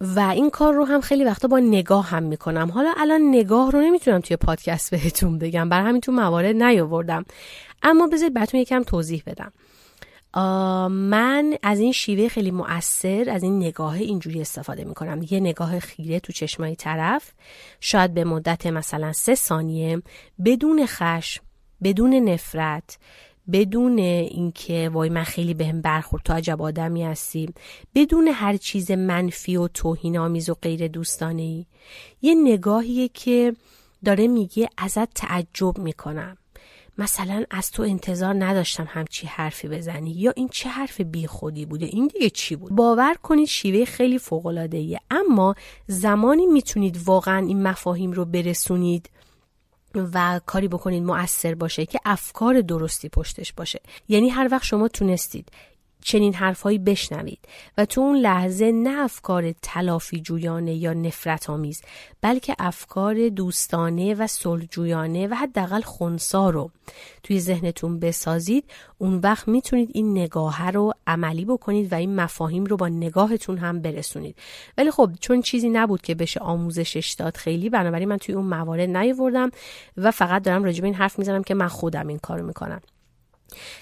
و 0.00 0.20
این 0.20 0.50
کار 0.50 0.74
رو 0.74 0.84
هم 0.84 1.00
خیلی 1.00 1.24
وقتا 1.24 1.48
با 1.48 1.58
نگاه 1.58 2.06
هم 2.06 2.22
می‌کنم. 2.22 2.70
حالا 2.70 2.94
الان 2.96 3.20
نگاه 3.28 3.70
رو 3.70 3.80
نمی‌تونم 3.80 4.20
توی 4.20 4.36
پادکست 4.36 4.90
بهتون 4.94 5.38
بگم. 5.38 5.68
بر 5.68 5.82
همین 5.82 6.00
تو 6.00 6.12
موارد 6.12 6.62
نیاوردم. 6.62 7.24
اما 7.82 8.06
بذارید 8.06 8.34
براتون 8.34 8.60
یکم 8.60 8.82
توضیح 8.82 9.22
بدم. 9.26 9.52
من 10.90 11.54
از 11.62 11.78
این 11.80 11.92
شیوه 11.92 12.28
خیلی 12.28 12.50
مؤثر 12.50 13.30
از 13.30 13.42
این 13.42 13.58
نگاه 13.58 13.94
اینجوری 13.94 14.40
استفاده 14.40 14.84
می‌کنم. 14.84 15.26
یه 15.30 15.40
نگاه 15.40 15.80
خیره 15.80 16.20
تو 16.20 16.32
چشمای 16.32 16.76
طرف. 16.76 17.32
شاید 17.80 18.14
به 18.14 18.24
مدت 18.24 18.66
مثلا 18.66 19.12
سه 19.12 19.34
ثانیه 19.34 20.02
بدون 20.44 20.86
خشم 20.86 21.42
بدون 21.82 22.14
نفرت 22.14 22.98
بدون 23.52 23.98
اینکه 23.98 24.90
وای 24.92 25.08
من 25.08 25.24
خیلی 25.24 25.54
بهم 25.54 25.80
برخورد 25.80 26.22
تو 26.22 26.32
عجب 26.32 26.62
آدمی 26.62 27.04
هستی. 27.04 27.48
بدون 27.94 28.28
هر 28.28 28.56
چیز 28.56 28.90
منفی 28.90 29.56
و 29.56 29.68
توهین 29.68 30.18
آمیز 30.18 30.50
و 30.50 30.54
غیر 30.54 30.88
دوستانه 30.88 31.42
ای 31.42 31.66
یه 32.22 32.34
نگاهیه 32.34 33.08
که 33.08 33.56
داره 34.04 34.28
میگه 34.28 34.68
ازت 34.78 35.14
تعجب 35.14 35.78
می‌کنم. 35.78 36.36
مثلا 36.98 37.44
از 37.50 37.70
تو 37.70 37.82
انتظار 37.82 38.34
نداشتم 38.38 38.86
همچی 38.88 39.26
حرفی 39.26 39.68
بزنی. 39.68 40.10
یا 40.10 40.32
این 40.36 40.48
چه 40.48 40.68
حرف 40.68 41.00
بی 41.00 41.26
خودی 41.26 41.66
بوده؟ 41.66 41.86
این 41.86 42.06
دیگه 42.06 42.30
چی 42.30 42.56
بود؟ 42.56 42.72
باور 42.72 43.14
کنید 43.22 43.48
شیوه 43.48 43.84
خیلی 43.84 44.18
فوق 44.18 44.46
العاده 44.46 45.00
اما 45.10 45.54
زمانی 45.86 46.46
می‌تونید 46.46 47.00
واقعا 47.04 47.46
این 47.46 47.62
مفاهیم 47.62 48.12
رو 48.12 48.24
برسونید. 48.24 49.10
و 50.14 50.40
کاری 50.46 50.68
بکنید 50.68 51.02
مؤثر 51.02 51.54
باشه 51.54 51.86
که 51.86 52.00
افکار 52.04 52.60
درستی 52.60 53.08
پشتش 53.08 53.52
باشه. 53.52 53.80
یعنی 54.08 54.28
هر 54.28 54.48
وقت 54.52 54.64
شما 54.64 54.88
تونستید 54.88 55.48
چنین 56.02 56.34
حرفهایی 56.34 56.78
بشنوید 56.78 57.38
و 57.78 57.84
تو 57.84 58.00
اون 58.00 58.16
لحظه 58.16 58.72
نه 58.72 59.04
افکار 59.04 59.52
تلافی 59.62 60.20
جویانه 60.20 60.74
یا 60.74 60.92
نفرت 60.92 61.50
آمیز 61.50 61.82
بلکه 62.20 62.56
افکار 62.58 63.28
دوستانه 63.28 64.14
و 64.14 64.26
صلحجویانه 64.26 65.26
و 65.26 65.34
حداقل 65.34 65.80
خونسا 65.80 66.50
رو 66.50 66.70
توی 67.22 67.40
ذهنتون 67.40 67.98
بسازید. 67.98 68.64
اون 68.98 69.18
وقت 69.18 69.48
می‌تونید 69.48 69.90
این 69.94 70.10
نگاه 70.10 70.70
رو 70.70 70.92
عملی 71.06 71.44
بکنید 71.44 71.92
و 71.92 71.94
این 71.94 72.16
مفاهیم 72.16 72.64
رو 72.64 72.76
با 72.76 72.88
نگاهتون 72.88 73.58
هم 73.58 73.82
برسونید. 73.82 74.36
ولی 74.78 74.90
خب 74.90 75.10
چون 75.20 75.42
چیزی 75.42 75.68
نبود 75.68 76.02
که 76.02 76.14
بشه 76.14 76.40
آموزشش 76.40 77.14
داد 77.18 77.36
خیلی 77.36 77.70
بنابراین 77.70 78.08
من 78.08 78.16
توی 78.16 78.34
اون 78.34 78.46
موارد 78.46 78.96
نیاوردم 78.96 79.50
و 79.96 80.10
فقط 80.10 80.42
دارم 80.42 80.64
راجع 80.64 80.80
به 80.80 80.86
این 80.86 80.94
حرف 80.94 81.18
می‌زنم 81.18 81.42
که 81.42 81.54
من 81.54 81.68
خودم 81.68 82.08
این 82.08 82.18
کارو 82.18 82.46
می‌کنم. 82.46 82.80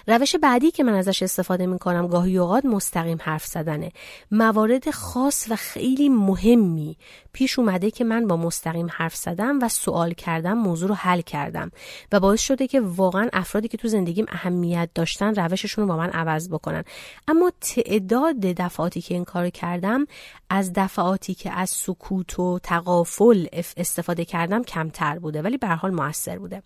روش 0.06 0.36
بعدی 0.36 0.70
که 0.70 0.84
من 0.84 0.94
ازش 0.94 1.22
استفاده 1.22 1.66
می 1.66 1.78
کنم 1.78 2.06
گاهی 2.06 2.38
اوقات 2.38 2.64
مستقیم 2.64 3.18
حرف 3.20 3.44
زدنه. 3.46 3.92
موارد 4.30 4.90
خاص 4.90 5.46
و 5.50 5.56
خیلی 5.56 6.08
مهمی 6.08 6.96
پیش 7.32 7.58
اومده 7.58 7.90
که 7.90 8.04
من 8.04 8.26
با 8.26 8.36
مستقیم 8.36 8.86
حرف 8.90 9.16
زدم 9.16 9.58
و 9.62 9.68
سوال 9.68 10.12
کردم 10.12 10.52
موضوع 10.52 10.88
رو 10.88 10.94
حل 10.94 11.20
کردم 11.20 11.70
و 12.12 12.20
باعث 12.20 12.40
شده 12.40 12.66
که 12.66 12.80
واقعا 12.80 13.28
افرادی 13.32 13.68
که 13.68 13.76
تو 13.76 13.88
زندگیم 13.88 14.26
اهمیت 14.28 14.88
داشتن 14.94 15.34
روششون 15.34 15.82
رو 15.82 15.88
با 15.88 15.96
من 15.96 16.10
عوض 16.10 16.48
بکنن. 16.48 16.84
اما 17.28 17.52
تعداد 17.60 18.40
دفعاتی 18.40 19.00
که 19.00 19.14
این 19.14 19.24
کار 19.24 19.50
کردم 19.50 20.06
از 20.50 20.72
دفعاتی 20.72 21.34
که 21.34 21.50
از 21.50 21.70
سکوت 21.70 22.38
و 22.38 22.58
تقافل 22.62 23.46
استفاده 23.76 24.24
کردم 24.24 24.62
کمتر 24.62 25.18
بوده 25.18 25.42
ولی 25.42 25.56
به 25.56 25.68
حال 25.68 25.90
موثر 25.90 26.38
بوده. 26.38 26.62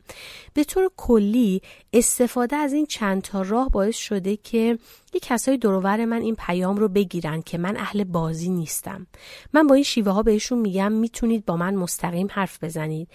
به 0.55 0.65
طور 0.65 0.91
کلی 0.97 1.63
استفاده 1.93 2.57
از 2.57 2.73
این 2.73 2.87
چند 2.99 3.23
تا 3.23 3.43
راه 3.43 3.71
باعث 3.71 3.97
شده 3.97 4.37
که 4.37 4.79
یه 5.15 5.21
کسای 5.23 5.57
دروور 5.57 6.05
من 6.05 6.21
این 6.21 6.35
پیام 6.35 6.77
رو 6.77 6.89
بگیرن 6.89 7.43
که 7.43 7.59
من 7.59 7.77
اهل 7.77 8.05
بازی 8.05 8.49
نیستم. 8.49 9.07
من 9.53 9.67
با 9.67 9.75
این 9.75 9.85
شیوه 9.85 10.13
ها 10.13 10.23
بهشون 10.23 10.59
میگم 10.59 10.93
می‌تونید 10.93 11.45
با 11.45 11.57
من 11.57 11.75
مستقیم 11.75 12.29
حرف 12.31 12.65
بزنید 12.65 13.09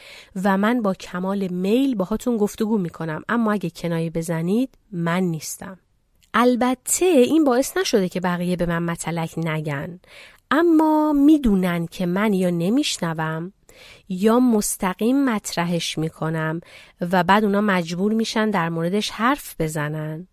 و 0.43 0.57
من 0.57 0.81
با 0.81 0.93
کمال 0.93 1.47
میل 1.47 1.95
باهاتون 1.95 2.37
گفتگو 2.37 2.77
می‌کنم. 2.77 3.23
اما 3.29 3.51
اگه 3.51 3.69
کنایه 3.69 4.09
بزنید 4.09 4.69
من 4.91 5.23
نیستم. 5.23 5.79
البته 6.33 7.05
این 7.05 7.43
باعث 7.43 7.77
نشده 7.77 8.09
که 8.09 8.19
بقیه 8.19 8.55
به 8.55 8.65
من 8.65 8.83
متلک 8.83 9.33
نگن. 9.37 9.99
اما 10.51 11.13
می‌دونن 11.13 11.85
که 11.85 12.05
من 12.05 12.33
یا 12.33 12.49
نمیشنوم 12.49 13.53
یا 14.09 14.39
مستقیم 14.39 15.25
مطرحش 15.25 15.97
می‌کنم 15.97 16.61
و 17.11 17.23
بعد 17.23 17.43
اونا 17.43 17.61
مجبور 17.61 18.13
میشن 18.13 18.49
در 18.49 18.69
موردش 18.69 19.09
حرف 19.09 19.55
بزنن 19.59 20.27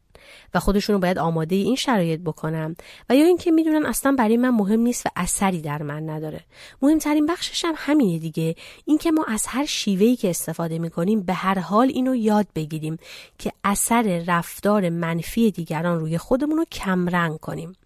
و 0.55 0.61
خودشون 0.61 0.95
رو 0.95 1.01
باید 1.01 1.19
آماده 1.19 1.57
این 1.57 1.77
شرایط 1.77 2.21
بکنم 2.21 2.77
و 3.11 3.17
یا 3.17 3.25
اینکه 3.25 3.51
می‌دونن 3.51 3.87
اصلا 3.87 4.13
برای 4.13 4.37
من 4.37 4.49
مهم 4.49 4.81
نیست 4.81 5.07
و 5.07 5.09
اثری 5.17 5.61
در 5.61 5.83
من 5.83 6.11
نداره. 6.11 6.41
مهمترین 6.83 7.27
بخشش 7.27 7.65
هم 7.65 7.75
همینه 7.77 8.19
دیگه. 8.19 8.55
اینکه 8.85 9.11
ما 9.11 9.25
از 9.29 9.45
هر 9.49 9.65
شیوهی 9.65 10.17
که 10.17 10.31
استفاده 10.31 10.79
می‌کنیم 10.79 11.23
به 11.23 11.33
هر 11.33 11.59
حال 11.59 11.89
اینو 11.89 12.15
یاد 12.15 12.47
بگیریم 12.55 12.97
که 13.39 13.53
اثر 13.65 14.25
رفتار 14.27 14.89
منفی 14.89 15.51
دیگران 15.51 16.01
روی 16.01 16.19
خودمون 16.19 16.57
رو 16.57 16.65
کمرنگ 16.65 17.39
کنیم. 17.39 17.77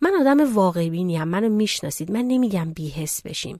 من 0.00 0.12
آدم 0.20 0.54
واقعی 0.54 0.90
بینیم 0.90 1.24
منو 1.24 1.48
می‌شناسید. 1.48 2.10
من 2.10 2.22
نمیگم 2.22 2.72
بیهس 2.72 3.22
بشیم. 3.22 3.58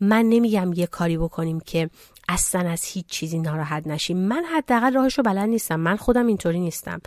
من 0.00 0.24
نمیگم 0.24 0.72
یه 0.72 0.86
کاری 0.86 1.18
بکنیم 1.18 1.60
که 1.60 1.90
اصلا 2.28 2.70
از 2.70 2.84
هیچ 2.84 3.06
چیزی 3.06 3.38
ناراحت 3.38 3.86
نشیم. 3.86 4.16
من 4.16 4.44
حداقل 4.44 4.92
راهشو 4.92 5.22
بلد 5.22 5.48
نیستم. 5.48 5.80
من 5.80 5.96
خودم 5.96 6.26
اینطوری 6.26 6.60
نیستم. 6.60 7.00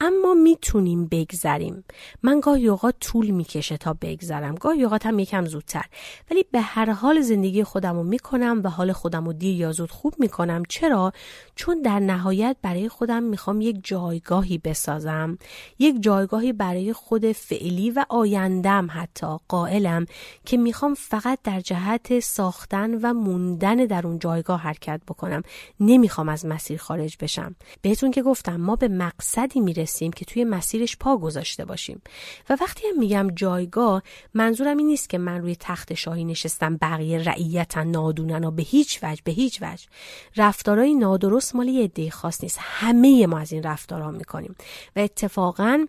اما 0.00 0.34
می‌تونیم 0.34 1.06
بگذریم. 1.06 1.84
من 2.22 2.40
گاهی 2.40 2.68
اوقات 2.68 2.94
طول 3.00 3.30
می‌کشه 3.30 3.76
تا 3.76 3.96
بگذرم. 4.00 4.54
گاهی 4.54 4.84
اوقات 4.84 5.06
هم 5.06 5.18
یکم 5.18 5.44
زودتر. 5.44 5.84
ولی 6.30 6.44
به 6.52 6.60
هر 6.60 6.90
حال 6.90 7.20
زندگی 7.20 7.64
خودم 7.64 7.96
رو 7.96 8.02
می‌کنم 8.02 8.60
و 8.64 8.68
حال 8.68 8.92
خودم 8.92 9.26
رو 9.26 9.32
دیر 9.32 9.56
یا 9.56 9.72
زود 9.72 9.90
خوب 9.90 10.14
می‌کنم. 10.18 10.62
چرا؟ 10.68 11.12
چون 11.54 11.82
در 11.82 11.98
نهایت 11.98 12.56
برای 12.62 12.88
خودم 12.88 13.22
می‌خوام 13.22 13.60
یک 13.60 13.80
جایگاهی 13.82 14.58
بسازم. 14.58 15.38
یک 15.78 16.02
جایگاهی 16.02 16.52
برای 16.52 16.92
خود 16.92 17.32
فعلی 17.32 17.90
و 17.90 18.04
آیندم 18.08 18.88
حتی 18.90 19.26
قائلم 19.48 20.06
که 20.44 20.56
می‌خوام 20.56 20.94
فقط 20.94 21.38
در 21.44 21.60
جهت 21.60 22.20
ساختن 22.20 22.94
و 22.94 23.12
موندن 23.12 23.76
در 23.76 24.06
اون 24.06 24.18
جایگاه 24.18 24.59
حرکت 24.60 25.00
بکنم. 25.08 25.42
نمی‌خوام 25.80 26.28
از 26.28 26.46
مسیر 26.46 26.78
خارج 26.78 27.16
بشم. 27.20 27.56
بهتون 27.82 28.10
که 28.10 28.22
گفتم 28.22 28.56
ما 28.56 28.76
به 28.76 28.88
مقصدی 28.88 29.60
می‌رسیم 29.60 30.12
که 30.12 30.24
توی 30.24 30.44
مسیرش 30.44 30.96
پا 30.96 31.16
گذاشته 31.16 31.64
باشیم. 31.64 32.02
و 32.50 32.56
وقتی 32.60 32.86
هم 32.86 32.98
میگم 32.98 33.28
جایگاه 33.36 34.02
منظورم 34.34 34.76
این 34.76 34.86
نیست 34.86 35.08
که 35.08 35.18
من 35.18 35.40
روی 35.40 35.56
تخت 35.60 35.94
شاهی 35.94 36.24
نشستم 36.24 36.76
بقیه 36.76 37.18
رعیتن 37.18 37.86
نادونن 37.86 38.44
و 38.44 38.50
به 38.50 38.62
هیچ 38.62 39.00
وجه 39.02 39.22
به 39.24 39.32
هیچ 39.32 39.62
وجه. 39.62 39.86
رفتارهای 40.36 40.94
نادرست 40.94 41.56
مال 41.56 41.68
یه 41.68 41.84
عده 41.84 42.10
خاص 42.10 42.42
نیست. 42.42 42.58
همه 42.60 43.26
ما 43.26 43.38
از 43.38 43.52
این 43.52 43.62
رفتارها 43.62 44.10
می‌کنیم. 44.10 44.54
و 44.96 45.00
اتفاقا 45.00 45.86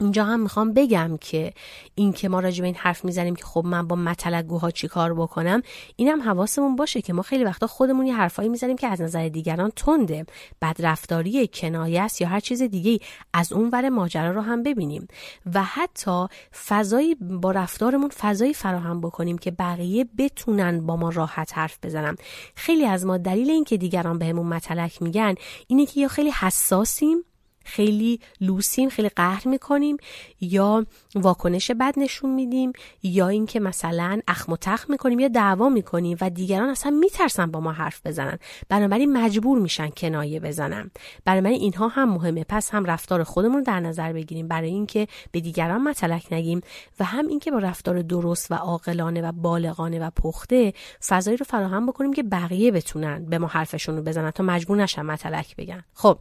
اینجا 0.00 0.24
هم 0.24 0.40
می‌خوام 0.40 0.72
بگم 0.72 1.16
که 1.20 1.52
این 1.94 2.12
که 2.12 2.28
ما 2.28 2.40
راجع 2.40 2.60
به 2.60 2.66
این 2.66 2.74
حرف 2.74 3.04
می‌زنیم 3.04 3.36
که 3.36 3.44
خب 3.44 3.62
من 3.66 3.86
با 3.86 3.96
متلگوها 3.96 4.70
چی 4.70 4.88
کار 4.88 5.14
بکنم 5.14 5.62
اینم 5.96 6.22
حواسمون 6.22 6.76
باشه 6.76 7.02
که 7.02 7.12
ما 7.12 7.22
خیلی 7.22 7.44
وقتا 7.44 7.66
خودمون 7.66 8.06
یه 8.06 8.16
حرفایی 8.16 8.48
می‌زنیم 8.48 8.76
که 8.76 8.86
از 8.86 9.00
نظر 9.00 9.28
دیگران 9.28 9.70
تنده 9.76 10.26
بد 10.62 10.76
رفتاری 10.78 11.48
کنایه 11.48 12.02
است 12.02 12.20
یا 12.20 12.28
هر 12.28 12.40
چیز 12.40 12.62
دیگه 12.62 12.98
از 13.32 13.52
اون 13.52 13.70
ور 13.72 13.88
ماجرا 13.88 14.30
رو 14.30 14.40
هم 14.40 14.62
ببینیم. 14.62 15.08
و 15.54 15.62
حتی 15.62 16.26
فضایی 16.66 17.14
با 17.14 17.50
رفتارمون 17.50 18.08
فضایی 18.08 18.54
فراهم 18.54 19.00
بکنیم 19.00 19.38
که 19.38 19.50
بقیه 19.50 20.06
بتونن 20.18 20.86
با 20.86 20.96
ما 20.96 21.08
راحت 21.08 21.58
حرف 21.58 21.78
بزنن. 21.82 22.16
خیلی 22.54 22.86
از 22.86 23.06
ما 23.06 23.16
دلیل 23.16 23.50
اینکه 23.50 23.76
دیگران 23.76 24.18
بهمون 24.18 24.46
متلک 24.46 25.02
میگن 25.02 25.34
اینه 25.66 25.86
که 25.86 26.00
یا 26.00 26.08
خیلی 26.08 26.30
حساسیم 26.30 27.18
خیلی 27.66 28.20
لوسیم 28.40 28.88
خیلی 28.88 29.08
قهر 29.08 29.48
می‌کنیم 29.48 29.96
یا 30.40 30.86
واکنش 31.14 31.70
بد 31.70 31.94
نشون 31.96 32.30
میدیم 32.30 32.72
یا 33.02 33.28
اینکه 33.28 33.60
مثلا 33.60 34.20
اخم 34.28 34.52
و 34.52 34.56
تخم 34.56 34.92
می‌کنیم 34.92 35.18
یا 35.18 35.28
دعوا 35.28 35.68
می‌کنیم 35.68 36.16
و 36.20 36.30
دیگران 36.30 36.68
اصلا 36.68 36.90
میترسن 36.90 37.50
با 37.50 37.60
ما 37.60 37.72
حرف 37.72 38.06
بزنن. 38.06 38.38
بنابراین 38.68 39.12
مجبور 39.12 39.58
میشن 39.58 39.88
کنایه 39.88 40.40
بزنن. 40.40 40.90
بنابراین 41.24 41.60
اینها 41.60 41.88
هم 41.88 42.08
مهمه. 42.10 42.44
پس 42.48 42.70
هم 42.70 42.84
رفتار 42.84 43.24
خودمون 43.24 43.56
رو 43.56 43.64
در 43.64 43.80
نظر 43.80 44.12
بگیریم. 44.12 44.48
برای 44.48 44.68
اینکه 44.68 45.08
به 45.32 45.40
دیگران 45.40 45.82
متلک 45.82 46.26
نگیم 46.30 46.60
و 47.00 47.04
هم 47.04 47.28
اینکه 47.28 47.50
با 47.50 47.58
رفتار 47.58 48.02
درست 48.02 48.52
و 48.52 48.54
عاقلانه 48.54 49.22
و 49.22 49.32
بالغانه 49.32 49.98
و 49.98 50.10
پخته 50.10 50.72
فضایی 51.06 51.36
رو 51.36 51.46
فراهم 51.48 51.86
بکنیم 51.86 52.12
که 52.12 52.22
بقیه 52.22 52.70
بتونن 52.70 53.24
به 53.24 53.38
ما 53.38 53.46
حرفشون 53.46 53.96
رو 53.96 54.02
بزنن 54.02 54.30
تا 54.30 54.44
مجبور 54.44 54.76
نشن 54.76 55.02
متلک 55.02 55.56
بگن. 55.56 55.84
خب 55.94 56.18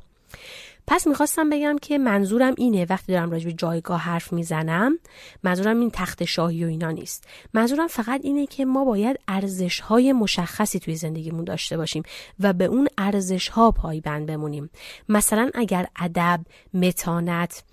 پس 0.88 1.08
می‌خواستم 1.08 1.50
بگم 1.50 1.76
که 1.82 1.98
منظورم 1.98 2.54
اینه 2.58 2.86
وقتی 2.90 3.12
دارم 3.12 3.32
راجع 3.32 3.46
به 3.46 3.54
جایگاه 3.54 4.00
حرف 4.00 4.34
می‌زنم 4.34 5.00
منظورم 5.44 5.80
این 5.80 5.92
تخت 5.92 6.24
شاهی 6.26 6.66
و 6.66 6.68
اینا 6.68 6.92
نیست. 6.92 7.28
منظورم 7.54 7.88
فقط 7.88 8.22
اینه 8.24 8.46
که 8.46 8.66
ما 8.66 8.86
باید 8.86 9.20
ارزش 9.28 9.80
های 9.80 10.14
مشخصی 10.14 10.80
توی 10.80 10.96
زندگیمون 10.96 11.44
داشته 11.44 11.78
باشیم 11.78 12.04
و 12.40 12.54
به 12.54 12.66
اون 12.66 12.88
ارزش 12.98 13.48
ها 13.48 13.72
پایبند 13.72 14.26
بمونیم. 14.28 14.70
مثلا 15.10 15.52
اگر 15.54 15.88
ادب 16.00 16.40
متانت 16.74 17.64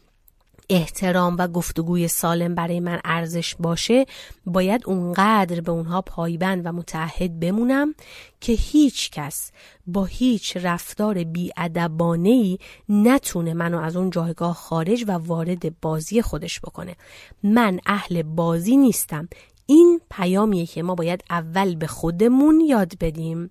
احترام 0.71 1.37
و 1.39 1.49
گفتگوی 1.49 2.09
سالم 2.09 2.55
برای 2.55 2.81
من 2.81 3.01
ارزش 3.05 3.55
باشه 3.59 4.07
باید 4.47 4.83
اونقدر 4.87 5.61
به 5.61 5.73
اونها 5.73 6.03
پایبند 6.03 6.67
و 6.67 6.73
متحد 6.73 7.41
بمونم 7.41 7.95
که 8.41 8.53
هیچ 8.53 9.11
کس 9.11 9.53
با 9.87 10.05
هیچ 10.05 10.57
رفتار 10.57 11.25
بیادبانه 11.25 12.59
نتونه 12.89 13.55
منو 13.55 13.79
از 13.79 13.97
اون 13.97 14.11
جایگاه 14.11 14.55
خارج 14.55 15.05
و 15.09 15.13
وارد 15.13 15.81
بازی 15.81 16.23
خودش 16.23 16.61
بکنه. 16.61 16.97
من 17.43 17.81
اهل 17.87 18.23
بازی 18.23 18.77
نیستم. 18.77 19.29
این 19.67 20.01
پیامیه 20.11 20.67
که 20.67 20.83
ما 20.83 20.95
باید 20.95 21.25
اول 21.31 21.75
به 21.75 21.87
خودمون 21.87 22.61
یاد 22.61 22.93
بدیم 23.01 23.51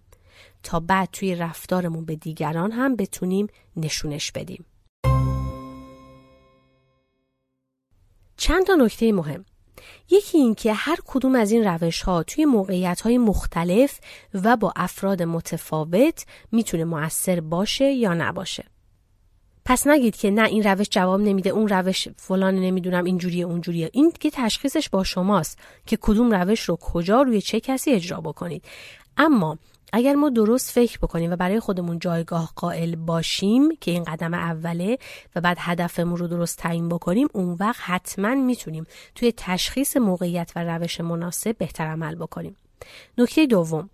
تا 0.64 0.80
بعد 0.80 1.09
توی 1.12 1.36
رفتارمون 1.36 2.05
به 2.05 2.16
دیگران 2.16 2.72
هم 2.72 2.95
بتونیم 2.95 3.47
نشونش 3.78 4.32
بدیم. 4.32 4.66
چند 8.41 8.65
تا 8.65 8.75
نکته 8.75 9.11
مهم. 9.11 9.45
یکی 10.09 10.37
این 10.37 10.55
که 10.55 10.73
هر 10.73 10.97
کدوم 11.05 11.35
از 11.35 11.51
این 11.51 11.63
روش 11.63 12.01
ها 12.01 12.23
توی 12.23 12.45
موقعیت 12.45 13.01
های 13.01 13.17
مختلف 13.17 13.99
و 14.33 14.57
با 14.57 14.73
افراد 14.75 15.23
متفاوت 15.23 16.25
می‌تونه 16.51 16.83
مؤثر 16.83 17.39
باشه 17.39 17.85
یا 17.85 18.13
نباشه. 18.13 18.63
پس 19.65 19.87
نگید 19.87 20.15
که 20.15 20.31
نه 20.31 20.43
این 20.43 20.63
روش 20.63 20.87
جواب 20.91 21.21
نمیده 21.21 21.49
اون 21.49 21.67
روش 21.67 22.07
فلان 22.17 22.55
نمی‌دونم 22.55 23.03
اینجوریه 23.03 23.45
اونجوریه. 23.45 23.89
این 23.93 24.11
که 24.19 24.29
تشخیصش 24.29 24.89
با 24.89 25.03
شماست 25.03 25.59
که 25.85 25.97
کدوم 26.01 26.33
روش 26.33 26.61
رو 26.61 26.75
کجا 26.75 27.21
روی 27.21 27.41
چه 27.41 27.59
کسی 27.59 27.91
اجرا 27.91 28.21
بکنید. 28.21 28.65
اما 29.17 29.57
اگر 29.93 30.15
ما 30.15 30.29
درست 30.29 30.71
فکر 30.71 30.97
بکنیم 30.97 31.31
و 31.31 31.35
برای 31.35 31.59
خودمون 31.59 31.99
جایگاه 31.99 32.51
قائل 32.55 32.95
باشیم 32.95 33.75
که 33.81 33.91
این 33.91 34.03
قدم 34.03 34.33
اوله 34.33 34.97
و 35.35 35.41
بعد 35.41 35.57
هدفمون 35.59 36.17
رو 36.17 36.27
درست 36.27 36.57
تعیین 36.57 36.89
بکنیم 36.89 37.27
اون 37.33 37.57
وقت 37.59 37.81
حتما 37.83 38.35
می‌تونیم 38.35 38.85
توی 39.15 39.33
تشخیص 39.37 39.97
موقعیت 39.97 40.51
و 40.55 40.63
روش 40.63 41.01
مناسب 41.01 41.57
بهتر 41.57 41.87
عمل 41.87 42.15
بکنیم. 42.15 42.55
نکته 43.17 43.45
دوم 43.45 43.89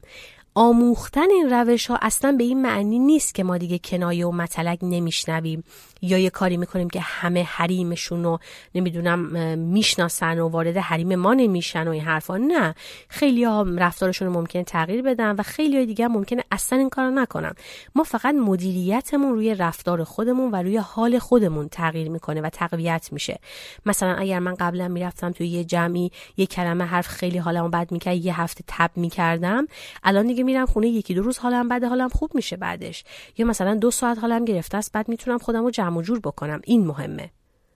آموختن 0.59 1.29
این 1.31 1.49
روش 1.49 1.87
ها 1.87 1.99
اصلا 2.01 2.31
به 2.31 2.43
این 2.43 2.61
معنی 2.61 2.99
نیست 2.99 3.35
که 3.35 3.43
ما 3.43 3.57
دیگه 3.57 3.79
کنایه 3.79 4.27
و 4.27 4.31
مطلق 4.31 4.77
نمیشنویم 4.81 5.63
یا 6.01 6.17
یه 6.17 6.29
کاری 6.29 6.57
می‌کنیم 6.57 6.89
که 6.89 6.99
همه 6.99 7.43
حریمشون 7.43 8.23
رو 8.23 8.39
نمی‌دونم 8.75 9.19
می‌شناسن 9.57 10.39
و 10.39 10.47
وارد 10.47 10.77
حریم 10.77 11.15
ما 11.15 11.33
نمیشن 11.33 11.87
و 11.87 11.91
این 11.91 12.01
حرفا. 12.01 12.37
نه 12.37 12.75
خیلی 13.09 13.43
ها 13.43 13.65
رفتارشون 13.77 14.27
رو 14.27 14.33
ممکنه 14.33 14.63
تغییر 14.63 15.01
بدن 15.01 15.35
و 15.35 15.43
خیلی 15.43 15.75
های 15.75 15.85
دیگه 15.85 16.07
ممکنه 16.07 16.43
اصلا 16.51 16.79
این 16.79 16.89
کارو 16.89 17.11
نکنن. 17.11 17.53
ما 17.95 18.03
فقط 18.03 18.35
مدیریتمون 18.35 19.33
روی 19.33 19.55
رفتار 19.55 20.03
خودمون 20.03 20.51
و 20.51 20.55
روی 20.55 20.77
حال 20.77 21.19
خودمون 21.19 21.67
تغییر 21.69 22.09
می‌کنه 22.09 22.41
و 22.41 22.49
تقویت 22.49 23.09
میشه. 23.11 23.39
مثلا 23.85 24.13
اگر 24.13 24.39
من 24.39 24.55
قبلا 24.55 24.87
می‌رفتم 24.87 25.31
توی 25.31 25.47
یه 25.47 25.63
جمعی 25.63 26.11
یه 26.37 26.45
کلمه 26.45 26.83
حرف 26.83 27.07
خیلی 27.07 27.37
حالمو 27.37 27.69
بد 27.69 27.91
می‌کرد 27.91 28.15
یه 28.15 28.41
هفته 28.41 28.63
تب 28.67 28.91
می‌کردم 28.95 29.67
الان 30.03 30.27
دیگه 30.27 30.46
میرم 30.47 30.65
خونه 30.65 30.87
یکی 30.87 31.13
دو 31.13 31.21
روز 31.21 31.37
حالم 31.37 31.67
بده 31.67 31.87
حالم 31.87 32.09
خوب 32.09 32.31
میشه 32.35 32.57
بعدش. 32.57 33.03
یا 33.37 33.45
مثلا 33.45 33.75
دو 33.75 33.91
ساعت 33.91 34.19
حالم 34.19 34.45
گرفته 34.45 34.77
است 34.77 34.91
بعد 34.91 35.09
می‌تونم 35.09 35.37
خودم 35.37 35.63
رو 35.63 35.71
جمع 35.71 36.01
جور 36.01 36.19
بکنم. 36.19 36.61
این 36.63 36.87
مهمه. 36.87 37.31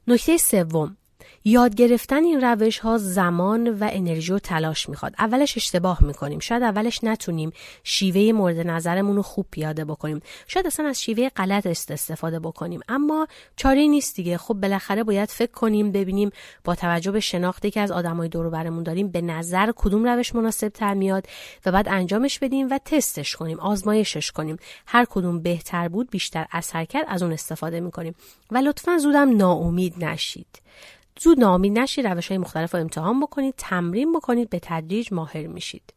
نکته 0.07 0.38
سوم. 0.38 0.97
یاد 1.46 1.76
گرفتن 1.76 2.24
این 2.24 2.42
روش 2.42 2.80
ها 2.80 2.98
زمان 2.98 3.68
و 3.68 3.89
انرژی 3.92 4.34
و 4.34 4.39
تلاش 4.39 4.89
می‌خواد. 4.89 5.14
اولش 5.20 5.58
اشتباه 5.58 6.04
می‌کنیم. 6.04 6.39
شاید 6.39 6.64
اولش 6.64 7.04
نتونیم 7.04 7.52
شیوه 7.84 8.38
مورد 8.38 8.68
نظرمون 8.68 9.16
رو 9.16 9.22
خوب 9.22 9.46
پیاده 9.52 9.86
بکنیم. 9.86 10.22
شاید 10.48 10.68
اصلا 10.68 10.88
از 10.88 11.02
شیوه 11.02 11.30
غلط 11.30 11.68
استفاده 11.68 12.39
بکنیم. 12.39 12.80
اما 12.88 13.28
چاره 13.56 13.88
نیست 13.88 14.16
دیگه. 14.16 14.38
خب 14.38 14.54
بالاخره 14.54 15.04
باید 15.04 15.30
فکر 15.30 15.52
کنیم 15.52 15.92
ببینیم 15.92 16.30
با 16.64 16.76
توجه 16.76 17.12
به 17.12 17.20
شناختی 17.20 17.72
که 17.72 17.82
از 17.82 17.92
آدمای 17.92 18.30
دور 18.30 18.50
برمون 18.50 18.84
داریم 18.84 19.08
به 19.08 19.22
نظر 19.22 19.72
کدوم 19.76 20.08
روش 20.08 20.36
مناسب 20.36 20.70
تر 20.70 20.94
میاد 20.94 21.28
و 21.66 21.72
بعد 21.72 21.88
انجامش 21.89 22.39
بدیم 22.39 22.68
و 22.72 22.80
تستش 22.86 23.36
کنیم 23.36 23.60
آزمایشش 23.60 24.32
کنیم. 24.32 24.58
هر 24.88 25.06
کدوم 25.10 25.39
بهتر 25.39 25.88
بود 25.88 26.10
بیشتر 26.12 26.46
اثر 26.52 26.86
کرد 26.86 27.06
از 27.08 27.24
اون 27.24 27.34
استفاده 27.34 27.80
می‌کنیم. 27.80 28.16
و 28.52 28.58
لطفا 28.58 28.98
زودم 28.98 29.38
ناامید 29.38 30.06
نشید. 30.06 30.48
زود 31.24 31.39
ناامید 31.39 31.80
نشید 31.80 32.07
روش 32.07 32.28
های 32.28 32.38
مختلف 32.38 32.74
رو 32.74 32.82
امتحان 32.82 33.19
بکنید 33.19 33.53
تمرین 33.57 34.13
بکنید 34.13 34.49
به 34.49 34.59
تدریج 34.61 35.13
ماهر 35.13 35.47
میشید. 35.47 35.93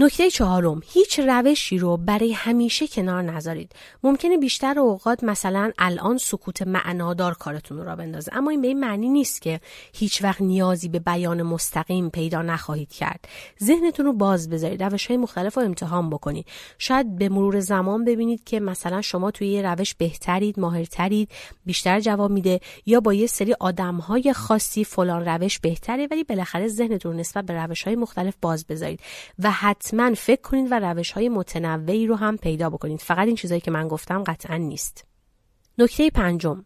نکته 0.00 0.30
چهارم 0.30 0.80
هیچ 0.84 1.18
روشی 1.20 1.78
رو 1.78 1.96
برای 1.96 2.32
همیشه 2.32 2.86
کنار 2.86 3.22
نذارید. 3.22 3.72
ممکنه 4.02 4.36
بیشتر 4.36 4.78
اوقات 4.78 5.24
مثلا 5.24 5.70
الان 5.78 6.18
سکوت 6.18 6.62
معنادار 6.62 7.34
کارتون 7.34 7.84
را 7.84 7.96
بندازه 7.96 8.30
اما 8.34 8.50
این 8.50 8.60
به 8.60 8.68
این 8.68 8.80
معنی 8.80 9.08
نیست 9.08 9.42
که 9.42 9.60
هیچ 9.94 10.24
وقت 10.24 10.40
نیازی 10.40 10.88
به 10.88 10.98
بیان 10.98 11.42
مستقیم 11.42 12.10
پیدا 12.10 12.42
نخواهید 12.42 12.92
کرد. 12.92 13.28
ذهنتون 13.62 14.06
رو 14.06 14.12
باز 14.12 14.50
بذارید 14.50 14.82
روش 14.82 15.06
های 15.06 15.16
مختلف 15.16 15.56
رو 15.56 15.62
امتحان 15.62 16.10
بکنید. 16.10 16.46
شاید 16.78 17.16
به 17.16 17.28
مرور 17.28 17.60
زمان 17.60 18.04
ببینید 18.04 18.44
که 18.44 18.60
مثلا 18.60 19.02
شما 19.02 19.30
توی 19.30 19.48
یه 19.48 19.62
روش 19.62 19.94
بهترید 19.94 20.60
ماهرترید 20.60 21.30
بیشتر 21.66 22.00
جواب 22.00 22.30
میده 22.30 22.60
یا 22.86 23.00
با 23.00 23.14
یه 23.14 23.26
سری 23.26 23.54
آدم 23.60 23.96
های 23.96 24.32
خاصی 24.32 24.84
فلان 24.84 25.24
روش 25.24 25.58
بهتره 25.58 26.08
ولی 26.10 26.24
بالاخره 26.24 26.68
ذهنتون 26.68 27.16
نسبت 27.16 27.44
به 27.44 27.54
روش 27.62 27.82
های 27.82 27.96
مختلف 27.96 28.34
باز 28.40 28.66
بذارید. 28.66 29.00
و 29.38 29.50
حتی 29.50 29.87
حتما 29.88 30.14
فکر 30.14 30.40
کنید 30.40 30.72
و 30.72 30.80
روش 30.80 31.12
های 31.12 31.28
متنوعی 31.28 32.06
رو 32.06 32.14
هم 32.14 32.36
پیدا 32.36 32.70
بکنید. 32.70 33.00
فقط 33.00 33.26
این 33.26 33.36
چیزایی 33.36 33.60
که 33.60 33.70
من 33.70 33.88
گفتم 33.88 34.22
قطعا 34.22 34.56
نیست. 34.56 35.04
نکته 35.78 36.10
پنجم. 36.10 36.64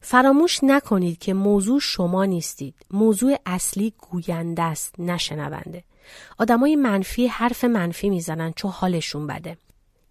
فراموش 0.00 0.64
نکنید 0.64 1.18
که 1.18 1.34
موضوع 1.34 1.80
شما 1.80 2.24
نیستید. 2.24 2.74
موضوع 2.90 3.36
اصلی 3.46 3.94
گوینده 3.98 4.62
است 4.62 4.94
نه 4.98 5.18
شنونده. 5.18 5.84
آدمای 6.38 6.76
منفی 6.76 7.26
حرف 7.26 7.64
منفی 7.64 8.10
می‌زنن 8.10 8.52
چون 8.56 8.70
حالشون 8.70 9.26
بده. 9.26 9.56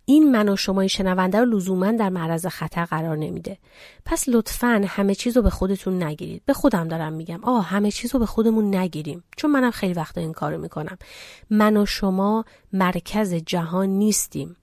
این 0.10 0.32
من 0.32 0.50
و 0.50 0.56
شمای 0.56 0.90
شنونده 0.90 1.40
رو 1.40 1.46
لزوما 1.46 1.92
در 1.92 2.10
معرض 2.10 2.46
خطر 2.46 2.86
قرار 2.86 3.18
نمیده. 3.18 3.58
پس 4.06 4.24
لطفا 4.28 4.86
همه 4.88 5.16
چیز 5.16 5.38
رو 5.38 5.44
به 5.44 5.50
خودتون 5.50 6.04
نگیرید. 6.04 6.42
به 6.46 6.54
خودم 6.54 6.88
دارم 6.88 7.14
میگم. 7.14 7.44
آه 7.44 7.66
همه 7.66 7.92
چیز 7.92 8.14
رو 8.14 8.20
به 8.20 8.26
خودمون 8.26 8.76
نگیریم. 8.76 9.24
چون 9.38 9.52
منم 9.52 9.72
خیلی 9.72 9.94
وقتا 9.94 10.22
این 10.22 10.34
کارو 10.34 10.58
می‌کنم. 10.58 10.98
من 11.50 11.78
و 11.78 11.86
شما 11.86 12.46
مرکز 12.74 13.34
جهان 13.34 13.90
نیستیم. 13.90 14.56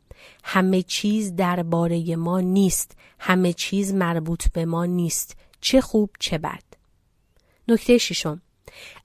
همه 0.45 0.83
چیز 0.83 1.37
درباره 1.37 2.17
ما 2.17 2.41
نیست. 2.41 2.97
همه 3.19 3.53
چیز 3.53 3.95
مربوط 3.95 4.53
به 4.53 4.65
ما 4.65 4.85
نیست. 4.85 5.37
چه 5.61 5.81
خوب 5.81 6.11
چه 6.19 6.39
بد. 6.39 6.65
نکته 7.69 7.99
ششم. 7.99 8.41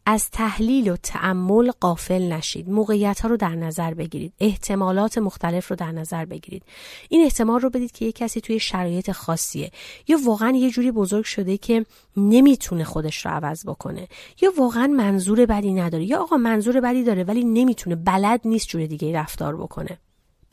از 0.05 0.29
تحلیل 0.29 0.89
و 0.89 0.95
تعمل 0.95 1.71
قافل 1.79 2.21
نشید. 2.21 2.69
موقعیت 2.69 3.19
ها 3.19 3.29
رو 3.29 3.37
در 3.37 3.55
نظر 3.55 3.93
بگیرید. 3.93 4.33
احتمالات 4.39 5.17
مختلف 5.17 5.67
رو 5.67 5.75
در 5.75 5.91
نظر 5.91 6.25
بگیرید. 6.25 6.63
این 7.09 7.23
احتمال 7.23 7.59
رو 7.59 7.69
بدید 7.69 7.91
که 7.91 8.05
یه 8.05 8.11
کسی 8.11 8.41
توی 8.41 8.59
شرایط 8.59 9.11
خاصیه. 9.11 9.71
یا 10.07 10.17
واقعا 10.25 10.51
یه 10.51 10.69
جوری 10.69 10.91
بزرگ 10.91 11.25
شده 11.25 11.57
که 11.57 11.85
نمی‌تونه 12.17 12.83
خودش 12.83 13.25
رو 13.25 13.31
عوض 13.31 13.65
بکنه. 13.65 14.07
یا 14.41 14.53
واقعا 14.57 14.87
منظور 14.87 15.45
بدی 15.45 15.73
نداره. 15.73 16.05
یا 16.05 16.21
آقا 16.21 16.37
منظور 16.37 16.81
بدی 16.81 17.03
داره 17.03 17.23
ولی 17.23 17.43
نمی‌تونه. 17.43 17.95
بلد 17.95 18.41
نیست 18.45 18.67
جور 18.67 18.85
دیگه 18.85 19.13
رفتار 19.13 19.57
بکنه. 19.57 19.97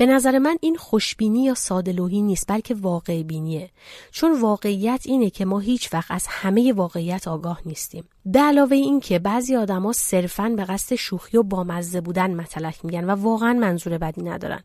به 0.00 0.06
نظر 0.06 0.38
من 0.38 0.56
این 0.60 0.76
خوشبینی 0.76 1.44
یا 1.44 1.54
سادلوهی 1.54 2.22
نیست 2.22 2.44
بلکه 2.48 2.74
واقع 2.74 3.22
بینیه. 3.22 3.70
چون 4.10 4.40
واقعیت 4.40 5.02
اینه 5.04 5.30
که 5.30 5.44
ما 5.44 5.58
هیچ 5.58 5.94
وقت 5.94 6.10
از 6.10 6.26
همه 6.26 6.72
واقعیت 6.72 7.28
آگاه 7.28 7.60
نیستیم. 7.66 8.04
به 8.26 8.38
علاوه 8.38 8.76
این 8.76 9.00
که 9.00 9.18
بعضی 9.18 9.56
آدما 9.56 9.92
صرفا 9.92 10.48
به 10.48 10.64
قصد 10.64 10.94
شوخی 10.94 11.36
و 11.36 11.42
بامزه 11.42 12.00
بودن 12.00 12.34
مطلق 12.34 12.74
میگن 12.84 13.04
و 13.04 13.10
واقعا 13.10 13.52
منظور 13.52 13.98
بدی 13.98 14.22
ندارن. 14.22 14.62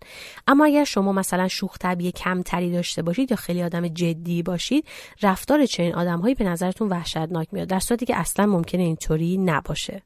اما 0.47 0.65
اگر 0.65 0.83
شما 0.83 1.11
مثلا 1.11 1.47
شوخ 1.47 1.77
طبیع 1.77 2.11
کمتری 2.11 2.71
داشته 2.71 3.01
باشید 3.01 3.31
یا 3.31 3.37
خیلی 3.37 3.63
آدم 3.63 3.87
جدی 3.87 4.43
باشید 4.43 4.85
رفتار 5.21 5.65
چنین 5.65 5.95
آدمهایی 5.95 6.35
به 6.35 6.45
نظرتون 6.45 6.89
وحشتناک 6.89 7.47
میاد 7.51 7.67
در 7.67 7.79
صورتی 7.79 8.05
که 8.05 8.15
اصلا 8.15 8.45
ممکنه 8.45 8.83
اینطوری 8.83 9.37
نباشه. 9.37 10.01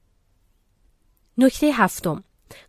نکته 1.38 1.72
هفتم. 1.74 2.24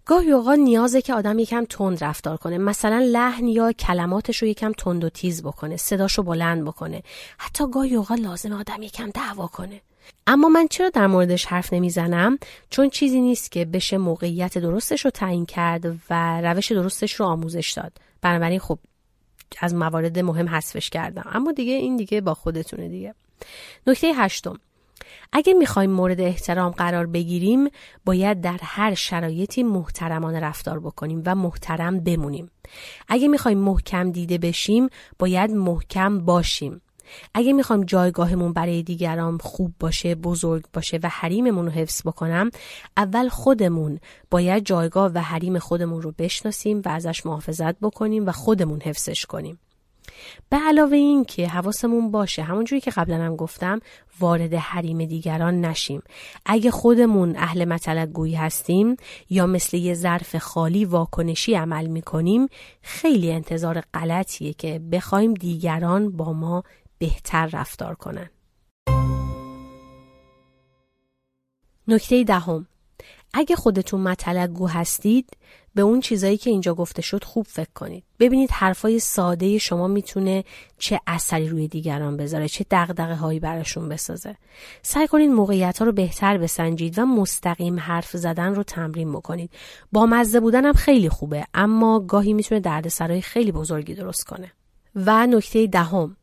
گاهی 0.05 0.31
اوقات 0.31 0.59
نیازه 0.59 1.03
که 1.03 1.15
آدم 1.15 1.39
یکم 1.39 1.65
تند 1.65 2.05
رفتار 2.05 2.37
کنه. 2.37 2.59
مثلا 2.59 2.99
لحن 2.99 3.49
یا 3.49 3.73
کلماتش 3.73 4.43
رو 4.43 4.49
یکم 4.49 4.73
تند 4.73 5.05
و 5.05 5.09
تیز 5.09 5.43
بکنه. 5.43 5.77
صداشو 5.77 6.23
بلند 6.23 6.65
بکنه. 6.65 7.03
حتی 7.39 7.65
گاهی 7.71 7.95
اوقات 7.95 8.21
لازم 8.21 8.53
آدم 8.53 8.83
یکم 8.83 9.11
دعوا 9.11 9.47
کنه. 9.47 9.81
اما 10.27 10.49
من 10.49 10.69
چرا 10.69 10.91
در 10.91 11.07
موردش 11.07 11.47
حرف 11.47 11.73
نمی‌زنم؟ 11.73 12.39
چون 12.71 12.91
چیزی 12.91 13.21
نیست 13.21 13.53
که 13.53 13.65
بشه 13.65 13.99
موقعیت 13.99 14.59
درستش 14.59 15.05
رو 15.05 15.11
تعیین 15.11 15.47
کرد 15.47 15.97
و 16.11 16.41
روش 16.41 16.73
درستش 16.73 17.15
رو 17.15 17.27
آموزش 17.27 17.73
داد. 17.73 17.93
بنابراین 18.23 18.59
خب 18.59 18.79
از 19.61 19.75
موارد 19.75 20.19
مهم 20.19 20.49
حذفش 20.49 20.91
کردم. 20.91 21.25
اما 21.33 21.53
دیگه 21.53 21.73
این 21.73 21.97
دیگه 21.97 22.21
با 22.21 22.35
خودتونه 22.35 22.89
دیگه. 22.89 23.15
نکته 23.87 24.13
هشتم. 24.15 24.61
اگه 25.33 25.55
می‌خوایم 25.55 25.91
مورد 25.91 26.21
احترام 26.21 26.71
قرار 26.71 27.07
بگیریم 27.07 27.69
باید 28.05 28.41
در 28.41 28.59
هر 28.63 28.95
شرایطی 28.95 29.63
محترمانه 29.63 30.41
رفتار 30.41 30.81
بکنیم 30.81 31.23
و 31.27 31.35
محترم 31.35 32.01
بمونیم. 32.01 32.51
اگه 33.09 33.29
می‌خوایم 33.29 33.59
محکم 33.59 34.13
دیده 34.13 34.39
بشیم 34.39 34.89
باید 35.19 35.51
محکم 35.51 36.19
باشیم. 36.19 36.81
اگه 37.35 37.53
می‌خوایم 37.53 37.85
جایگاهمون 37.85 38.53
برای 38.53 38.83
دیگران 38.83 39.39
خوب 39.39 39.75
باشه 39.81 40.15
بزرگ 40.15 40.65
باشه 40.73 41.01
و 41.03 41.09
حریممون 41.09 41.67
رو 41.67 41.73
حفظ 41.73 42.03
بکنم 42.07 42.51
اول 42.97 43.29
خودمون 43.29 44.01
باید 44.31 44.65
جایگاه 44.65 45.11
و 45.15 45.19
حریم 45.19 45.59
خودمون 45.59 46.03
رو 46.03 46.13
بشناسیم 46.19 46.83
و 46.85 46.89
ازش 46.89 47.27
محافظت 47.27 47.81
بکنیم 47.81 48.27
و 48.27 48.33
خودمون 48.33 48.81
حفظش 48.81 49.27
کنیم. 49.27 49.59
به 50.49 50.57
علاوه 50.57 50.97
این 50.97 51.25
که 51.25 51.49
حواسمون 51.49 52.11
باشه 52.11 52.43
همونجوری 52.43 52.81
که 52.81 52.91
قبلا 52.91 53.17
هم 53.17 53.37
گفتم 53.37 53.81
وارد 54.21 54.55
حریم 54.55 55.05
دیگران 55.05 55.61
نشیم. 55.61 56.03
اگه 56.47 56.71
خودمون 56.71 57.37
اهل 57.37 57.65
مطلق 57.65 58.09
گویی 58.09 58.35
هستیم 58.35 58.97
یا 59.31 59.47
مثل 59.47 59.77
یه 59.77 59.95
ظرف 59.95 60.37
خالی 60.37 60.85
واکنشی 60.85 61.55
عمل 61.55 61.87
می‌کنیم 61.87 62.47
خیلی 62.83 63.33
انتظار 63.33 63.83
غلطیه 63.95 64.53
که 64.53 64.79
بخوایم 64.93 65.35
دیگران 65.35 66.17
با 66.17 66.33
ما 66.33 66.63
بهتر 66.99 67.47
رفتار 67.47 67.95
کنن. 67.95 68.31
نکته 71.89 72.25
دهم. 72.25 72.67
اگه 73.35 73.57
خودتون 73.57 74.01
مطلق 74.01 74.49
گو 74.49 74.69
هستید 74.69 75.37
به 75.79 75.85
اون 75.85 76.01
چیزایی 76.01 76.37
که 76.37 76.51
اینجا 76.51 76.75
گفته 76.75 77.03
شد 77.03 77.25
خوب 77.25 77.47
فکر 77.47 77.71
کنید. 77.75 78.05
ببینید 78.21 78.51
حرفای 78.51 78.99
ساده 78.99 79.59
شما 79.59 79.89
می‌تونه 79.89 80.45
چه 80.79 81.01
اثری 81.07 81.49
روی 81.49 81.69
دیگران 81.69 82.17
بذاره 82.17 82.49
چه 82.49 82.67
دغدغه 82.71 83.15
هایی 83.15 83.41
براشون 83.41 83.89
بسازه. 83.89 84.37
سعی 84.83 85.07
کنید 85.07 85.31
موقعیت 85.31 85.79
ها 85.79 85.85
رو 85.85 85.93
بهتر 85.93 86.39
بسنجید 86.39 86.99
و 86.99 87.07
مستقیم 87.07 87.79
حرف 87.79 88.17
زدن 88.17 88.55
رو 88.55 88.63
تمرین 88.63 89.13
بکنید. 89.13 89.51
با 89.93 90.07
مزه 90.07 90.41
بودن 90.41 90.65
هم 90.65 90.73
خیلی 90.73 91.09
خوبه 91.09 91.45
اما 91.55 92.01
گاهی 92.01 92.33
می‌تونه 92.33 92.61
دردسرای 92.61 93.21
خیلی 93.21 93.53
بزرگی 93.53 93.95
درست 93.95 94.25
کنه. 94.25 94.53
و 94.95 95.27
نکته 95.27 95.67
دهم 95.67 96.17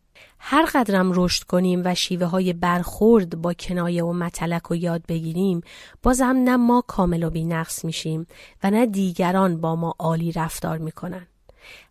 هر 0.47 0.65
قدرم 0.65 1.11
رشد 1.15 1.43
کنیم 1.43 1.81
و 1.85 1.95
شیوه 1.95 2.25
های 2.25 2.53
برخورد 2.53 3.41
با 3.41 3.53
کنایه 3.53 4.03
و 4.03 4.13
متلک 4.13 4.71
و 4.71 4.75
یاد 4.75 5.05
بگیریم 5.07 5.61
بازم 6.03 6.25
نه 6.25 6.57
ما 6.57 6.83
کامل 6.87 7.23
و 7.23 7.29
بینقص 7.29 7.85
میشیم 7.85 8.27
و 8.63 8.71
نه 8.71 8.85
دیگران 8.85 9.61
با 9.61 9.75
ما 9.75 9.95
عالی 9.99 10.31
رفتار 10.31 10.77
می‌کنن. 10.77 11.27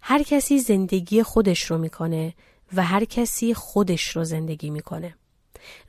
هر 0.01 0.23
کسی 0.23 0.59
زندگی 0.59 1.23
خودش 1.23 1.65
رو 1.65 1.79
می‌کنه 1.79 2.35
و 2.73 2.83
هر 2.83 3.05
کسی 3.05 3.55
خودش 3.55 4.09
رو 4.09 4.25
زندگی 4.25 4.71
می‌کنه. 4.71 5.15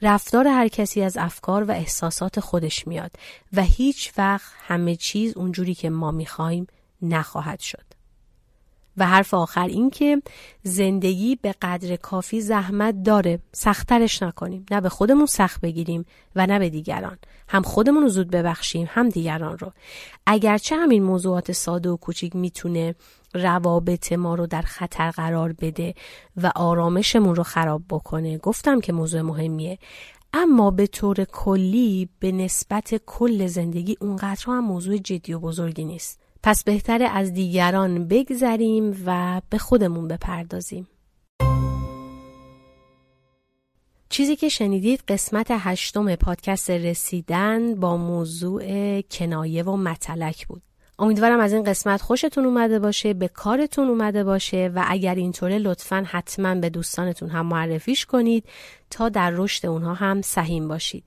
رفتار 0.02 0.48
هر 0.48 0.68
کسی 0.68 1.02
از 1.02 1.18
افکار 1.18 1.64
و 1.64 1.72
احساسات 1.72 2.40
خودش 2.40 2.88
میاد 2.88 3.12
و 3.54 3.62
هیچ 3.62 4.14
وقت 4.18 4.52
همه 4.58 4.96
چیز 4.96 5.38
اونجوری 5.38 5.76
که 5.76 5.90
ما 5.90 6.12
می‌خوایم 6.12 6.68
نخواهد 7.02 7.60
شد. 7.60 7.95
و 8.98 9.08
حرف 9.08 9.34
آخر 9.34 9.68
این 9.68 9.90
که 9.90 10.22
زندگی 10.64 11.36
به 11.36 11.56
قدر 11.62 11.96
کافی 11.96 12.42
زحمت 12.42 13.04
داره. 13.04 13.40
سختترش 13.52 14.24
نکنیم. 14.24 14.66
نه 14.72 14.82
به 14.82 14.90
خودمون 14.90 15.26
سخت 15.26 15.62
بگیریم 15.62 16.06
و 16.36 16.48
نه 16.48 16.60
به 16.60 16.70
دیگران. 16.70 17.18
هم 17.48 17.62
خودمون 17.62 18.04
رو 18.04 18.10
زود 18.10 18.32
ببخشیم 18.32 18.88
هم 18.90 19.10
دیگران 19.10 19.58
رو. 19.58 19.72
اگرچه 20.26 20.76
همین 20.76 21.04
موضوعات 21.04 21.52
ساده 21.52 21.90
و 21.90 21.98
کوچیک 21.98 22.36
می‌تونه 22.36 22.96
روابط 23.34 24.14
ما 24.14 24.36
رو 24.36 24.48
در 24.48 24.62
خطر 24.62 25.12
قرار 25.12 25.54
بده 25.54 25.94
و 26.38 26.52
آرامشمون 26.56 27.36
رو 27.36 27.44
خراب 27.44 27.82
بکنه 27.90 28.38
گفتم 28.38 28.80
که 28.80 28.94
موضوع 28.94 29.22
مهمیه. 29.22 29.80
اما 30.34 30.72
به 30.72 30.88
طور 30.88 31.24
کلی 31.24 32.10
به 32.20 32.32
نسبت 32.32 33.02
کل 33.06 33.48
زندگی 33.48 33.98
اونقدر 34.02 34.44
هم 34.48 34.66
موضوع 34.66 34.98
جدی 34.98 35.34
و 35.34 35.40
بزرگی 35.40 35.86
نیست. 35.86 36.25
پس 36.46 36.64
بهتره 36.64 37.06
از 37.06 37.34
دیگران 37.34 38.08
بگذریم 38.08 39.04
و 39.06 39.42
به 39.50 39.58
خودمون 39.58 40.08
بپردازیم. 40.08 40.88
چیزی 44.10 44.36
که 44.36 44.50
شنیدید 44.50 45.04
قسمت 45.08 45.48
هشتم 45.50 46.16
پادکست 46.16 46.70
رسیدن 46.70 47.76
با 47.76 47.98
موضوع 47.98 49.02
کنایه 49.02 49.64
و 49.64 49.78
متلک 49.78 50.48
بود. 50.48 50.62
امیدوارم 51.00 51.40
از 51.40 51.54
این 51.54 51.64
قسمت 51.64 52.02
خوشتون 52.02 52.46
اومده 52.46 52.80
باشه 52.80 53.14
به 53.14 53.28
کارتون 53.28 53.88
اومده 53.88 54.24
باشه 54.24 54.72
و 54.76 54.84
اگر 54.88 55.16
اینطوره 55.16 55.58
لطفا 55.58 56.06
حتما 56.08 56.56
به 56.56 56.70
دوستانتون 56.70 57.30
هم 57.30 57.46
معرفیش 57.46 58.06
کنید 58.06 58.46
تا 58.90 59.10
در 59.10 59.30
رشد 59.30 59.66
اونها 59.66 59.94
هم 59.94 60.22
سهیم 60.22 60.68
باشید. 60.68 61.04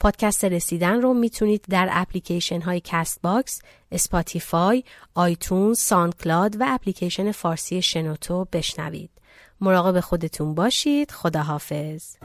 پادکست 0.00 0.44
رسیدن 0.44 1.02
رو 1.02 1.14
می‌تونید 1.14 1.64
در 1.70 1.88
اپلیکیشن 1.90 2.60
های 2.60 2.80
Castbox، 2.84 3.62
Spotify، 3.92 4.84
iTunes، 5.14 5.78
SoundCloud 5.78 6.60
و 6.60 6.64
اپلیکیشن 6.68 7.32
فارسی 7.32 7.82
شنوتو 7.82 8.46
بشنوید. 8.52 9.10
مراقب 9.60 10.00
خودتون 10.00 10.54
باشید. 10.54 11.10
خداحافظ. 11.10 12.16